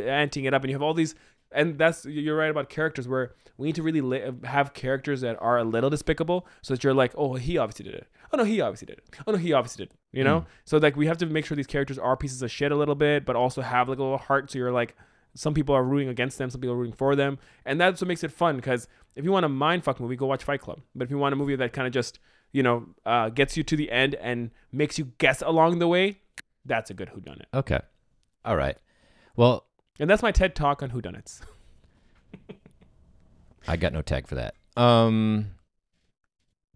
[0.00, 1.14] anting it up and you have all these
[1.50, 5.36] and that's you're right about characters where we need to really li- have characters that
[5.40, 6.46] are a little despicable.
[6.62, 8.06] So that you're like oh he obviously did it.
[8.32, 9.04] Oh no he obviously did it.
[9.26, 10.40] Oh no he obviously did it you know?
[10.40, 10.46] Mm.
[10.64, 12.94] so like we have to make sure these characters are pieces of shit a little
[12.94, 14.50] bit but also have like a little heart.
[14.50, 14.96] So you're like
[15.38, 18.08] some people are rooting against them some people are rooting for them and that's what
[18.08, 20.80] makes it fun because if you want a mind fuck movie go watch fight club
[20.94, 22.18] but if you want a movie that kind of just
[22.52, 26.18] you know uh, gets you to the end and makes you guess along the way
[26.64, 27.80] that's a good whodunit Okay.
[28.44, 28.76] All right.
[29.36, 29.66] Well,
[29.98, 31.40] and that's my ted talk on whodunits
[33.68, 34.54] I got no tag for that.
[34.76, 35.52] Um.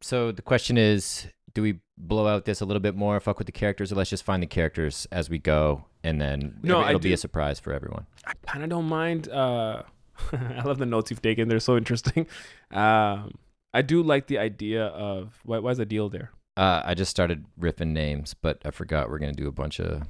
[0.02, 3.46] So the question is, do we blow out this a little bit more, fuck with
[3.46, 6.88] the characters, or let's just find the characters as we go, and then No, every-
[6.90, 8.06] it'll be a surprise for everyone.
[8.26, 9.28] I kind of don't mind.
[9.28, 9.82] Uh,
[10.32, 12.26] I love the notes you've taken; they're so interesting.
[12.72, 13.34] Um,
[13.74, 16.30] I do like the idea of why, why is the deal there?
[16.56, 20.02] Uh, I just started ripping names, but I forgot we're gonna do a bunch of.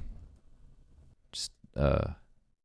[1.31, 2.07] Just uh,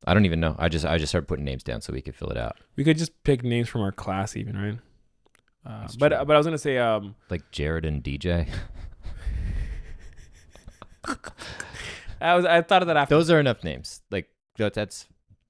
[0.07, 0.55] I don't even know.
[0.59, 2.57] I just I just started putting names down so we could fill it out.
[2.77, 4.79] We could just pick names from our class, even right.
[5.67, 6.25] Uh, but true.
[6.25, 8.49] but I was gonna say um Like Jared and DJ.
[12.21, 13.15] I was I thought of that after.
[13.15, 14.01] Those are enough names.
[14.11, 15.07] Like that, that's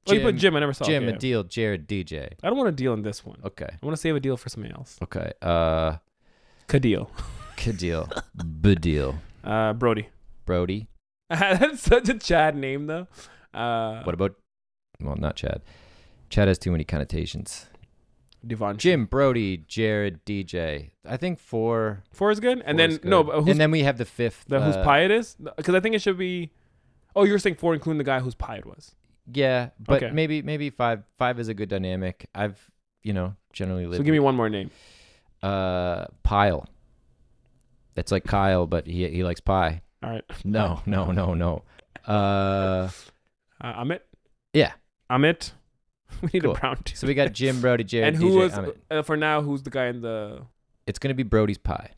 [0.07, 0.55] oh, you put Jim.
[0.57, 0.85] I never saw.
[0.85, 1.13] Jim, yeah.
[1.15, 2.33] Adeel, Jared, DJ.
[2.43, 3.41] I don't want to deal in this one.
[3.45, 3.69] Okay.
[3.71, 4.99] I want to save Adeel for somebody else.
[5.03, 5.33] Okay.
[5.41, 5.97] Uh,
[6.69, 7.09] Kadil.
[7.57, 10.09] Kadil, Badil, Uh, Brody.
[10.47, 10.89] Brody.
[11.31, 13.07] That's such a Chad name though.
[13.53, 14.35] Uh, What about?
[15.01, 15.63] Well, not Chad.
[16.31, 17.67] Chad has too many connotations.
[18.47, 18.77] Devon.
[18.77, 20.91] Jim, Brody, Jared, DJ.
[21.05, 22.03] I think four.
[22.13, 24.05] Four is good, and four then is no, but who's and then we have the
[24.05, 24.45] fifth.
[24.49, 25.37] the whose uh, pie it is?
[25.57, 26.51] Because I think it should be.
[27.17, 28.95] Oh, you're saying four, including the guy whose pie it was.
[29.33, 30.13] Yeah, but Okay.
[30.15, 31.03] maybe maybe five.
[31.19, 32.29] Five is a good dynamic.
[32.35, 32.71] I've
[33.03, 33.97] you know generally lived.
[33.99, 34.71] So give me one more name.
[35.43, 36.67] uh Pile.
[37.97, 39.83] It's like Kyle, but he he likes pie.
[40.03, 40.25] All right.
[40.45, 41.65] No, no, no, no.
[42.07, 42.89] Uh,
[43.61, 44.01] Uh, Amit.
[44.53, 44.73] yeah.
[45.11, 45.51] Amit.
[46.23, 46.53] We need Cool.
[46.57, 46.97] a brown too.
[46.97, 48.37] So we got Jim, Brody, Jared, and who DJ.
[48.37, 49.41] was uh, for now?
[49.43, 50.43] Who's the guy in the?
[50.87, 51.91] It's gonna be Brody's pie.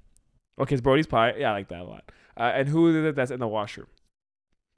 [0.58, 1.34] Okay, it's Brody's pie.
[1.38, 2.10] Yeah, I like that a lot.
[2.36, 3.86] Uh, and who is it that's in the washroom?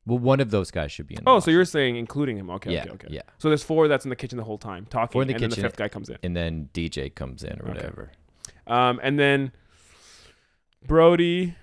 [0.05, 1.22] Well, one of those guys should be in.
[1.24, 2.51] The Oh, so you're saying including him?
[2.51, 3.09] Okay, yeah, okay, okay.
[3.11, 3.22] yeah.
[3.38, 5.43] So there's four that's in the kitchen the whole time talking, Four in the and
[5.43, 5.62] then kitchen.
[5.62, 6.18] the fifth guy comes in.
[6.24, 7.74] And then DJ comes in or Okay.
[7.74, 8.11] whatever.
[8.66, 9.53] Um, and then
[10.86, 11.55] Brody,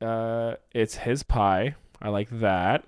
[0.00, 1.74] uh, it's his pie.
[2.00, 2.84] I like that.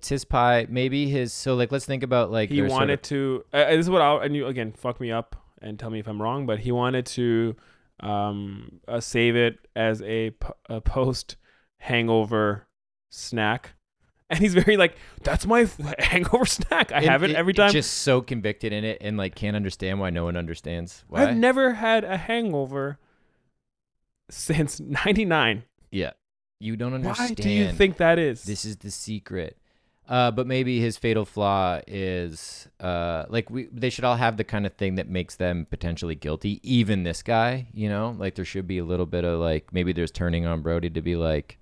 [0.00, 0.66] It's his pie.
[0.70, 1.30] Maybe his.
[1.34, 3.44] So like, let's think about like he their sort wanted of- to.
[3.52, 6.08] Uh, this is what I'll and you again fuck me up and tell me if
[6.08, 7.54] I'm wrong, but he wanted to
[8.00, 11.36] um uh, save it as a, p- a post
[11.78, 12.66] hangover
[13.10, 13.74] snack.
[14.30, 14.94] And he's very like,
[15.24, 16.92] that's my hangover snack.
[16.92, 17.72] I have it, every time.
[17.72, 21.24] Just so convicted in it and like can't understand why no one understands why.
[21.26, 22.98] I've never had a hangover
[24.30, 25.64] since '99.
[25.90, 26.12] yeah,
[26.60, 27.18] you don't understand.
[27.18, 27.42] Why understand.
[27.44, 28.44] do you think that is?
[28.44, 29.56] this is the secret?
[30.10, 34.42] Uh, but maybe his fatal flaw is uh, like we they should all have the
[34.44, 36.58] kind of thing that makes them potentially guilty.
[36.64, 39.92] Even this guy, you know, like there should be a little bit of like maybe
[39.92, 41.58] there's turning on Brody to be like,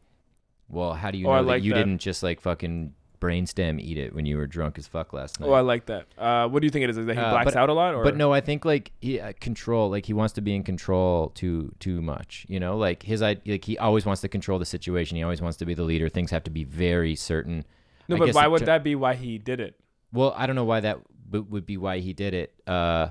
[0.71, 1.79] well, how do you Oh, know that like you that.
[1.81, 5.49] didn't just like fucking brainstem eat it when you were drunk as fuck last night?
[5.49, 6.07] Oh, I like that.
[6.17, 6.97] Uh, what do you think it is?
[6.97, 8.93] Is that he Uh, blacks but- out a lot, or But no, I think like
[9.03, 12.47] he uh, control, like he wants to be in control too too much.
[12.49, 15.19] You know, like his I like he always wants to control the situation.
[15.19, 16.09] He always wants to be the leader.
[16.09, 17.67] Things have to be very certain.
[18.09, 18.17] No.
[18.17, 18.95] I But why would that be?
[18.95, 19.79] Why he did it?
[20.13, 20.99] Well, I don't know why that
[21.31, 22.55] w- would be why he did it.
[22.67, 23.11] Uh,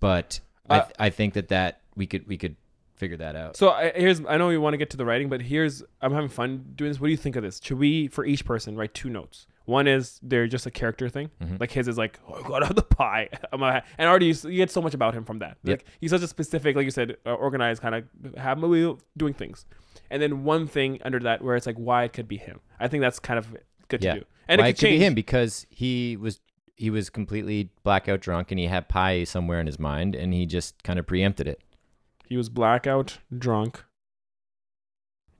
[0.00, 2.56] but I Uh, th- I think that that we could we could
[2.96, 3.56] figure that out.
[3.56, 6.12] So I, here's I know we want to get to the writing, but here's I'm
[6.12, 7.00] having fun doing this.
[7.00, 7.60] What do you think of this?
[7.62, 9.46] Should we, for each person, write two notes?
[9.66, 11.58] One is they're just a character thing, Mhm.
[11.58, 14.56] like his is like oh, out of the pie, I'm a, and already you, you
[14.58, 15.56] get so much about him from that.
[15.64, 15.78] Yep.
[15.80, 18.98] Like he's such a specific, like you said, uh, organized kind of have a wheel
[19.16, 19.64] doing things,
[20.10, 22.60] and then one thing under that where it's like why it could be him.
[22.78, 23.56] I think that's kind of
[23.88, 24.14] good Yeah.
[24.14, 26.40] to do, and why it it could could be him because he was
[26.76, 30.44] he was completely blackout drunk and he had pie somewhere in his mind and he
[30.44, 31.60] just kind of preempted it.
[32.28, 33.84] He was blackout drunk.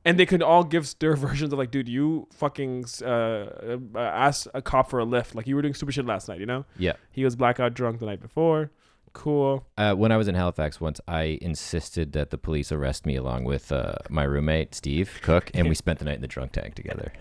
[0.07, 4.49] And they could all give their versions of like, dude, you fucking uh, uh, asked
[4.53, 5.35] a cop for a lift.
[5.35, 6.67] Like you were doing stupid shit last night, you know?
[6.79, 6.93] Yeah.
[7.11, 8.71] He was blackout drunk the night before.
[9.15, 9.65] Cool.
[9.79, 13.45] Uh, when I was in Halifax once, I insisted that the police arrest me along
[13.45, 16.75] with uh, my roommate Steve Cook, and we spent the night in the drunk tank
[16.75, 17.13] together.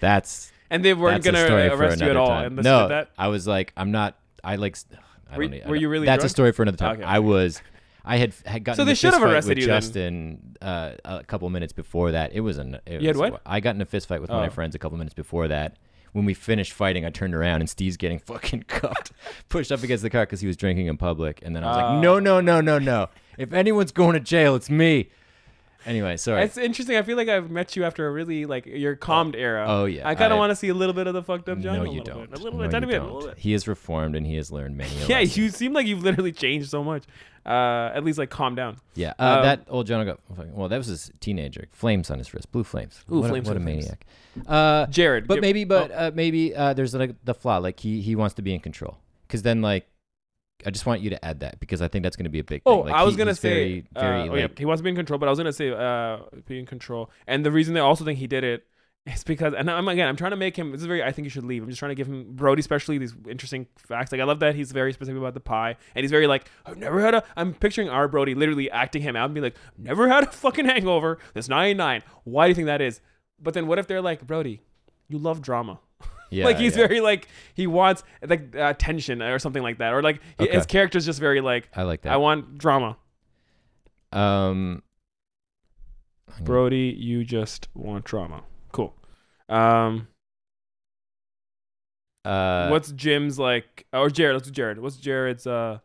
[0.00, 2.28] That's And they weren't that's gonna arrest you at all.
[2.28, 2.58] time.
[2.58, 3.06] And no.
[3.18, 4.16] I was like, I'm not.
[4.42, 4.76] I like.
[5.30, 6.96] I Were- don't need- were you really That's a story for another time.
[6.96, 7.04] Okay.
[7.04, 7.60] I was.
[8.04, 8.76] I had had gotten.
[8.76, 9.66] So they should have arrested with you.
[9.66, 12.32] Justin uh, a couple minutes before that.
[12.32, 12.78] It was an.
[12.86, 13.40] It You had what?
[13.46, 14.38] I got in a fist fight with Oh.
[14.38, 15.76] my friends a couple minutes before that.
[16.12, 19.12] When we finished fighting, I turned around and Steve's getting fucking cuffed,
[19.48, 21.40] pushed up against the car because he was drinking in public.
[21.44, 21.80] And then I was Oh.
[21.94, 23.08] like, no, no, no, no, no.
[23.38, 25.08] If anyone's going to jail, it's me.
[25.86, 26.42] Anyway, sorry.
[26.44, 26.96] It's interesting.
[26.96, 29.64] I feel like I've met you after a really like your calmed era.
[29.68, 30.06] oh yeah.
[30.08, 31.76] I kind of want to see a little bit of the fucked up John.
[31.78, 32.30] No, you don't.
[32.30, 32.38] Bit.
[32.38, 33.14] A little No, bit, tiny you bit, a don't.
[33.14, 33.38] little bit.
[33.38, 34.90] He is reformed and he has learned many.
[35.08, 35.42] Yeah, lesson.
[35.42, 37.04] you seem like you've literally changed so much.
[37.46, 38.76] Uh, at least like calm down.
[38.94, 40.20] Yeah, uh, Um, that old John got
[40.52, 40.68] well.
[40.68, 41.68] That was his teenager.
[41.72, 43.02] Flames on his wrist, blue flames.
[43.10, 44.04] Ooh, what flames a, what a maniac.
[44.46, 47.56] Uh, Jared, but give- maybe, but oh, uh, maybe uh, there's like the flaw.
[47.56, 48.98] Like he he wants to be in control.
[49.26, 49.86] Because then like,
[50.66, 52.44] I just want you to add that because I think that's going to be a
[52.44, 52.62] big.
[52.66, 52.92] Oh, thing.
[52.92, 54.90] Like, I was he- gonna say, very, very uh, oh, yeah, he wants to be
[54.90, 57.10] in control, but I was gonna say, uh, be in control.
[57.26, 58.66] And the reason they also think he did it
[59.06, 60.72] is because, and I'm again, I'm trying to make him.
[60.72, 61.02] This is very.
[61.02, 61.62] I think you should leave.
[61.62, 64.12] I'm just trying to give him Brody, especially these interesting facts.
[64.12, 66.76] Like I love that he's very specific about the pie, and he's very like, I've
[66.76, 67.24] never had a.
[67.36, 70.66] I'm picturing our Brody literally acting him out and be like, never had a fucking
[70.66, 71.18] hangover.
[71.34, 72.02] This 99.
[72.24, 73.00] Why do you think that is?
[73.42, 74.60] But then what if they're like, Brody,
[75.08, 75.80] you love drama.
[76.30, 76.86] yeah, like he's yeah.
[76.86, 80.52] very like he wants like uh, tension or something like that, or like Okay.
[80.52, 82.12] his character's just very like I like that.
[82.12, 82.96] I want drama.
[84.12, 84.82] Um.
[86.42, 88.44] Brody, you just want drama.
[88.72, 88.94] Cool.
[89.48, 90.06] Um,
[92.24, 93.86] Uh, what's Jim's like?
[93.92, 94.34] Or Jared?
[94.36, 94.78] Let's do Jared.
[94.78, 95.46] What's Jared's?
[95.46, 95.78] Uh,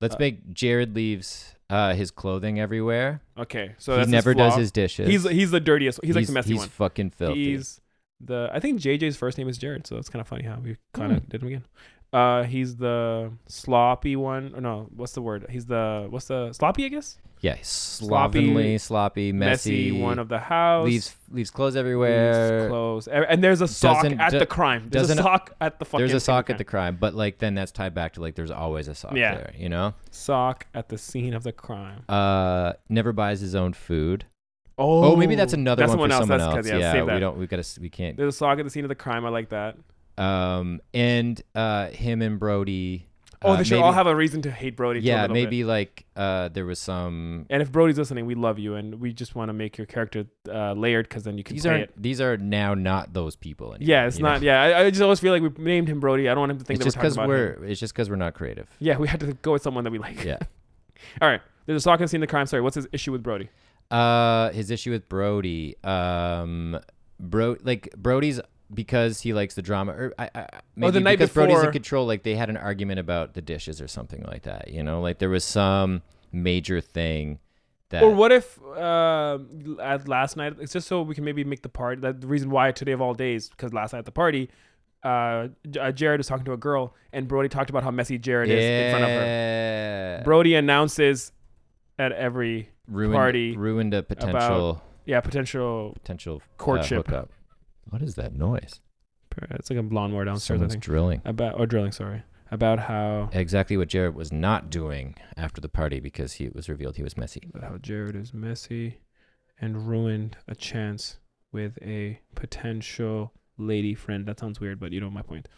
[0.00, 3.20] Let's uh, make Jared leaves uh, his clothing everywhere.
[3.38, 3.74] okay.
[3.78, 5.08] So he that's his never does his dishes.
[5.08, 6.00] He's he's the dirtiest.
[6.02, 6.68] He's, like the messy he's one.
[6.68, 7.52] fucking filthy.
[7.52, 7.80] He's
[8.24, 8.50] the.
[8.52, 11.12] I think JJ's first name is Jared, so it's kind of funny how we kind
[11.12, 11.28] of Hmm.
[11.28, 11.64] did him again.
[12.12, 14.52] Uh, he's the sloppy one.
[14.54, 15.46] Or no, what's the word?
[15.50, 16.84] He's the what's the sloppy?
[16.84, 20.84] I guess yeah, he's slovenly, sloppy, messy, one of the house.
[20.84, 22.68] leaves leaves clothes leaves everywhere.
[22.68, 23.08] clothes.
[23.08, 24.88] E- And there's a sock Doesn't- at do- the crime.
[24.90, 26.00] There's a sock at the fucking.
[26.06, 26.92] There's a sock at the crime.
[26.94, 29.34] crime, but like then that's tied back to like there's always a sock Yeah.
[29.36, 29.94] there, you know.
[30.10, 32.02] sock at the scene of the crime.
[32.10, 34.26] Uh, never buys his own food.
[34.78, 36.22] Oh, Oh, maybe that's another that's one for else.
[36.22, 36.54] someone That's else.
[36.56, 37.38] 'cause- yeah, Yeah, save we don't.
[37.38, 37.80] We gotta.
[37.80, 38.16] We can't.
[38.16, 39.24] There's a sock at the scene of the crime.
[39.24, 39.76] I like that.
[40.18, 43.08] Um, and uh, him and Brody.
[43.44, 45.00] Oh, uh, they should maybe, all have a reason to hate Brody.
[45.00, 45.42] too, a Yeah, little bit.
[45.44, 47.46] maybe like uh, there was some.
[47.50, 50.26] And if Brody's listening, we love you, and we just want to make your character
[50.48, 51.92] uh, layered because then you can These are it.
[51.96, 53.88] these are now not those people anymore.
[53.88, 54.32] Yeah, it's you know?
[54.34, 54.42] not.
[54.42, 56.28] Yeah, I, I just always feel like we named him Brody.
[56.28, 57.28] I don't want him to think It's that just we're talking because about
[57.60, 57.64] we're.
[57.66, 57.70] him.
[57.72, 58.68] It's just because we're not creative.
[58.78, 60.22] Yeah, we had to go with someone that we like.
[60.22, 60.38] Yeah.
[61.20, 61.40] All right.
[61.66, 62.46] There's a sock at the scene of the crime.
[62.46, 63.48] Sorry, what's his issue with Brody?
[63.92, 66.80] Uh, his issue with Brody, um,
[67.20, 68.40] bro, like Brody's
[68.72, 71.72] because he likes the drama, or I, I maybe Oh, the night because Brody's in
[71.72, 72.06] control.
[72.06, 74.68] Like they had an argument about the dishes or something like that.
[74.68, 77.38] You know, like there was some major thing
[77.90, 78.02] that.
[78.02, 79.38] Or what if uh,
[79.82, 80.54] at last night?
[80.58, 82.00] It's just so we can maybe make the party.
[82.00, 84.48] That the reason why today of all days, because last night at the party,
[85.04, 88.48] uh, uh, Jared was talking to a girl, and Brody talked about how messy Jared
[88.48, 90.22] is in front of her.
[90.24, 91.32] Brody announces
[92.02, 95.92] at every ruined, party ruined a potential yeah potential.
[95.94, 97.06] potential uh, courtship.
[97.06, 97.30] hookup.
[97.90, 98.80] What is that noise?
[99.50, 100.60] It's like a lawnmower downstairs.
[100.60, 101.22] I think drilling.
[101.24, 101.92] about or drilling.
[101.92, 106.54] Sorry, about how Exactly what Jared was not doing after the party because he it
[106.54, 107.40] was revealed he was messy.
[107.54, 108.98] about how Jared is messy
[109.60, 111.18] and ruined a chance
[111.50, 113.32] with a potential
[113.62, 114.26] lady friend.
[114.26, 115.48] That sounds weird, but you know my point.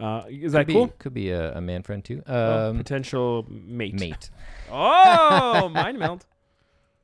[0.00, 0.86] Uh, is that could cool?
[0.86, 2.22] Be, could be a, a man friend too.
[2.26, 3.98] Um, potential mate.
[3.98, 4.30] mate.
[4.70, 6.24] Oh, mind melt.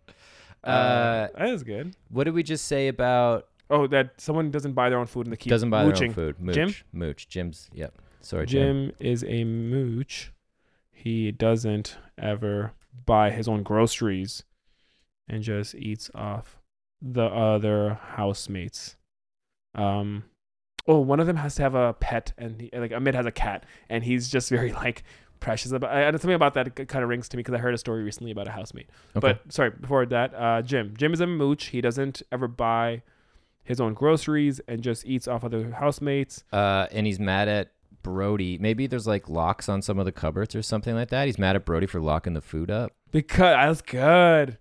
[0.08, 0.10] Uh,
[0.64, 1.94] Uh, that is good.
[2.08, 5.30] What did we just say about Oh, that someone doesn't buy their own food in
[5.30, 6.12] the keep doesn't buy mooching.
[6.12, 6.40] their own food?
[6.42, 6.54] Mooch.
[6.54, 6.74] Jim?
[6.92, 7.28] Mooch.
[7.28, 7.70] Jim's.
[7.74, 7.94] Yep.
[8.20, 8.86] Sorry, Jim.
[8.86, 10.32] Jim is a mooch.
[10.90, 12.72] He doesn't ever
[13.04, 14.42] buy his own groceries
[15.28, 16.58] and just eats off
[17.02, 18.96] the other housemates.
[19.74, 20.24] Um,
[20.86, 23.32] oh, one of them has to have a pet, and he, like Amit has a
[23.32, 25.02] cat, and he's just very like
[25.40, 25.90] precious about.
[25.90, 28.30] I, something about that kind of rings to me because I heard a story recently
[28.30, 28.88] about a housemate.
[29.16, 29.38] Okay.
[29.44, 30.94] But sorry, before that, uh, Jim.
[30.96, 31.66] Jim is a mooch.
[31.66, 33.02] He doesn't ever buy
[33.62, 36.44] his own groceries and just eats off other housemates.
[36.52, 37.72] uh, and he's mad at
[38.02, 38.58] Brody.
[38.58, 41.26] Maybe there's like locks on some of the cupboards or something like that.
[41.26, 42.92] He's mad at Brody for locking the food up.
[43.10, 44.58] Because that's good.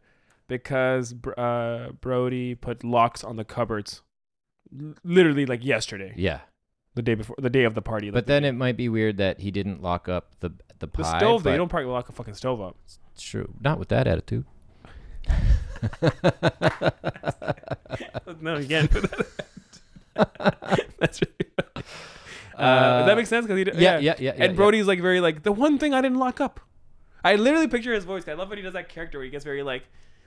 [0.48, 4.02] Because uh, Brody put locks on the cupboards,
[5.04, 6.42] literally like yesterday, Yeah.
[6.96, 8.08] the day before, the day of the party.
[8.08, 10.52] like But the then day- it might be weird that he didn't lock up the
[10.80, 11.04] the pie.
[11.04, 12.76] the stove, you don't probably lock a fucking stove up.
[13.14, 13.54] It's true.
[13.62, 14.46] Not with that attitude.
[18.42, 18.90] no, again.
[21.00, 21.34] that's really
[21.74, 21.86] funny.
[22.58, 23.64] Uh, that makes sense because he.
[23.64, 24.34] d- yeah, yeah, yeah.
[24.38, 26.60] yeah, and Brody's like very like the one thing I didn't lock up.
[27.24, 28.28] I literally picture his voice.
[28.28, 29.84] I love when he does that character where he gets very like,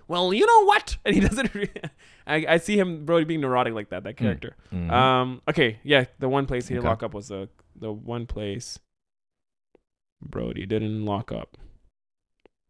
[0.09, 1.55] well, you know what, and he doesn't.
[1.55, 1.71] Re-
[2.27, 4.05] I, I see him Brody being neurotic like that.
[4.05, 4.57] That character.
[4.73, 4.79] Yeah.
[4.79, 4.91] Mhm.
[4.93, 5.43] Um.
[5.49, 5.79] Okay.
[5.85, 6.05] Yeah.
[6.19, 6.91] The one place he didn't Okay.
[6.91, 8.79] lock up was the the one place
[10.23, 11.57] Brody didn't lock up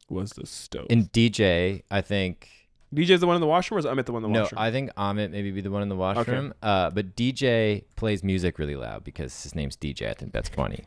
[0.09, 0.87] was the stove.
[0.91, 2.49] In DJ, I think
[2.95, 4.59] DJ's the one in the washroom, or is Amit the one in the no, washroom?
[4.61, 6.47] I think Amit maybe be the one in the washroom.
[6.49, 6.57] Okay.
[6.62, 10.09] Uh, but DJ plays music really loud because his name's DJ.
[10.09, 10.84] I think that's funny.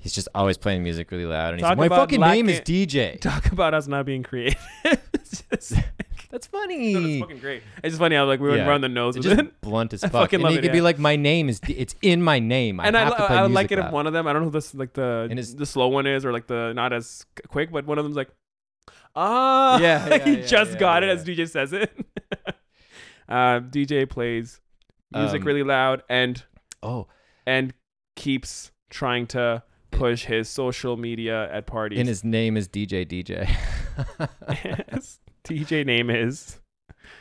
[0.00, 3.20] He's just always playing music really loud, and he's like, "My fucking name is DJ."
[3.20, 4.58] Talk about us not being creative.
[5.50, 5.72] That's
[6.32, 6.94] no, funny.
[6.94, 7.62] that's fucking great.
[7.82, 8.66] It's just funny how like we Yeah.
[8.68, 9.60] around the nose It's with just it.
[9.60, 10.22] blunt as I fuck.
[10.22, 11.58] fucking and love he it, could be like, "My name is.
[11.60, 12.78] D- it's in my name.
[12.80, 14.26] I and I, play I like it if one of them.
[14.26, 16.92] I don't know who this like the the slow one is or like the not
[16.92, 18.30] as quick, but one of them's like,
[19.16, 21.10] ah, Yeah, yeah, he yeah, just yeah, got yeah.
[21.10, 21.92] it as DJ says it.
[23.28, 24.60] uh, DJ plays
[25.12, 26.42] music Um, really loud and
[26.82, 27.08] Oh,
[27.46, 27.74] and
[28.16, 31.98] keeps trying to push his social media at parties.
[31.98, 33.48] and his name is DJ DJ.
[34.64, 35.20] Yes.
[35.44, 36.60] DJ name is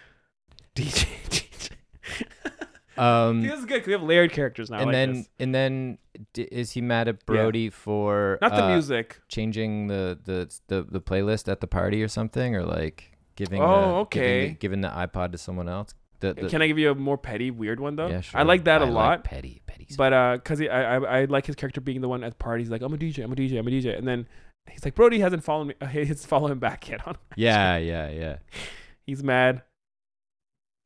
[0.76, 1.08] DJ.
[1.30, 3.02] DJ.
[3.02, 4.78] um, this is good 'cause we have layered characters now.
[4.78, 5.30] And like then this.
[5.40, 5.98] and then
[6.34, 9.20] d- is he mad at Brody for not the uh, music.
[9.30, 13.66] changing the, the the the playlist at the party or something, or like giving Oh,
[13.66, 14.48] the, giving okay.
[14.50, 15.94] the, giving the iPod to someone else?
[16.20, 18.08] The, the, Can I give you a more petty, weird one though?
[18.08, 18.40] yeah, sure.
[18.40, 19.24] I like that a a lot.
[19.24, 19.88] petty, petty.
[19.98, 22.70] But uh, cause he, I, I I like his character being the one at parties
[22.70, 24.28] like I'm a DJ, I'm a DJ, I'm a DJ, and then
[24.70, 25.74] he's like Brody hasn't followed me.
[25.82, 27.08] Uh, he's following him back yet.
[27.08, 28.38] On Yeah, yeah, yeah.
[29.06, 29.62] he's mad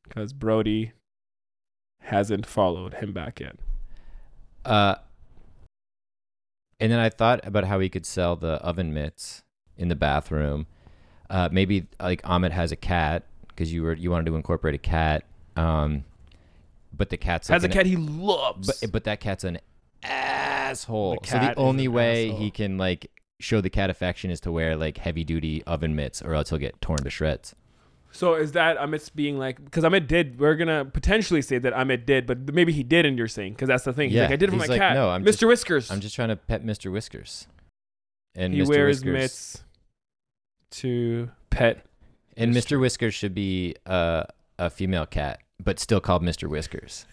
[0.04, 0.92] because Brody
[2.00, 3.56] hasn't followed him back yet.
[4.64, 4.96] Uh,
[6.78, 9.42] and then I thought about how we could sell the oven mitts
[9.76, 10.66] in the bathroom.
[11.28, 13.24] Uh, maybe like Amit has a cat
[13.54, 15.24] because you were you wanted to incorporate a cat.
[15.56, 16.04] Um,
[16.96, 18.80] but the cat's like Has a an- cat he loves.
[18.80, 19.58] But but that cat's an
[20.02, 21.18] asshole.
[21.22, 22.40] The so the only way asshole.
[22.40, 23.10] he can like
[23.40, 26.58] show the cat affection is to wear like heavy duty oven mitts, or else he'll
[26.58, 27.54] get torn to shreds.
[28.12, 30.38] so is that Amit's being like because Amit did?
[30.38, 33.18] We're gonna potentially say that Amit did, but maybe he didn't.
[33.18, 34.10] You're saying because that's the thing.
[34.10, 34.94] He's Yeah, like I did it for my like, cat.
[34.94, 35.26] "No, I'm Mr.
[35.26, 35.90] just- Whiskers.
[35.90, 36.90] I'm just trying to pet Mr.
[36.92, 37.46] Whiskers.
[38.36, 38.68] And he Mr.
[38.68, 39.64] wears Whiskers, mitts
[40.72, 41.84] to pet.
[42.36, 42.76] And Mr.
[42.76, 42.80] Mr.
[42.80, 44.24] Whiskers should be uh,
[44.58, 46.48] a female cat, but still called Mr.
[46.48, 47.06] Whiskers.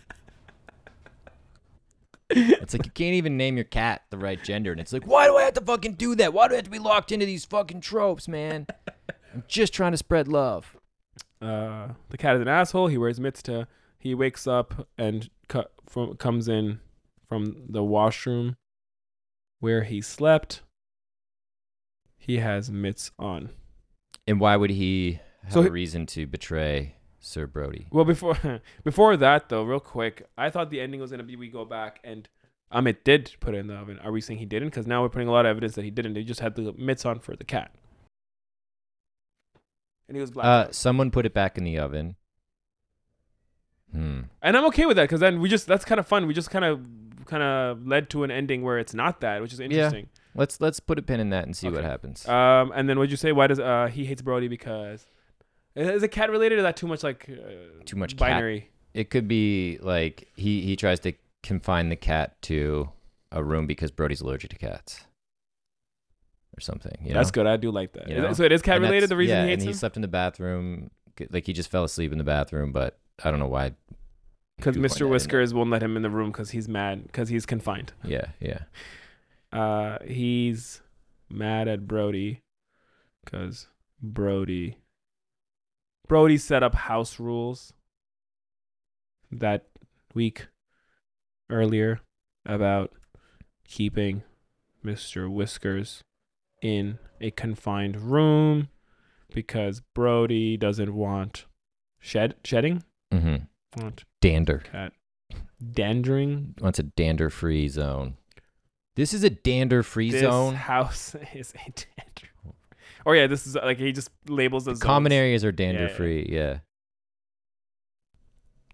[2.29, 5.27] it's like you can't even name your cat the right gender, and it's like, why
[5.27, 6.33] do I have to fucking do that?
[6.33, 8.67] Why do I have to be locked into these fucking tropes, man?
[9.33, 10.77] I'm just trying to spread love.
[11.41, 12.87] Uh, the cat is an asshole.
[12.87, 13.67] He wears mitts to.
[13.97, 15.29] He wakes up and
[15.87, 16.79] from, comes in
[17.27, 18.55] from the washroom
[19.59, 20.61] where he slept.
[22.17, 23.49] He has mitts on.
[24.27, 27.87] And why would he have So a reason to betray Sir Brody?
[27.91, 31.49] Well, before before that though, real quick, I thought the ending was gonna be we
[31.49, 32.27] go back and
[32.73, 33.99] Amit did put it in the oven.
[33.99, 34.69] Are we saying he didn't?
[34.69, 36.15] Because now we're putting a lot of evidence that he didn't.
[36.15, 37.71] He just had the mitts on for the cat,
[40.07, 40.45] and he was black.
[40.45, 42.15] Uh, someone put it back in the oven.
[43.91, 44.21] Hmm.
[44.41, 46.25] and I'm okay with that because then we just that's kind of fun.
[46.25, 46.79] We just kind of
[47.25, 50.07] kind of led to an ending where it's not that, which is interesting.
[50.35, 51.87] Let's let's put a pin in that and see what Okay.
[51.87, 52.27] happens.
[52.27, 53.31] Um, and then what'd you say?
[53.31, 55.05] Why does uh he hates Brody because
[55.75, 56.55] is it cat related?
[56.55, 58.19] Or is that too much like uh, Too much cat.
[58.19, 58.69] binary?
[58.93, 61.13] it could be like he he tries to
[61.43, 62.89] confine the cat to
[63.31, 65.05] a room because Brody's allergic to cats
[66.57, 66.93] or something.
[67.03, 67.43] You That's know?
[67.43, 67.47] good.
[67.47, 68.09] I do like that.
[68.09, 68.33] You Is know?
[68.33, 69.03] So it is cat And related.
[69.03, 70.91] that's- The reason yeah, he hates and he him slept in the bathroom.
[71.17, 73.73] c- Like he just fell asleep in the bathroom, but I don't know why.
[74.57, 75.01] because you point that Mr.
[75.05, 77.93] in Whiskers won't let him in the room because he's mad because he's confined.
[78.03, 78.59] Yeah, yeah.
[79.51, 80.81] Uh, he's
[81.29, 82.41] mad at Brody
[83.23, 83.67] because
[84.01, 84.77] Brody
[86.07, 87.73] Brody set up house rules
[89.31, 89.67] that
[90.13, 90.47] week
[91.49, 92.01] earlier
[92.45, 92.91] about
[93.67, 94.23] keeping
[94.83, 95.31] Mr.
[95.31, 96.03] Whiskers
[96.61, 98.69] in a confined room
[99.33, 101.45] because Brody doesn't want
[101.99, 102.83] shed shedding
[103.13, 103.81] Mm-hmm.
[103.81, 104.93] want Dander cat
[105.71, 108.15] dandering wants a dander-free zone.
[108.95, 110.53] This is a dander-free this zone.
[110.55, 112.55] house is a dander.
[113.05, 115.17] Or yeah, this is like he just labels the Common zones.
[115.17, 115.51] areas are yeah.
[115.55, 116.27] dander-free.
[116.31, 116.59] Yeah,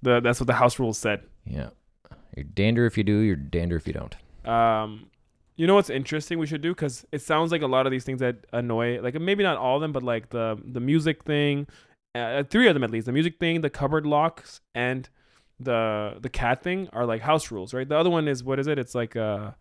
[0.01, 1.21] The, that's what the house rules said.
[1.45, 1.69] yeah.
[2.35, 3.17] You're dander if you do.
[3.19, 4.15] You're dander if you don't.
[4.47, 5.07] Um,
[5.55, 6.37] you know what's interesting?
[6.37, 9.15] We should do because it sounds like a lot of these things that annoy, like
[9.19, 11.65] maybe not all of them, but like the the music thing,
[12.13, 13.07] uh, three of them at least.
[13.07, 15.09] The music thing, the cupboard locks, and
[15.59, 17.89] the the cat thing are like house rules, right?
[17.89, 18.77] The other one is what is it?
[18.77, 19.51] It's like uh,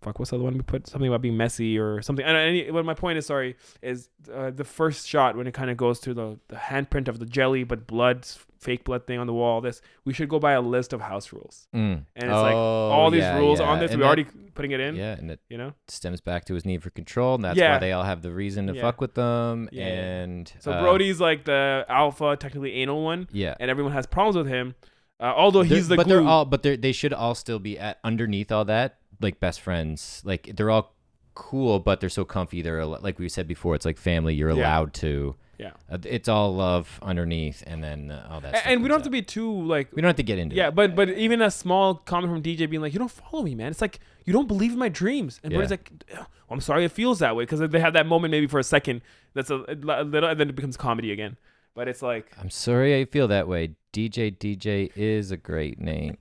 [0.00, 0.18] fuck.
[0.18, 0.86] What's the other one we put?
[0.86, 2.24] Something about being messy or something.
[2.24, 5.70] And any, what my point is, sorry, is uh, the first shot when it kind
[5.70, 8.26] of goes to the the handprint of the jelly, but blood,
[8.58, 9.60] fake blood thing on the wall.
[9.60, 11.68] This we should go by a list of house rules.
[11.74, 12.04] Mm.
[12.16, 13.66] And it's like all Oh, these yeah, rules yeah.
[13.70, 13.90] on this.
[13.92, 14.96] And We're that- already putting it in.
[14.96, 15.72] Yeah, and it You know.
[15.86, 17.74] stems back to his need for control, and that's Yeah.
[17.74, 19.68] why they all have the reason to fuck with them.
[19.76, 24.36] And So uh, Brody's like the alpha, technically anal one, yeah, and everyone has problems
[24.36, 24.74] with him.
[25.20, 26.16] Uh, although he's the but glue.
[26.18, 29.60] they're all, but they're, they should all still be at underneath all that, like best
[29.60, 30.22] friends.
[30.24, 30.94] Like they're all
[31.34, 32.62] cool, but they're so comfy.
[32.62, 34.34] They're like we said before, it's like family.
[34.34, 34.56] You're Yeah.
[34.56, 35.36] allowed to.
[35.58, 35.72] Yeah.
[35.90, 38.54] Uh, it's all love underneath, and then uh, all that.
[38.54, 39.88] A- stuff and we don't have to be too like.
[39.92, 40.54] We don't have to get into.
[40.54, 40.74] Yeah, it.
[40.76, 43.72] but but even a small comment from DJ being like, "You don't follow me, man."
[43.72, 45.76] It's like you don't believe in my dreams, and Brody's Yeah.
[45.76, 48.60] like, "Ugh, "I'm sorry, it feels that way," because they have that moment maybe for
[48.60, 49.02] a second
[49.34, 51.36] that's a, a little, and then it becomes comedy again.
[51.74, 53.74] But it's like, I'm sorry I feel that way.
[53.92, 56.18] DJ DJ is a great name.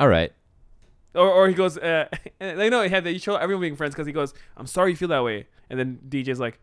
[0.00, 0.32] All right.
[1.18, 2.08] Or, or he goes, uh,
[2.38, 4.96] they know he had you show everyone being friends because he goes, "I'm sorry you
[4.96, 6.60] feel that way," and then DJ's like,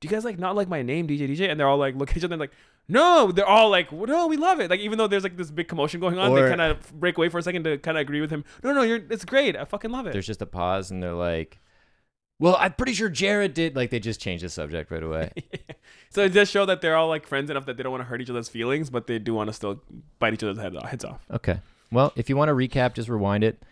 [0.00, 2.10] "Do you guys like not like my name, DJ DJ?" And they're all like, look
[2.10, 2.52] at each other and like,
[2.88, 5.68] "No," they're all like, "No, we love it." Like even though there's like this big
[5.68, 8.02] commotion going on, Or- they kind of break away for a second to kind of
[8.02, 8.44] agree with him.
[8.62, 9.56] No, no, you're it's great.
[9.56, 10.12] I fucking love it.
[10.12, 11.60] There's just a pause, and they're like,
[12.38, 15.30] "Well, I'm pretty sure Jared did." Like they just changed the subject right away.
[16.10, 18.08] so it does show that they're all like friends enough that they don't want to
[18.08, 19.80] hurt each other's feelings, but they do want to still
[20.18, 21.24] bite each other's head, heads off.
[21.30, 21.60] Okay.
[21.92, 23.62] Well, if you want to recap, just rewind it.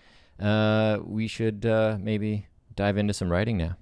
[0.41, 3.77] Uh, we should uh, maybe dive into some writing now.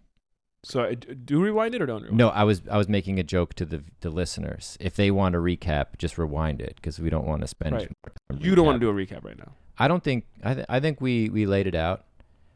[0.64, 0.94] So uh,
[1.24, 2.18] do rewind it or don't rewind?
[2.18, 4.76] No, I was I was making a joke to the the listeners.
[4.80, 7.74] If they want to recap, just rewind it because we don't want to spend.
[7.76, 7.90] Right.
[8.04, 9.52] more time you don't want to do a recap right now.
[9.78, 12.04] I don't think I th- I think we we laid it out.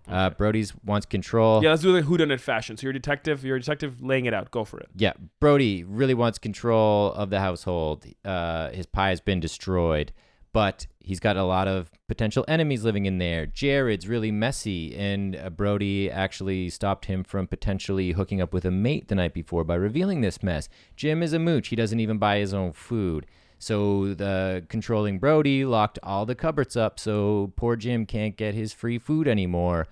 [0.09, 1.62] Uh, Brody's wants control.
[1.62, 2.77] Yeah, let's do the whodunit fashion.
[2.77, 3.45] So you're a detective.
[3.45, 4.51] You're a detective laying it out.
[4.51, 4.89] Go for it.
[4.97, 8.05] Yeah, Brody really wants control of the household.
[8.24, 10.12] Uh, his pie has been destroyed,
[10.53, 13.47] but he's got a lot of potential enemies living in there.
[13.47, 18.70] Jared's really messy, and uh, Brody actually stopped him from potentially hooking up with a
[18.70, 20.69] mate the night before by revealing this mess.
[20.97, 21.69] Jim is a mooch.
[21.69, 23.27] He doesn't even buy his own food.
[23.59, 28.73] So the controlling Brody locked all the cupboards up so poor Jim can't get his
[28.73, 29.87] free food anymore.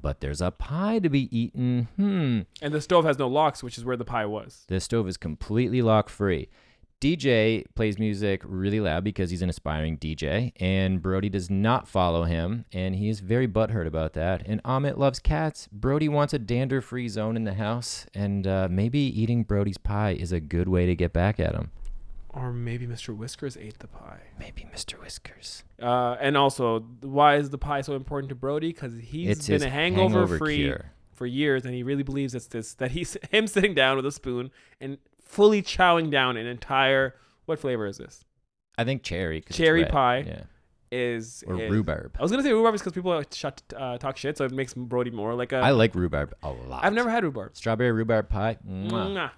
[0.00, 1.88] But there's a pie to be eaten.
[1.96, 2.40] Hmm.
[2.62, 4.64] And the stove has no locks, which is where the pie was.
[4.68, 6.48] The stove is completely lock free.
[7.06, 12.24] DJ plays music really loud because he's an aspiring DJ, and Brody does not follow
[12.24, 14.42] him, and he is very butthurt about that.
[14.44, 15.68] And Amit loves cats.
[15.70, 20.16] Brody wants a dander free zone in the house, and uh, maybe eating Brody's pie
[20.18, 21.70] is a good way to get back at him.
[22.30, 23.16] Or maybe Mr.
[23.16, 24.22] Whiskers ate the pie.
[24.40, 25.00] Maybe Mr.
[25.00, 25.62] Whiskers.
[25.80, 28.72] Uh, and also, why is the pie so important to Brody?
[28.72, 30.86] Because he's It's been a hangover, hangover free cure.
[31.12, 34.12] for years, and he really believes it's this that he's him sitting down with a
[34.12, 34.50] spoon
[34.80, 37.14] and fully chowing down an entire.
[37.44, 38.24] What flavor is this?
[38.78, 39.42] I think cherry.
[39.50, 40.24] Cherry pie.
[40.26, 40.40] Yeah.
[40.92, 42.16] Is Or is- rhubarb.
[42.18, 44.72] I was gonna say rhubarb is because people shut, uh, talk shit, so it makes
[44.72, 45.56] Brody more like a.
[45.56, 46.84] I like rhubarb a lot.
[46.84, 47.56] I've never had rhubarb.
[47.56, 48.58] Strawberry rhubarb pie.
[48.68, 49.12] Mwah.
[49.12, 49.30] Nah.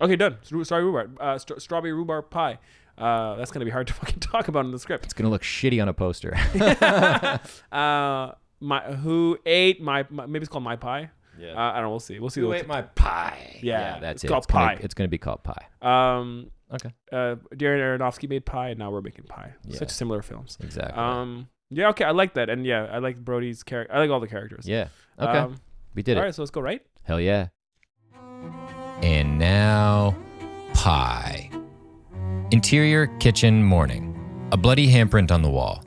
[0.00, 0.36] Okay, done.
[0.64, 1.16] Sorry, rhubarb.
[1.20, 2.58] Uh, str- strawberry rhubarb pie.
[2.98, 5.04] Uh, that's gonna be hard to fucking talk about in the script.
[5.04, 6.34] It's going to look shitty on a poster.
[7.72, 11.10] uh, my who ate my, my maybe it's called my pie.
[11.42, 11.52] Yeah.
[11.54, 11.90] Uh, I don't know.
[11.90, 12.18] We'll see.
[12.20, 12.40] We'll see.
[12.40, 13.58] Who what- ate my pie?
[13.62, 14.28] Yeah, that's it's it.
[14.28, 14.78] called it's gonna- pie.
[14.80, 15.66] it's going to be called pie.
[15.82, 16.90] Um, Okay.
[17.12, 19.52] uh, Darren Aronofsky made Pi, and now we're making pie.
[19.66, 19.78] Yeah.
[19.78, 20.56] Such similar films.
[20.62, 20.94] Exactly.
[20.96, 23.92] Um, yeah, okay, I like that, and yeah, I like Brody's character.
[23.94, 24.66] I like all the characters.
[24.66, 24.88] yeah.
[25.18, 25.38] Okay.
[25.38, 25.56] Um,
[25.94, 26.20] we did all it.
[26.20, 26.34] All right.
[26.34, 26.80] so let's go right.
[27.02, 27.48] Hell yeah.
[29.02, 30.16] And now,
[30.74, 31.50] pie.
[32.52, 34.08] Interior kitchen morning.
[34.52, 35.82] A bloody handprint on the wall.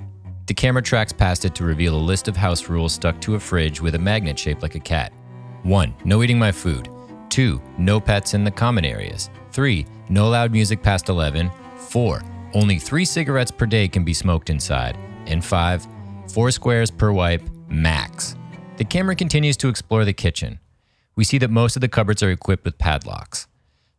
[0.47, 3.39] The camera tracks past it to reveal a list of house rules stuck to a
[3.39, 5.11] fridge with a magnet shaped like a cat.
[5.65, 5.95] 1.
[6.05, 6.89] No eating my food.
[7.29, 7.59] 2.
[7.79, 9.31] No pets in the common areas.
[9.51, 9.83] 3.
[10.09, 11.49] No loud music past 11.
[11.89, 12.21] 4.
[12.53, 14.95] Only 3 cigarettes per day can be smoked inside.
[15.25, 15.87] And 5.
[16.31, 18.35] 4 squares per wipe, max.
[18.77, 20.59] The camera continues to explore the kitchen.
[21.15, 23.47] We see that most of the cupboards are equipped with padlocks.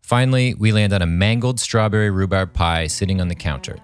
[0.02, 3.76] Finally, we land on a mangled strawberry rhubarb pie sitting on the counter.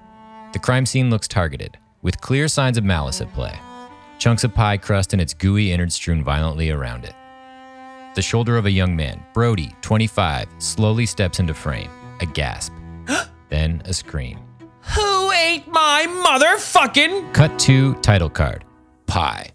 [0.53, 3.59] The crime scene looks targeted, with clear signs of malice at play.
[4.21, 7.15] Chunks of pie crust and its gooey innards strewn violently around it.
[8.15, 11.91] The shoulder of a young man, Brody, 25, slowly steps into frame.
[12.21, 12.73] A gasp.
[13.49, 14.39] then a scream.
[14.95, 17.33] Who ate my motherfucking?
[17.33, 18.65] Cut to title card
[19.07, 19.51] Pie.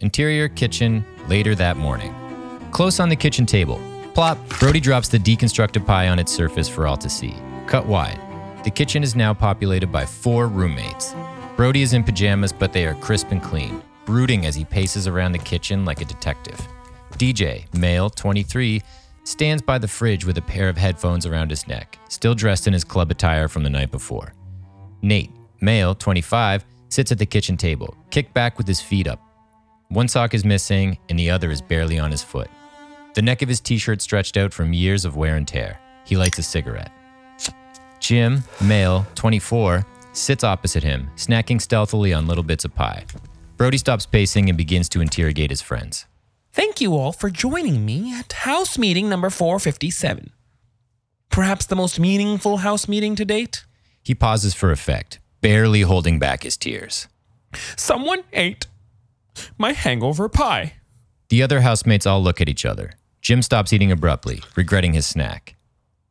[0.00, 2.14] Interior kitchen later that morning.
[2.70, 3.80] Close on the kitchen table.
[4.14, 7.34] Plop, Brody drops the deconstructed pie on its surface for all to see.
[7.66, 8.18] Cut wide.
[8.64, 11.14] The kitchen is now populated by four roommates.
[11.56, 15.32] Brody is in pajamas, but they are crisp and clean, brooding as he paces around
[15.32, 16.58] the kitchen like a detective.
[17.18, 18.80] DJ, male, 23,
[19.24, 22.72] stands by the fridge with a pair of headphones around his neck, still dressed in
[22.72, 24.32] his club attire from the night before.
[25.02, 29.20] Nate, male, 25, sits at the kitchen table, kicked back with his feet up.
[29.88, 32.48] One sock is missing, and the other is barely on his foot.
[33.14, 35.80] The neck of his t shirt stretched out from years of wear and tear.
[36.04, 36.92] He lights a cigarette.
[37.98, 43.04] Jim, male, 24, sits opposite him, snacking stealthily on little bits of pie.
[43.56, 46.06] Brody stops pacing and begins to interrogate his friends.
[46.52, 50.30] Thank you all for joining me at house meeting number 457.
[51.30, 53.64] Perhaps the most meaningful house meeting to date?
[54.02, 57.06] He pauses for effect, barely holding back his tears.
[57.76, 58.66] Someone ate
[59.56, 60.74] my hangover pie.
[61.28, 62.92] The other housemates all look at each other.
[63.20, 65.54] Jim stops eating abruptly, regretting his snack.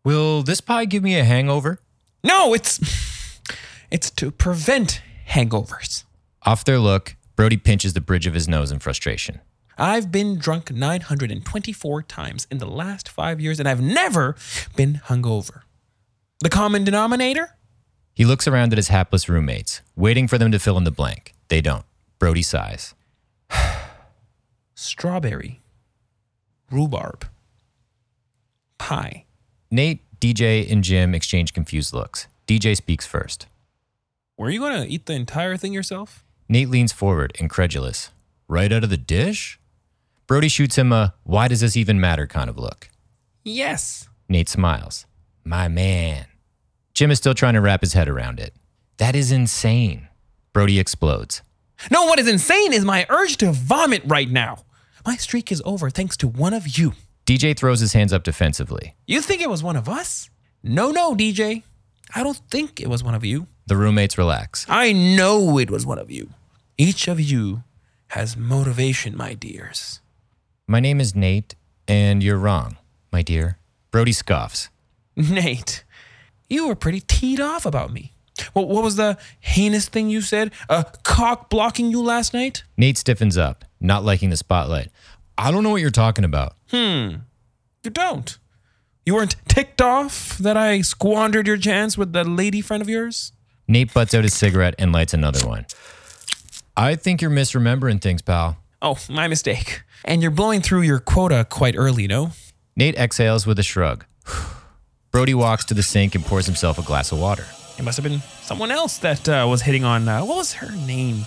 [0.04, 1.80] Will this pie give me a hangover?
[2.24, 2.80] No, it's
[3.92, 6.04] it's to prevent hangovers.
[6.44, 9.42] Off their look, Brody pinches the bridge of his nose in frustration.
[9.78, 14.36] I've been drunk 924 times in the last 5 years and I've never
[14.76, 15.62] been hungover.
[16.40, 17.56] The common denominator?
[18.14, 21.34] He looks around at his hapless roommates, waiting for them to fill in the blank.
[21.50, 21.86] They don't.
[22.18, 22.96] Brody sighs.
[24.76, 25.62] Strawberry.
[26.72, 27.28] Rhubarb.
[28.80, 29.26] Pie.
[29.70, 32.28] Nate, DJ, and Jim exchange confused looks.
[32.48, 33.48] DJ speaks first.
[34.38, 36.24] Were you going to eat the entire thing yourself?
[36.50, 38.12] Nate leans forward, incredulous.
[38.48, 39.60] Right out of the dish?
[40.28, 42.90] Brody shoots him a why does this even matter kind of look.
[43.46, 44.10] Yes.
[44.28, 45.06] Nate smiles.
[45.46, 46.26] My man.
[46.94, 48.54] Jim is still trying to wrap his head around it.
[48.98, 50.10] That is insane.
[50.52, 51.44] Brody explodes.
[51.90, 54.66] No, what is insane is my urge to vomit right now.
[55.06, 56.94] My streak is over thanks to one of you.
[57.26, 58.96] DJ throws his hands up defensively.
[59.06, 60.30] You think it was one of us?
[60.62, 61.64] No, no, DJ.
[62.14, 63.48] I don't think it was one of you.
[63.68, 64.66] The roommates relax.
[64.68, 66.32] I know it was one of you.
[66.78, 67.64] Each of you
[68.08, 70.02] has motivation, my dears.
[70.70, 71.56] My name is Nate,
[71.88, 72.76] and you're wrong,
[73.10, 73.58] my dear.
[73.90, 74.68] Brody scoffs.
[75.16, 75.86] Nate,
[76.50, 78.12] you were pretty teed off about me.
[78.52, 80.52] What, what was the heinous thing you said?
[80.68, 82.66] A cock blocking you last night?
[82.76, 84.90] Nate stiffens up, not liking the spotlight.
[85.38, 86.58] I don't know what you're talking about.
[86.70, 87.20] Hmm.
[87.84, 88.38] You don't.
[89.06, 93.32] You weren't ticked off that I squandered your chance with that lady friend of yours?
[93.70, 95.66] Nate butts out his cigarette and lights another one.
[96.76, 98.58] I think you're misremembering things, pal.
[98.82, 99.84] Oh, my mistake.
[100.06, 102.32] And you're blowing through your quota quite early, no?
[102.76, 104.06] Nate exhales with a shrug.
[105.12, 107.46] Brody walks to the sink and pours himself a glass of water.
[107.78, 110.08] It must have been someone else that uh, was hitting on.
[110.08, 111.18] Uh, what was her name?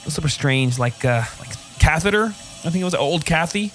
[0.00, 2.26] It was super strange, like uh, like catheter.
[2.26, 3.72] I think it was old Kathy.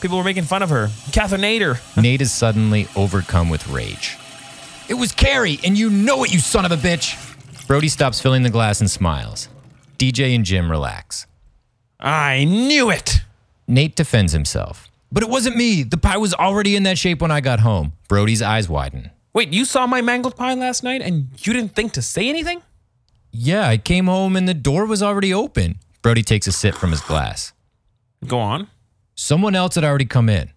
[0.00, 0.88] People were making fun of her.
[1.12, 1.80] Cathenator.
[2.02, 4.16] Nate is suddenly overcome with rage.
[4.88, 7.16] It was Carrie, and you know it, you son of a bitch.
[7.66, 9.48] Brody stops filling the glass and smiles.
[9.98, 11.26] DJ and Jim relax.
[11.98, 13.20] I knew it.
[13.66, 14.88] Nate defends himself.
[15.10, 15.82] But it wasn't me.
[15.82, 17.92] The pie was already in that shape when I got home.
[18.08, 19.10] Brody's eyes widen.
[19.32, 22.62] Wait, you saw my mangled pie last night and you didn't think to say anything?
[23.32, 25.78] Yeah, I came home and the door was already open.
[26.02, 27.52] Brody takes a sip from his glass.
[28.26, 28.68] Go on.
[29.14, 30.50] Someone else had already come in.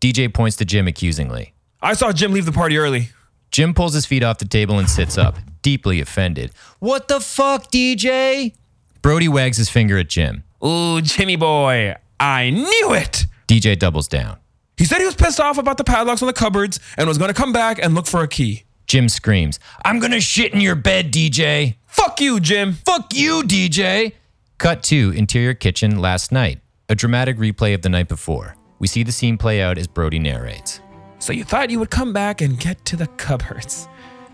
[0.00, 1.54] DJ points to Jim accusingly.
[1.82, 3.10] I saw Jim leave the party early.
[3.50, 6.52] Jim pulls his feet off the table and sits up, deeply offended.
[6.78, 8.54] What the fuck, DJ?
[9.02, 10.44] Brody wags his finger at Jim.
[10.64, 13.26] Ooh, Jimmy boy, I knew it.
[13.48, 14.38] DJ doubles down.
[14.76, 17.28] He said he was pissed off about the padlocks on the cupboards and was going
[17.28, 18.64] to come back and look for a key.
[18.86, 21.76] Jim screams, I'm gonna shit in your bed, DJ.
[21.86, 22.72] Fuck you, Jim.
[22.72, 24.14] Fuck you, DJ.
[24.58, 26.58] Cut to interior kitchen last night.
[26.88, 28.56] A dramatic replay of the night before.
[28.80, 30.80] We see the scene play out as Brody narrates.
[31.20, 33.86] So you thought you would come back and get to the cupboards.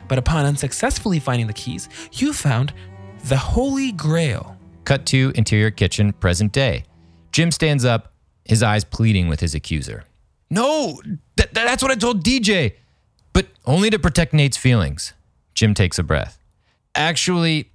[0.09, 2.73] But upon unsuccessfully finding the keys, you found
[3.25, 4.57] the Holy Grail.
[4.85, 6.85] Cut to interior kitchen, present day.
[7.37, 8.15] Jim stands up,
[8.47, 10.05] his eyes pleading with his accuser.
[10.49, 11.03] No,
[11.37, 12.77] th- that's what I told DJ,
[13.35, 15.13] but only to protect Nate's feelings.
[15.53, 16.39] Jim takes a breath.
[16.95, 17.69] Actually,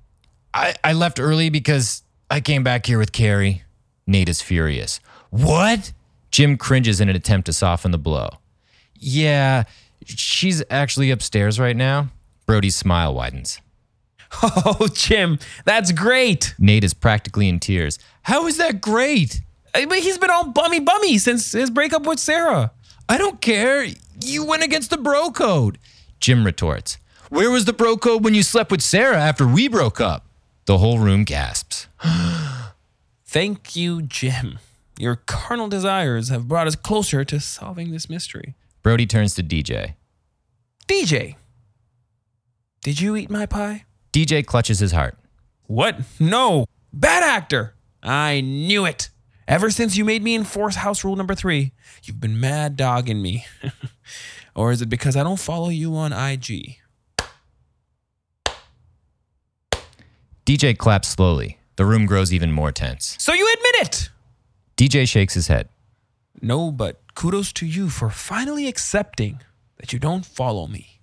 [0.51, 3.61] I, I left early because I came back here with Carrie.
[4.07, 4.99] Nate is furious.
[5.29, 5.91] What?
[6.31, 8.29] Jim cringes in an attempt to soften the blow.
[8.95, 9.65] Yeah,
[10.05, 12.07] she's actually upstairs right now.
[12.47, 13.61] Brody's smile widens.
[14.41, 16.55] Oh, Jim, that's great.
[16.57, 17.99] Nate is practically in tears.
[18.23, 19.41] How is that great?
[19.73, 22.71] I mean, he's been all bummy bummy since his breakup with Sarah.
[23.07, 23.85] I don't care.
[24.23, 25.77] You went against the bro code.
[26.19, 26.97] Jim retorts.
[27.29, 30.25] Where was the bro code when you slept with Sarah after we broke up?
[30.65, 31.87] The whole room gasps.
[33.25, 34.59] Thank you, Jim.
[34.99, 38.55] Your carnal desires have brought us closer to solving this mystery.
[38.83, 39.95] Brody turns to DJ.
[40.87, 41.35] DJ,
[42.83, 43.85] did you eat my pie?
[44.11, 45.17] DJ clutches his heart.
[45.67, 45.99] What?
[46.19, 46.65] No.
[46.91, 47.75] Bad actor.
[48.03, 49.09] I knew it.
[49.51, 51.73] Ever since you made me enforce house rule number three,
[52.03, 53.45] you've been mad dogging me.
[54.55, 56.77] or is it because I don't follow you on IG?
[60.45, 61.59] DJ claps slowly.
[61.75, 63.17] The room grows even more tense.
[63.19, 64.09] So you admit it?
[64.77, 65.67] DJ shakes his head.
[66.41, 69.41] No, but kudos to you for finally accepting
[69.79, 71.01] that you don't follow me.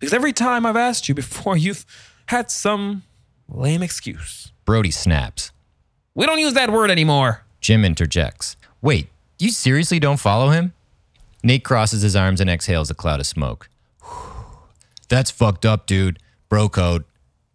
[0.00, 1.86] Because every time I've asked you before, you've
[2.26, 3.04] had some
[3.48, 4.50] lame excuse.
[4.64, 5.52] Brody snaps.
[6.16, 7.44] We don't use that word anymore.
[7.60, 8.56] Jim interjects.
[8.80, 9.08] Wait,
[9.38, 10.72] you seriously don't follow him?
[11.42, 13.68] Nate crosses his arms and exhales a cloud of smoke.
[15.08, 16.18] That's fucked up, dude.
[16.48, 17.04] Bro code.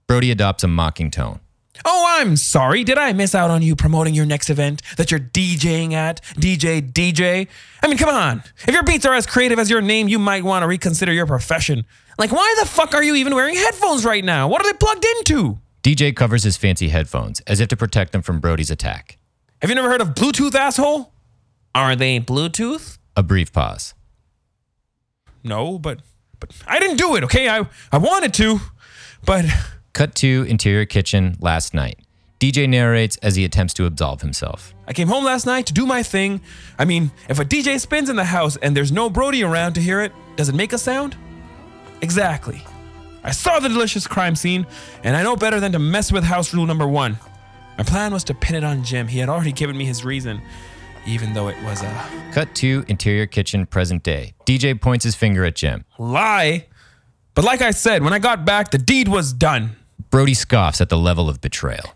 [0.07, 1.39] Brody adopts a mocking tone.
[1.83, 2.83] Oh, I'm sorry.
[2.83, 6.21] Did I miss out on you promoting your next event that you're DJing at?
[6.35, 7.47] DJ, DJ?
[7.83, 8.43] I mean, come on.
[8.67, 11.25] If your beats are as creative as your name, you might want to reconsider your
[11.25, 11.85] profession.
[12.17, 14.47] Like, why the fuck are you even wearing headphones right now?
[14.47, 15.59] What are they plugged into?
[15.83, 19.17] DJ covers his fancy headphones as if to protect them from Brody's attack.
[19.61, 21.11] Have you never heard of Bluetooth, asshole?
[21.73, 22.97] Are they Bluetooth?
[23.15, 23.93] A brief pause.
[25.43, 25.99] No, but
[26.39, 27.47] but I didn't do it, okay?
[27.47, 28.59] I, I wanted to,
[29.25, 29.45] but
[29.95, 31.99] Cut to interior kitchen last night.
[32.37, 34.73] DJ narrates as he attempts to absolve himself.
[34.89, 36.41] I came home last night to do my thing.
[36.77, 39.81] I mean, if a DJ spins in the house and there's no Brody around to
[39.81, 41.15] hear it, does it make a sound?
[42.01, 42.61] Exactly.
[43.23, 44.67] I saw the delicious crime scene,
[45.05, 47.17] and I know better than to mess with house rule number one.
[47.77, 49.07] My plan was to pin it on Jim.
[49.07, 50.41] He had already given me his reason,
[51.05, 54.33] even though it was a Cut to interior kitchen present day.
[54.45, 55.85] DJ points his finger at Jim.
[55.97, 56.67] lie.
[57.33, 59.75] But like I said, when I got back, the deed was done.
[60.09, 61.85] Brody scoffs at the level of betrayal.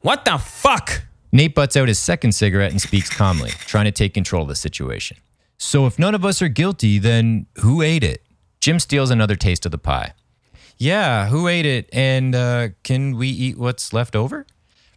[0.00, 1.02] What the fuck?
[1.30, 4.56] Nate butts out his second cigarette and speaks calmly, trying to take control of the
[4.56, 5.16] situation.
[5.58, 8.24] So if none of us are guilty, then who ate it?
[8.58, 10.14] Jim steals another taste of the pie.
[10.76, 11.88] Yeah, who ate it?
[11.92, 14.44] And uh, can we eat what's left over?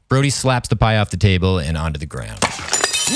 [0.07, 2.39] Brody slaps the pie off the table and onto the ground.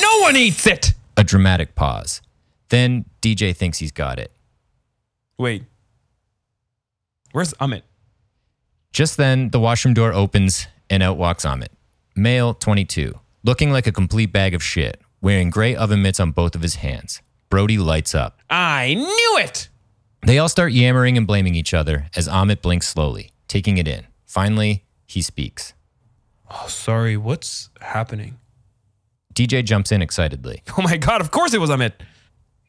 [0.01, 0.93] No one eats it.
[1.17, 2.21] A dramatic pause.
[2.69, 4.31] Then DJ thinks he's got it.
[5.37, 5.65] Wait.
[7.31, 7.83] Where's Amit?
[8.91, 11.69] Just then, the washroom door opens and out walks Amit.
[12.15, 16.55] Male, 22, looking like a complete bag of shit, wearing gray oven mitts on both
[16.55, 17.21] of his hands.
[17.49, 18.39] Brody lights up.
[18.49, 19.69] I knew it.
[20.25, 24.05] They all start yammering and blaming each other as Amit blinks slowly, taking it in.
[24.25, 25.73] Finally, he speaks.
[26.49, 27.17] Oh, sorry.
[27.17, 28.39] What's happening?
[29.33, 30.63] DJ jumps in excitedly.
[30.77, 31.93] Oh my god, of course it was Amit.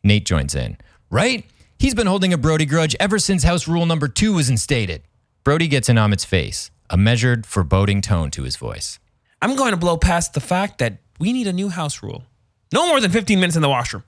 [0.03, 0.77] Nate joins in.
[1.11, 1.45] Right?
[1.79, 5.03] He's been holding a Brody grudge ever since house rule number two was instated.
[5.45, 8.99] Brody gets in Amit's face, a measured, foreboding tone to his voice.
[9.41, 12.25] I'm going to blow past the fact that we need a new house rule.
[12.73, 14.05] No more than 15 minutes in the washroom.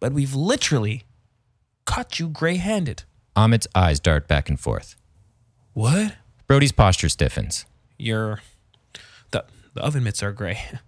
[0.00, 1.04] But we've literally
[1.86, 3.04] caught you gray handed.
[3.36, 4.96] Amit's eyes dart back and forth.
[5.72, 6.16] What?
[6.48, 7.64] Brody's posture stiffens.
[7.98, 8.40] Your
[9.74, 10.58] the oven mitts are gray.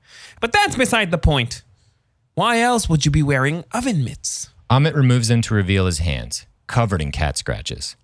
[0.40, 1.62] But that's beside the point.
[2.35, 4.51] Why else would you be wearing oven mitts?
[4.69, 7.97] Amit removes them to reveal his hands, covered in cat scratches.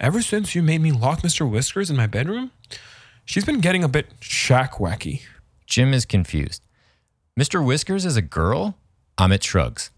[0.00, 1.48] Ever since you made me lock Mr.
[1.48, 2.50] Whiskers in my bedroom,
[3.24, 5.22] she's been getting a bit shack wacky.
[5.66, 6.62] Jim is confused.
[7.38, 7.64] Mr.
[7.64, 8.78] Whiskers is a girl?
[9.18, 9.90] Amit shrugs.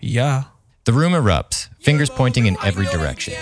[0.00, 0.44] Yeah.
[0.84, 3.34] The room erupts, fingers pointing in every direction.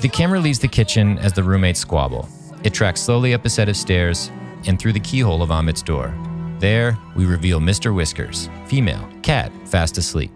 [0.00, 2.28] The camera leaves the kitchen as the roommates squabble.
[2.62, 4.30] It tracks slowly up a set of stairs
[4.66, 6.14] and through the keyhole of Amit's door.
[6.58, 7.94] There, we reveal Mr.
[7.94, 10.30] Whiskers, female, cat, fast asleep.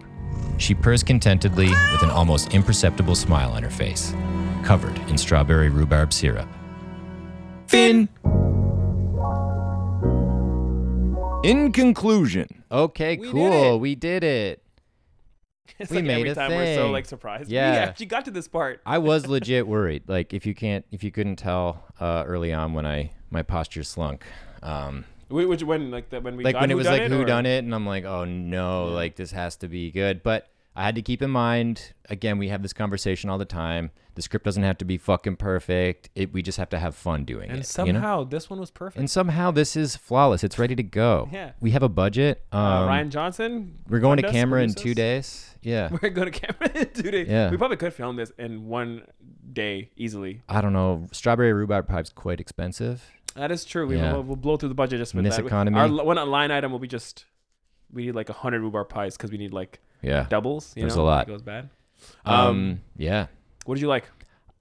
[0.57, 4.13] She purrs contentedly with an almost imperceptible smile on her face,
[4.63, 6.47] covered in strawberry rhubarb syrup.
[7.67, 8.07] Finn!
[11.43, 12.63] In conclusion.
[12.71, 13.75] Okay, We cool.
[13.75, 13.79] it.
[13.79, 14.61] We did it.
[15.77, 16.91] It's We like made every a time we're so thing.
[16.93, 17.51] like surprised.
[17.51, 17.71] Yeah.
[17.71, 18.81] We actually got to this part.
[18.85, 20.03] I was legit worried.
[20.07, 23.83] Like if you can't, if you couldn't tell uh, early on when I my posture
[23.83, 24.23] slunk,
[24.63, 27.21] um, Which when like that when we like got when it was like it, who
[27.21, 30.23] or- done it, and I'm like, oh no, like this has to be good.
[30.23, 33.91] But I had to keep in mind again, we have this conversation all the time.
[34.15, 36.09] The script doesn't have to be fucking perfect.
[36.15, 37.65] It, we just have to have fun doing And it.
[37.65, 38.23] somehow you know?
[38.23, 38.97] this one was perfect.
[38.99, 40.41] and somehow this is flawless.
[40.41, 41.27] It's ready to go.
[41.33, 41.51] Yeah.
[41.59, 42.45] we have a budget.
[42.53, 43.77] Um, uh, Rian Johnson.
[43.89, 45.54] we're going to fund us, camera in two days.
[45.65, 45.89] Yeah.
[46.01, 47.27] We're going to camera in two days.
[47.27, 47.49] Yeah.
[47.49, 49.03] We probably could film this in one
[49.51, 50.41] day easily.
[50.47, 51.07] I don't know.
[51.11, 53.03] Strawberry rhubarb pie's quite expensive.
[53.35, 53.85] That is true.
[53.87, 54.13] We Yeah.
[54.13, 55.45] will we'll blow through the budget just In with this that.
[55.45, 55.77] economy.
[55.77, 57.25] Our l- one line item will be just
[57.91, 60.27] we need like a hundred rhubarb pies because we need like Yeah.
[60.29, 60.71] doubles.
[60.75, 61.27] You There's know, a lot.
[61.27, 61.69] It goes bad.
[62.25, 63.27] Um, Um, yeah.
[63.65, 64.05] what did you like?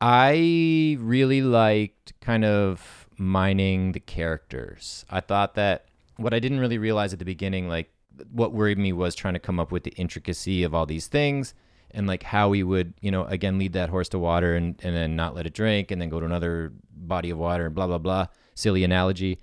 [0.01, 5.05] I really liked kind of mining the characters.
[5.11, 5.87] I thought that
[6.17, 7.91] what I didn't really realize at the beginning, like
[8.31, 11.55] what worried me was trying to come up with the intricacy of all these things
[11.91, 14.95] and like how we would, you know, again lead that horse to water and, and
[14.95, 17.87] then not let it drink and then go to another body of water and blah
[17.87, 18.27] blah blah.
[18.55, 19.39] Silly analogy.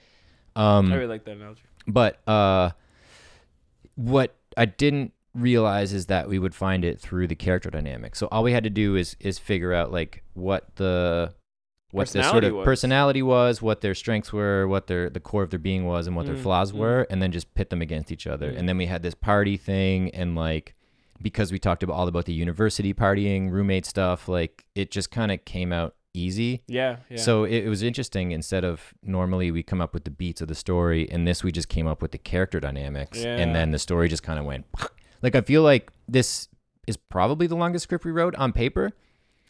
[0.55, 1.63] Um I really like that analogy.
[1.87, 2.71] but uh
[3.95, 8.15] what I didn't realize is that we would find it through the character dynamic.
[8.15, 11.33] So all we had to do is is figure out like what the
[11.91, 12.65] what their sort Personality of was.
[12.65, 16.15] personality was, what their strengths were, what their the core of their being was, and
[16.15, 16.77] what their Mm, flaws mm.
[16.77, 18.51] were, and then just pit them against each other.
[18.51, 18.57] Mm.
[18.59, 20.75] And then we had this party thing, and like
[21.21, 25.31] because we talked about all about the university partying, roommate stuff, like it just kind
[25.31, 26.63] of came out easy.
[26.67, 27.17] Yeah, yeah.
[27.17, 28.31] So it, it was interesting.
[28.31, 31.51] Instead of normally we come up with the beats of the story, and this we
[31.51, 33.37] just came up with the character dynamics, Yeah.
[33.37, 34.65] and then the story just kind of went.
[35.23, 36.47] Like I feel like this
[36.87, 38.91] is probably the longest script we wrote on paper.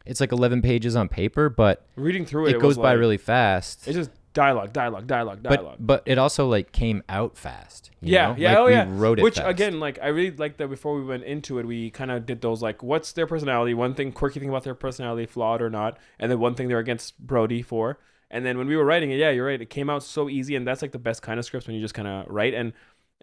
[0.06, 3.18] It's like 11 pages on paper, but reading through it, it, goes by like- really
[3.18, 3.88] fast.
[3.88, 5.76] It's just dialogue, dialogue, dialogue, dialogue.
[5.80, 7.92] but but it also like came out fast.
[8.02, 8.36] you yeah, know?
[8.38, 8.86] yeah, Like, oh we yeah.
[8.90, 9.50] wrote it Which fast.
[9.50, 10.70] again, like I really like that.
[10.70, 13.74] Before we went into it, we kind of did those like, what's their personality?
[13.74, 16.80] One thing, quirky thing about their personality, flawed or not, and then one thing they're
[16.80, 18.00] against Brody for.
[18.30, 19.62] And then when we were writing it, yeah, you're right.
[19.62, 21.82] It came out so easy, and that's like the best kind of scripts when you
[21.82, 22.74] just kind of write and.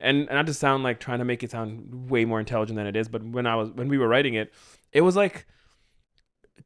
[0.00, 2.94] And not to sound like trying to make it sound way more intelligent than it
[2.94, 4.54] is, but when I was when we were writing it,
[4.92, 5.44] it was like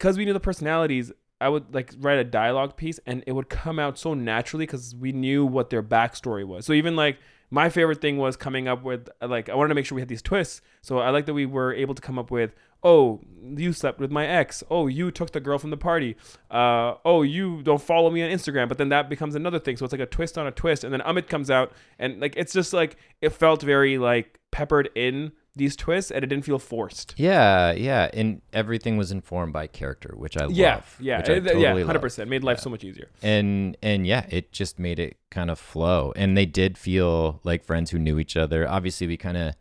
[0.03, 3.49] because we knew the personalities, I would like write a dialogue piece and it would
[3.49, 6.67] come out so naturally because we knew what their backstory was.
[6.67, 7.19] So even like
[7.53, 10.09] my favorite thing was coming up with like I wanted to make sure we had
[10.09, 10.61] these twists.
[10.81, 12.53] So I like that we were able to come up with
[12.83, 14.65] oh you slept with my ex.
[14.73, 16.17] Oh you took the girl from the party.
[16.51, 18.69] Uh oh you don't follow me on Instagram.
[18.69, 19.77] But then that becomes another thing.
[19.77, 20.83] So it's like a twist on a twist.
[20.83, 21.71] And then Amit comes out
[22.01, 26.29] and like it's just like it felt very like peppered in these twists and it
[26.29, 27.15] didn't feel forced.
[27.19, 30.97] Yeah, yeah, and everything was informed by character, which I Yeah, love.
[30.99, 33.09] yeah, which I totally yeah, hundred percent made life so much easier.
[33.23, 37.65] and and yeah it just made it kind of flow and they did feel like
[37.65, 39.55] friends who knew each other obviously we kind of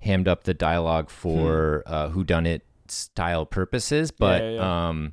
[0.00, 4.54] hammed up the dialogue for uh who done it style purposes but Hmm.
[4.54, 4.88] yeah.
[4.88, 5.12] um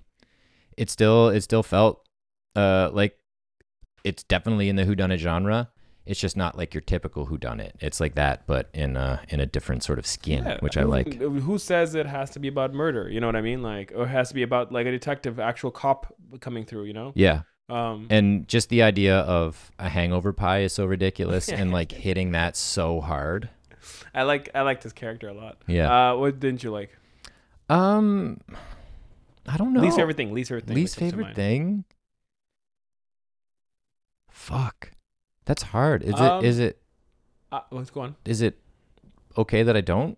[0.78, 2.08] it still it still felt
[2.56, 3.18] uh like
[4.04, 5.70] it's definitely in the who done it genre
[6.06, 7.76] it's just not like your typical who done it.
[7.80, 10.82] It's like that, but in a in a different sort of skin, Yeah, which I
[10.82, 11.14] mean, like.
[11.16, 13.10] Who says it has to be about murder?
[13.10, 13.64] You know what I mean?
[13.64, 16.84] Like, or it has to be about like a detective, actual cop coming through.
[16.84, 17.12] You know?
[17.16, 21.92] Yeah, Um, and just the idea of a hangover pie is so ridiculous, and like
[21.92, 23.50] hitting that so hard.
[24.14, 25.58] I like I liked his character a lot.
[25.68, 26.12] Yeah.
[26.12, 26.96] Uh, what didn't you like?
[27.70, 28.42] Um,
[29.48, 29.82] I don't know.
[29.82, 30.34] Least favorite thing.
[30.34, 30.76] Least favorite thing.
[30.76, 31.86] Least that comes to favorite thing.
[34.30, 34.92] Fuck,
[35.46, 36.04] that's hard.
[36.04, 36.48] Is Um, it?
[36.48, 36.82] Is it?
[37.52, 38.16] Uh, let's go on.
[38.26, 38.58] Is it
[39.38, 40.18] okay that I don't?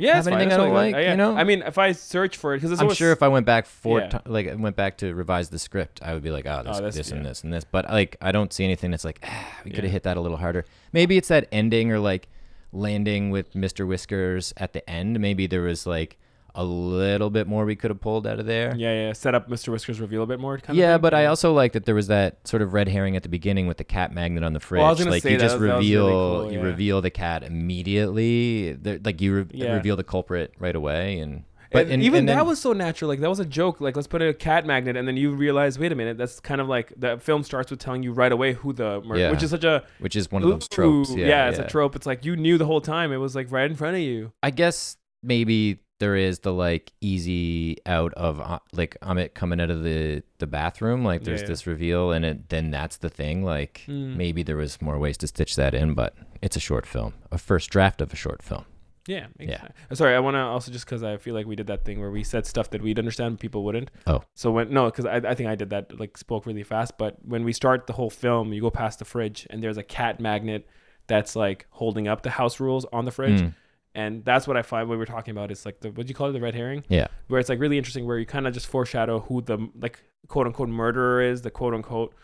[0.00, 0.40] Yeah, Have it's fine.
[0.42, 1.10] anything I don't like, Uh, yeah.
[1.10, 1.36] you know?
[1.36, 3.98] I mean, if I search for it, because I'm sure if I went back four,
[3.98, 4.06] Yeah.
[4.06, 6.82] ti- like went back to revise the script, I would be like, oh, this, Oh,
[6.88, 7.64] this and this and this.
[7.64, 9.90] But like, I don't see anything that's like, ah, we could have Yeah.
[9.90, 10.64] hit that a little harder.
[10.92, 12.28] Maybe it's that ending or like
[12.72, 13.84] landing with Mr.
[13.88, 15.18] Whiskers at the end.
[15.18, 16.16] Maybe there was like
[16.54, 18.74] a little bit more we could have pulled out of there.
[18.76, 19.68] yeah, yeah, set up Mr.
[19.68, 20.58] Whiskers reveal a bit more.
[20.58, 23.22] Kind Yeah, but I also like that there was that sort of red herring at
[23.22, 24.78] the beginning with the cat magnet on the fridge.
[24.80, 26.08] Well, I was gonna like say you that just was- that was really reveal,
[26.42, 26.64] cool, you yeah.
[26.64, 27.42] reveal the cat
[27.88, 28.72] immediately.
[28.72, 29.74] There- Like you re- Yeah.
[29.74, 33.08] reveal the culprit right away, and but and and, even and that was so natural.
[33.08, 33.80] Like that was a joke.
[33.80, 36.60] Like let's put a cat magnet, and then you realize, wait a minute, that's kind
[36.60, 39.30] of like the film starts with telling you right away who the murder, Yeah.
[39.30, 41.10] which is such a which is one of those tropes.
[41.10, 41.94] Ooh, Yeah, it's a trope.
[41.94, 43.12] It's like you knew the whole time.
[43.12, 44.32] It was like right in front of you.
[44.42, 49.70] I guess maybe there is the like easy out of uh, like Amit coming out
[49.70, 51.04] of the the bathroom.
[51.04, 51.48] Like there's Yeah, yeah.
[51.48, 53.42] this reveal, and it then that's the thing.
[53.44, 54.16] Like Mm.
[54.16, 57.38] maybe there was more ways to stitch that in, but it's a short film, a
[57.38, 58.64] first draft of a short film.
[59.06, 59.26] Yeah.
[59.38, 59.68] makes Yeah.
[59.94, 62.10] Sorry, I want to also just because I feel like we did that thing where
[62.10, 63.90] we said stuff that we'd understand, but people wouldn't.
[64.06, 64.22] Oh.
[64.34, 66.98] So when no, because I, I think I did that like spoke really fast.
[66.98, 69.82] But when we start the whole film, you go past the fridge and there's a
[69.82, 70.68] cat magnet
[71.06, 73.54] that's like holding up the house rules on the fridge, Mm.
[73.98, 75.50] And that's what I find when we're talking about.
[75.50, 77.58] It's like the what do you call it, the red herring, Yeah, where it's like
[77.58, 81.42] really interesting, where you kind of just foreshadow who the like quote unquote murderer is,
[81.42, 82.14] the quote unquote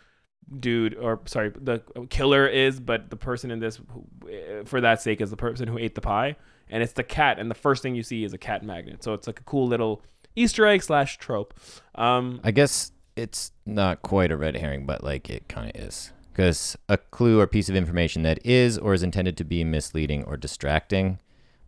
[0.61, 1.81] dude or sorry the
[2.11, 3.81] killer is but the person in this
[4.31, 6.37] eh, for that sake is the person who ate the pie.
[6.71, 9.03] And it's the cat and the first thing you see is a cat magnet.
[9.03, 10.03] So it's like a cool little
[10.37, 11.55] easter egg slash trope.
[11.95, 16.13] Um I guess it's not quite a red herring, but like it kind of is.
[16.31, 20.25] Because a clue or piece of information that is or is intended to be misleading
[20.25, 21.21] or distracting,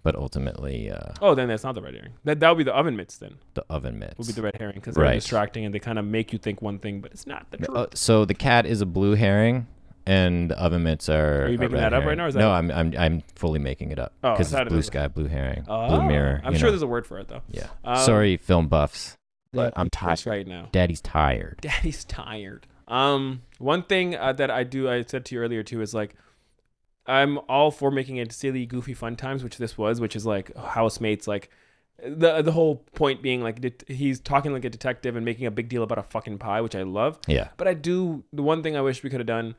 [0.07, 2.73] but ultimately uh, oh then that's not the red herring that that would be the
[2.75, 4.17] oven mitts then the oven mitts.
[4.19, 5.15] would be the red herring because they're Right.
[5.15, 7.77] distracting and they kind of make you think one thing but it's not the truth
[7.77, 9.67] Uh, so the cat is a blue herring,
[10.07, 11.47] and the oven mitts are.
[11.47, 13.59] Are you making red that up right now, or is no, I'm I'm I'm fully
[13.59, 15.89] making it up Oh, I because thought it's it blue was- sky, blue herring, oh,
[15.89, 16.41] blue mirror.
[16.45, 16.71] i'm you sure know.
[16.73, 17.67] there's a word for it though Yeah.
[17.85, 19.17] Um, Sorry, film buffs.
[19.53, 20.11] but I'm tired.
[20.13, 21.59] that's right now Daddy's tired.
[21.63, 22.69] Daddy's tired.
[22.87, 26.15] Um, one thing uh, that I do, I said to you earlier too, is like,
[27.09, 30.55] I'm all for making it silly, goofy, fun times, which this was, which is like
[30.57, 31.51] housemates, like
[32.07, 35.51] the the whole point being like det- he's talking like a detective and making a
[35.51, 37.19] big deal about a fucking pie, which I love.
[37.27, 37.49] Yeah.
[37.57, 39.55] But I do the one thing I wish we could have done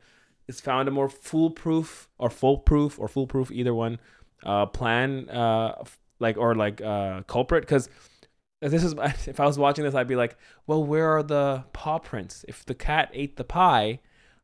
[0.46, 3.98] is found a more foolproof or foolproof or foolproof either one
[4.44, 7.88] uh, plan, uh, f- like or like uh, culprit because.
[8.60, 8.92] This is
[9.28, 12.44] if I was watching this, I'd be like, "Well, where are the paw prints?
[12.48, 14.00] If the cat ate the pie,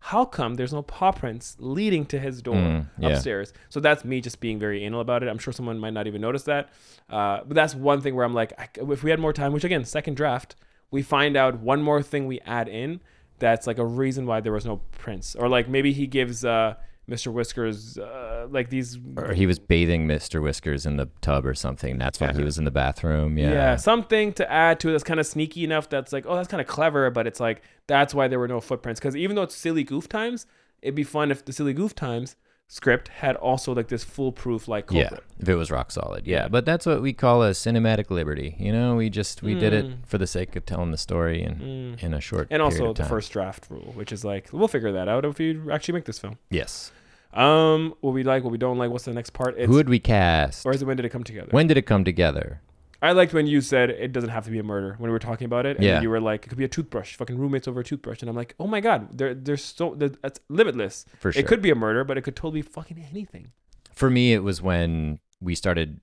[0.09, 3.09] how come there's no paw prints leading to his door Mm, yeah.
[3.09, 5.29] upstairs?" So that's me just being very anal about it.
[5.31, 6.69] I'm sure someone might not even notice that,
[7.09, 9.65] uh, but that's one thing where I'm like, I, if we had more time, which
[9.65, 10.57] again, second draft,
[10.91, 13.01] we find out one more thing we add in
[13.39, 16.75] that's like a reason why there was no prints, or like maybe he gives uh,
[17.09, 17.33] Mr.
[17.33, 20.43] Whiskers uh, like these Or he was bathing Mr.
[20.43, 21.99] Whiskers in the tub or something.
[21.99, 23.37] That's why he was in the bathroom.
[23.37, 23.53] Yeah.
[23.53, 23.77] Yeah.
[23.77, 26.61] something to add to it that's kind of sneaky enough that's like, oh, that's kind
[26.61, 29.01] of clever, but it's like that's why there were no footprints.
[29.01, 30.47] Because even though it's silly goof times,
[30.81, 32.37] it'd be fun if the silly goof times
[32.69, 36.27] script had also like this foolproof like Yeah, if it was rock solid.
[36.27, 38.57] Yeah, but that's what we call a cinematic liberty.
[38.59, 39.97] You know, we just we did it Mm.
[40.07, 42.03] for the sake of telling the story in Mm.
[42.03, 45.09] in a short And also the first draft rule, which is like we'll figure that
[45.09, 46.39] out if we actually make this film.
[46.51, 46.91] Yes.
[47.33, 48.91] Um, what we like, what we don't like.
[48.91, 49.57] What's the next part?
[49.59, 50.65] It's, Who would we cast?
[50.65, 51.49] or is it when did it come together?
[51.51, 52.61] When did it come together?
[53.05, 55.19] I liked when you said it doesn't have to be a murder when we were
[55.19, 55.77] talking about it.
[55.77, 56.01] And Yeah.
[56.01, 58.21] you were like, it could be a toothbrush, fucking roommates over a toothbrush.
[58.23, 61.05] And I'm like, oh my God, there, there's so, that's limitless.
[61.21, 61.41] For sure.
[61.41, 63.53] It could be a murder, but it could totally be fucking anything.
[63.93, 66.01] For me, it was when we started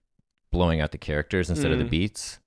[0.52, 1.90] blowing out the characters instead of the Mm.
[1.90, 2.40] beats.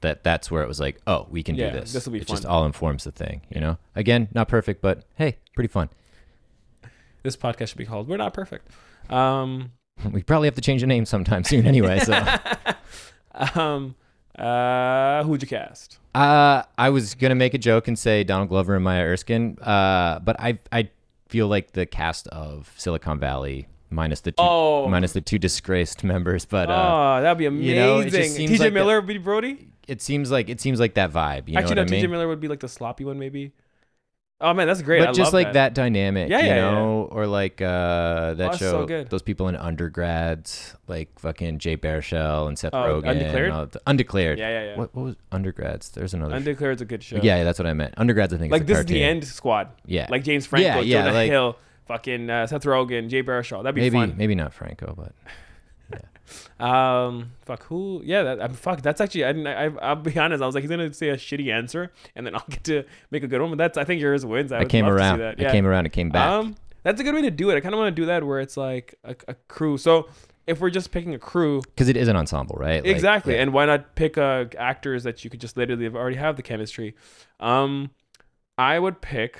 [0.00, 1.92] That that's where it was like, oh, we can Yeah, do this.
[1.92, 3.42] this'll be it just all informs the thing.
[3.50, 3.78] You know.
[3.94, 5.88] Again, not perfect, but hey, pretty fun.
[7.22, 8.68] This podcast should be called We're Not Perfect.
[9.08, 9.70] Um,
[10.10, 12.00] We probably have to change the name sometime soon, anyway.
[12.00, 12.12] So.
[13.54, 13.94] um,
[14.38, 15.98] uh, who'd you cast?
[16.14, 20.18] Uh, I was gonna make a joke and say Donald Glover and Maya Erskine, uh,
[20.20, 20.90] but I I
[21.28, 24.88] feel like the cast of Silicon Valley minus the two Oh.
[24.88, 26.72] minus the two disgraced members, but uh,
[27.18, 27.66] oh, that'd be amazing.
[27.68, 29.68] you know, it just seems TJ like Miller would be Brody?
[29.88, 31.48] it seems like it seems like that vibe.
[31.48, 32.10] You Actually, know no, what I TJ?
[32.10, 33.52] Miller would be like the sloppy one, maybe.
[34.42, 34.98] Oh man, that's great.
[35.00, 35.52] but I just like that.
[35.52, 36.70] that, dynamic, Yeah, you yeah, yeah.
[36.72, 39.08] know, or like uh, that Oh, show, so good.
[39.08, 43.52] those people in undergrads, like fucking Jay Baruchel and Seth Oh, Rogen, Undeclared?
[43.52, 44.38] and the- undeclared.
[44.38, 44.76] Yeah, yeah, yeah.
[44.76, 45.90] What, what was undergrads?
[45.90, 46.34] There's another.
[46.34, 47.16] sh- Undeclared is a good show.
[47.16, 47.94] yeah, yeah, that's what I meant.
[47.96, 48.52] Undergrads, I think.
[48.52, 49.68] like this is the end squad.
[49.86, 51.56] Yeah, Like James Franco, Yeah, yeah, Jonah like- Hill,
[51.86, 53.62] fucking uh, Seth Rogen, Jay Baruchel.
[53.62, 54.14] That'd be maybe fun.
[54.16, 55.12] maybe not Franco, but
[56.60, 58.02] Um, fuck who?
[58.04, 58.82] Yeah, that, um, fuck.
[58.82, 59.24] That's actually.
[59.24, 60.42] I, didn't- I, I'll be honest.
[60.42, 63.22] I was like, he's gonna say a shitty answer, and then I'll get to make
[63.22, 63.50] a good one.
[63.50, 63.78] But that's.
[63.78, 64.52] I think yours wins.
[64.52, 65.18] I, I, would came love to see around.
[65.18, 65.40] that.
[65.46, 66.28] I came around It came back.
[66.28, 67.56] Um, that's a good way to do it.
[67.56, 69.78] I kind of want to do that where it's like a, a crew.
[69.78, 70.08] So
[70.46, 72.82] if we're just picking a crew, Because it is an ensemble, right?
[72.82, 73.42] Like, exactly, yeah.
[73.42, 76.42] and why not pick uh, actors that you could just literally have already have the
[76.42, 76.96] chemistry?
[77.38, 77.90] Um,
[78.58, 79.38] I would pick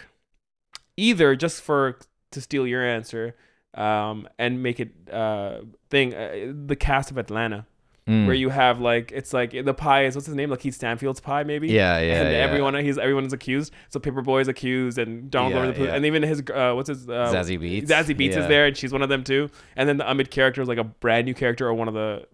[0.96, 1.98] either just for
[2.30, 3.34] to steal your answer,
[3.74, 5.60] um, and make it uh
[5.92, 7.66] thing uh, the cast of Atlanta.
[8.08, 8.26] Mm.
[8.26, 11.44] where you have like it's like the pie is what's his name Lakeith Stanfield's pie
[11.44, 12.38] maybe Yeah, yeah, and yeah.
[12.38, 15.94] everyone he's everyone's accused so Paperboy is accused and Donald Yeah, Glover's yeah.
[15.94, 17.86] and even his uh, what's his uh, Zazie Beetz.
[17.86, 18.40] Zazie Beetz Yeah.
[18.40, 20.78] is there and she's one of them too and then the Amit character is like
[20.78, 22.26] a brand new character or one of the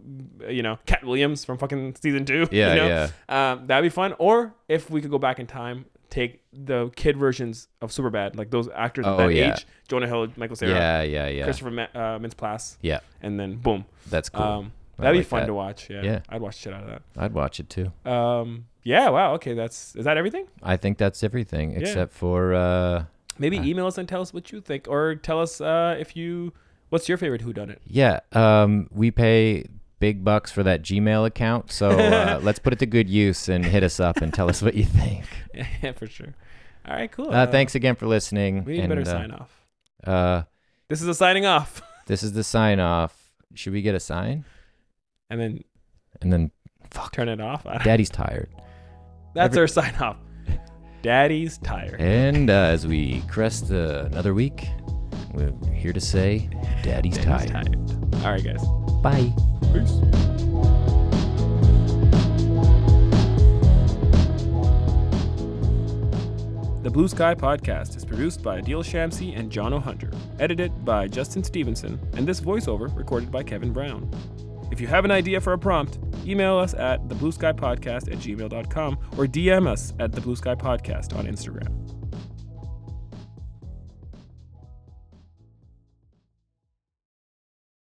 [0.49, 2.89] you know Katt Williams from fucking season two Yeah, you know?
[2.89, 3.11] yeah.
[3.53, 7.17] um, that'd be fun or if we could go back in time take the kid
[7.17, 9.53] versions of Superbad like those actors Oh, of that yeah.
[9.53, 11.45] age Jonah Hill Michael Cera Yeah, yeah, yeah.
[11.45, 14.43] Christopher Ma- uh, Mintz-Plasse Yeah, and then boom that's cool.
[14.43, 15.47] um, that'd be fun that.
[15.47, 16.03] to watch yeah.
[16.03, 16.21] Yeah.
[16.29, 17.93] I'd watch shit out of that I'd watch it too.
[18.05, 19.35] um, yeah, wow.
[19.35, 20.47] Okay, that's is that everything?
[20.63, 21.81] I think that's everything Yeah.
[21.81, 23.05] except for uh,
[23.39, 26.17] Maybe Uh, email us and tell us what you think, or tell us uh, if
[26.17, 26.53] you
[26.89, 27.83] what's your favorite Who Done It.
[27.87, 28.21] yeah.
[28.33, 29.67] Um, we pay
[30.01, 33.65] big bucks for that Gmail account, so uh, let's put it to good use and
[33.65, 35.25] hit us up and tell us what you think.
[35.55, 36.35] yeah, for sure.
[36.87, 37.31] All right, cool.
[37.31, 38.65] Uh, thanks again for listening.
[38.65, 39.51] We need and, better uh, sign off.
[40.05, 40.43] Uh,
[40.89, 43.15] This is a signing off, this is the sign off.
[43.55, 44.45] Should we get a sign?
[45.31, 45.65] and then
[46.23, 46.51] And then,
[46.91, 47.65] fuck, turn it off.
[47.85, 48.49] Daddy's tired.
[49.35, 50.17] That's every- our sign off.
[51.03, 52.01] Daddy's tired.
[52.01, 54.67] And uh, as we crest uh, another week,
[55.33, 56.49] we're here to say,
[56.83, 57.51] Daddy's, Daddy's tired.
[57.51, 58.15] tired.
[58.25, 58.65] All right, guys.
[59.03, 59.33] Bye.
[59.73, 60.01] Peace.
[66.83, 70.11] The Blue Sky Podcast is produced by Adeel Shamsi and Jono Hunter,
[70.41, 74.09] edited by Justin Stevenson, and this voiceover recorded by Kevin Brown.
[74.71, 79.27] If you have an idea for a prompt, email us at theblueskypodcast at gmail.com or
[79.27, 81.88] DM us at the Blue Sky Podcast on Instagram.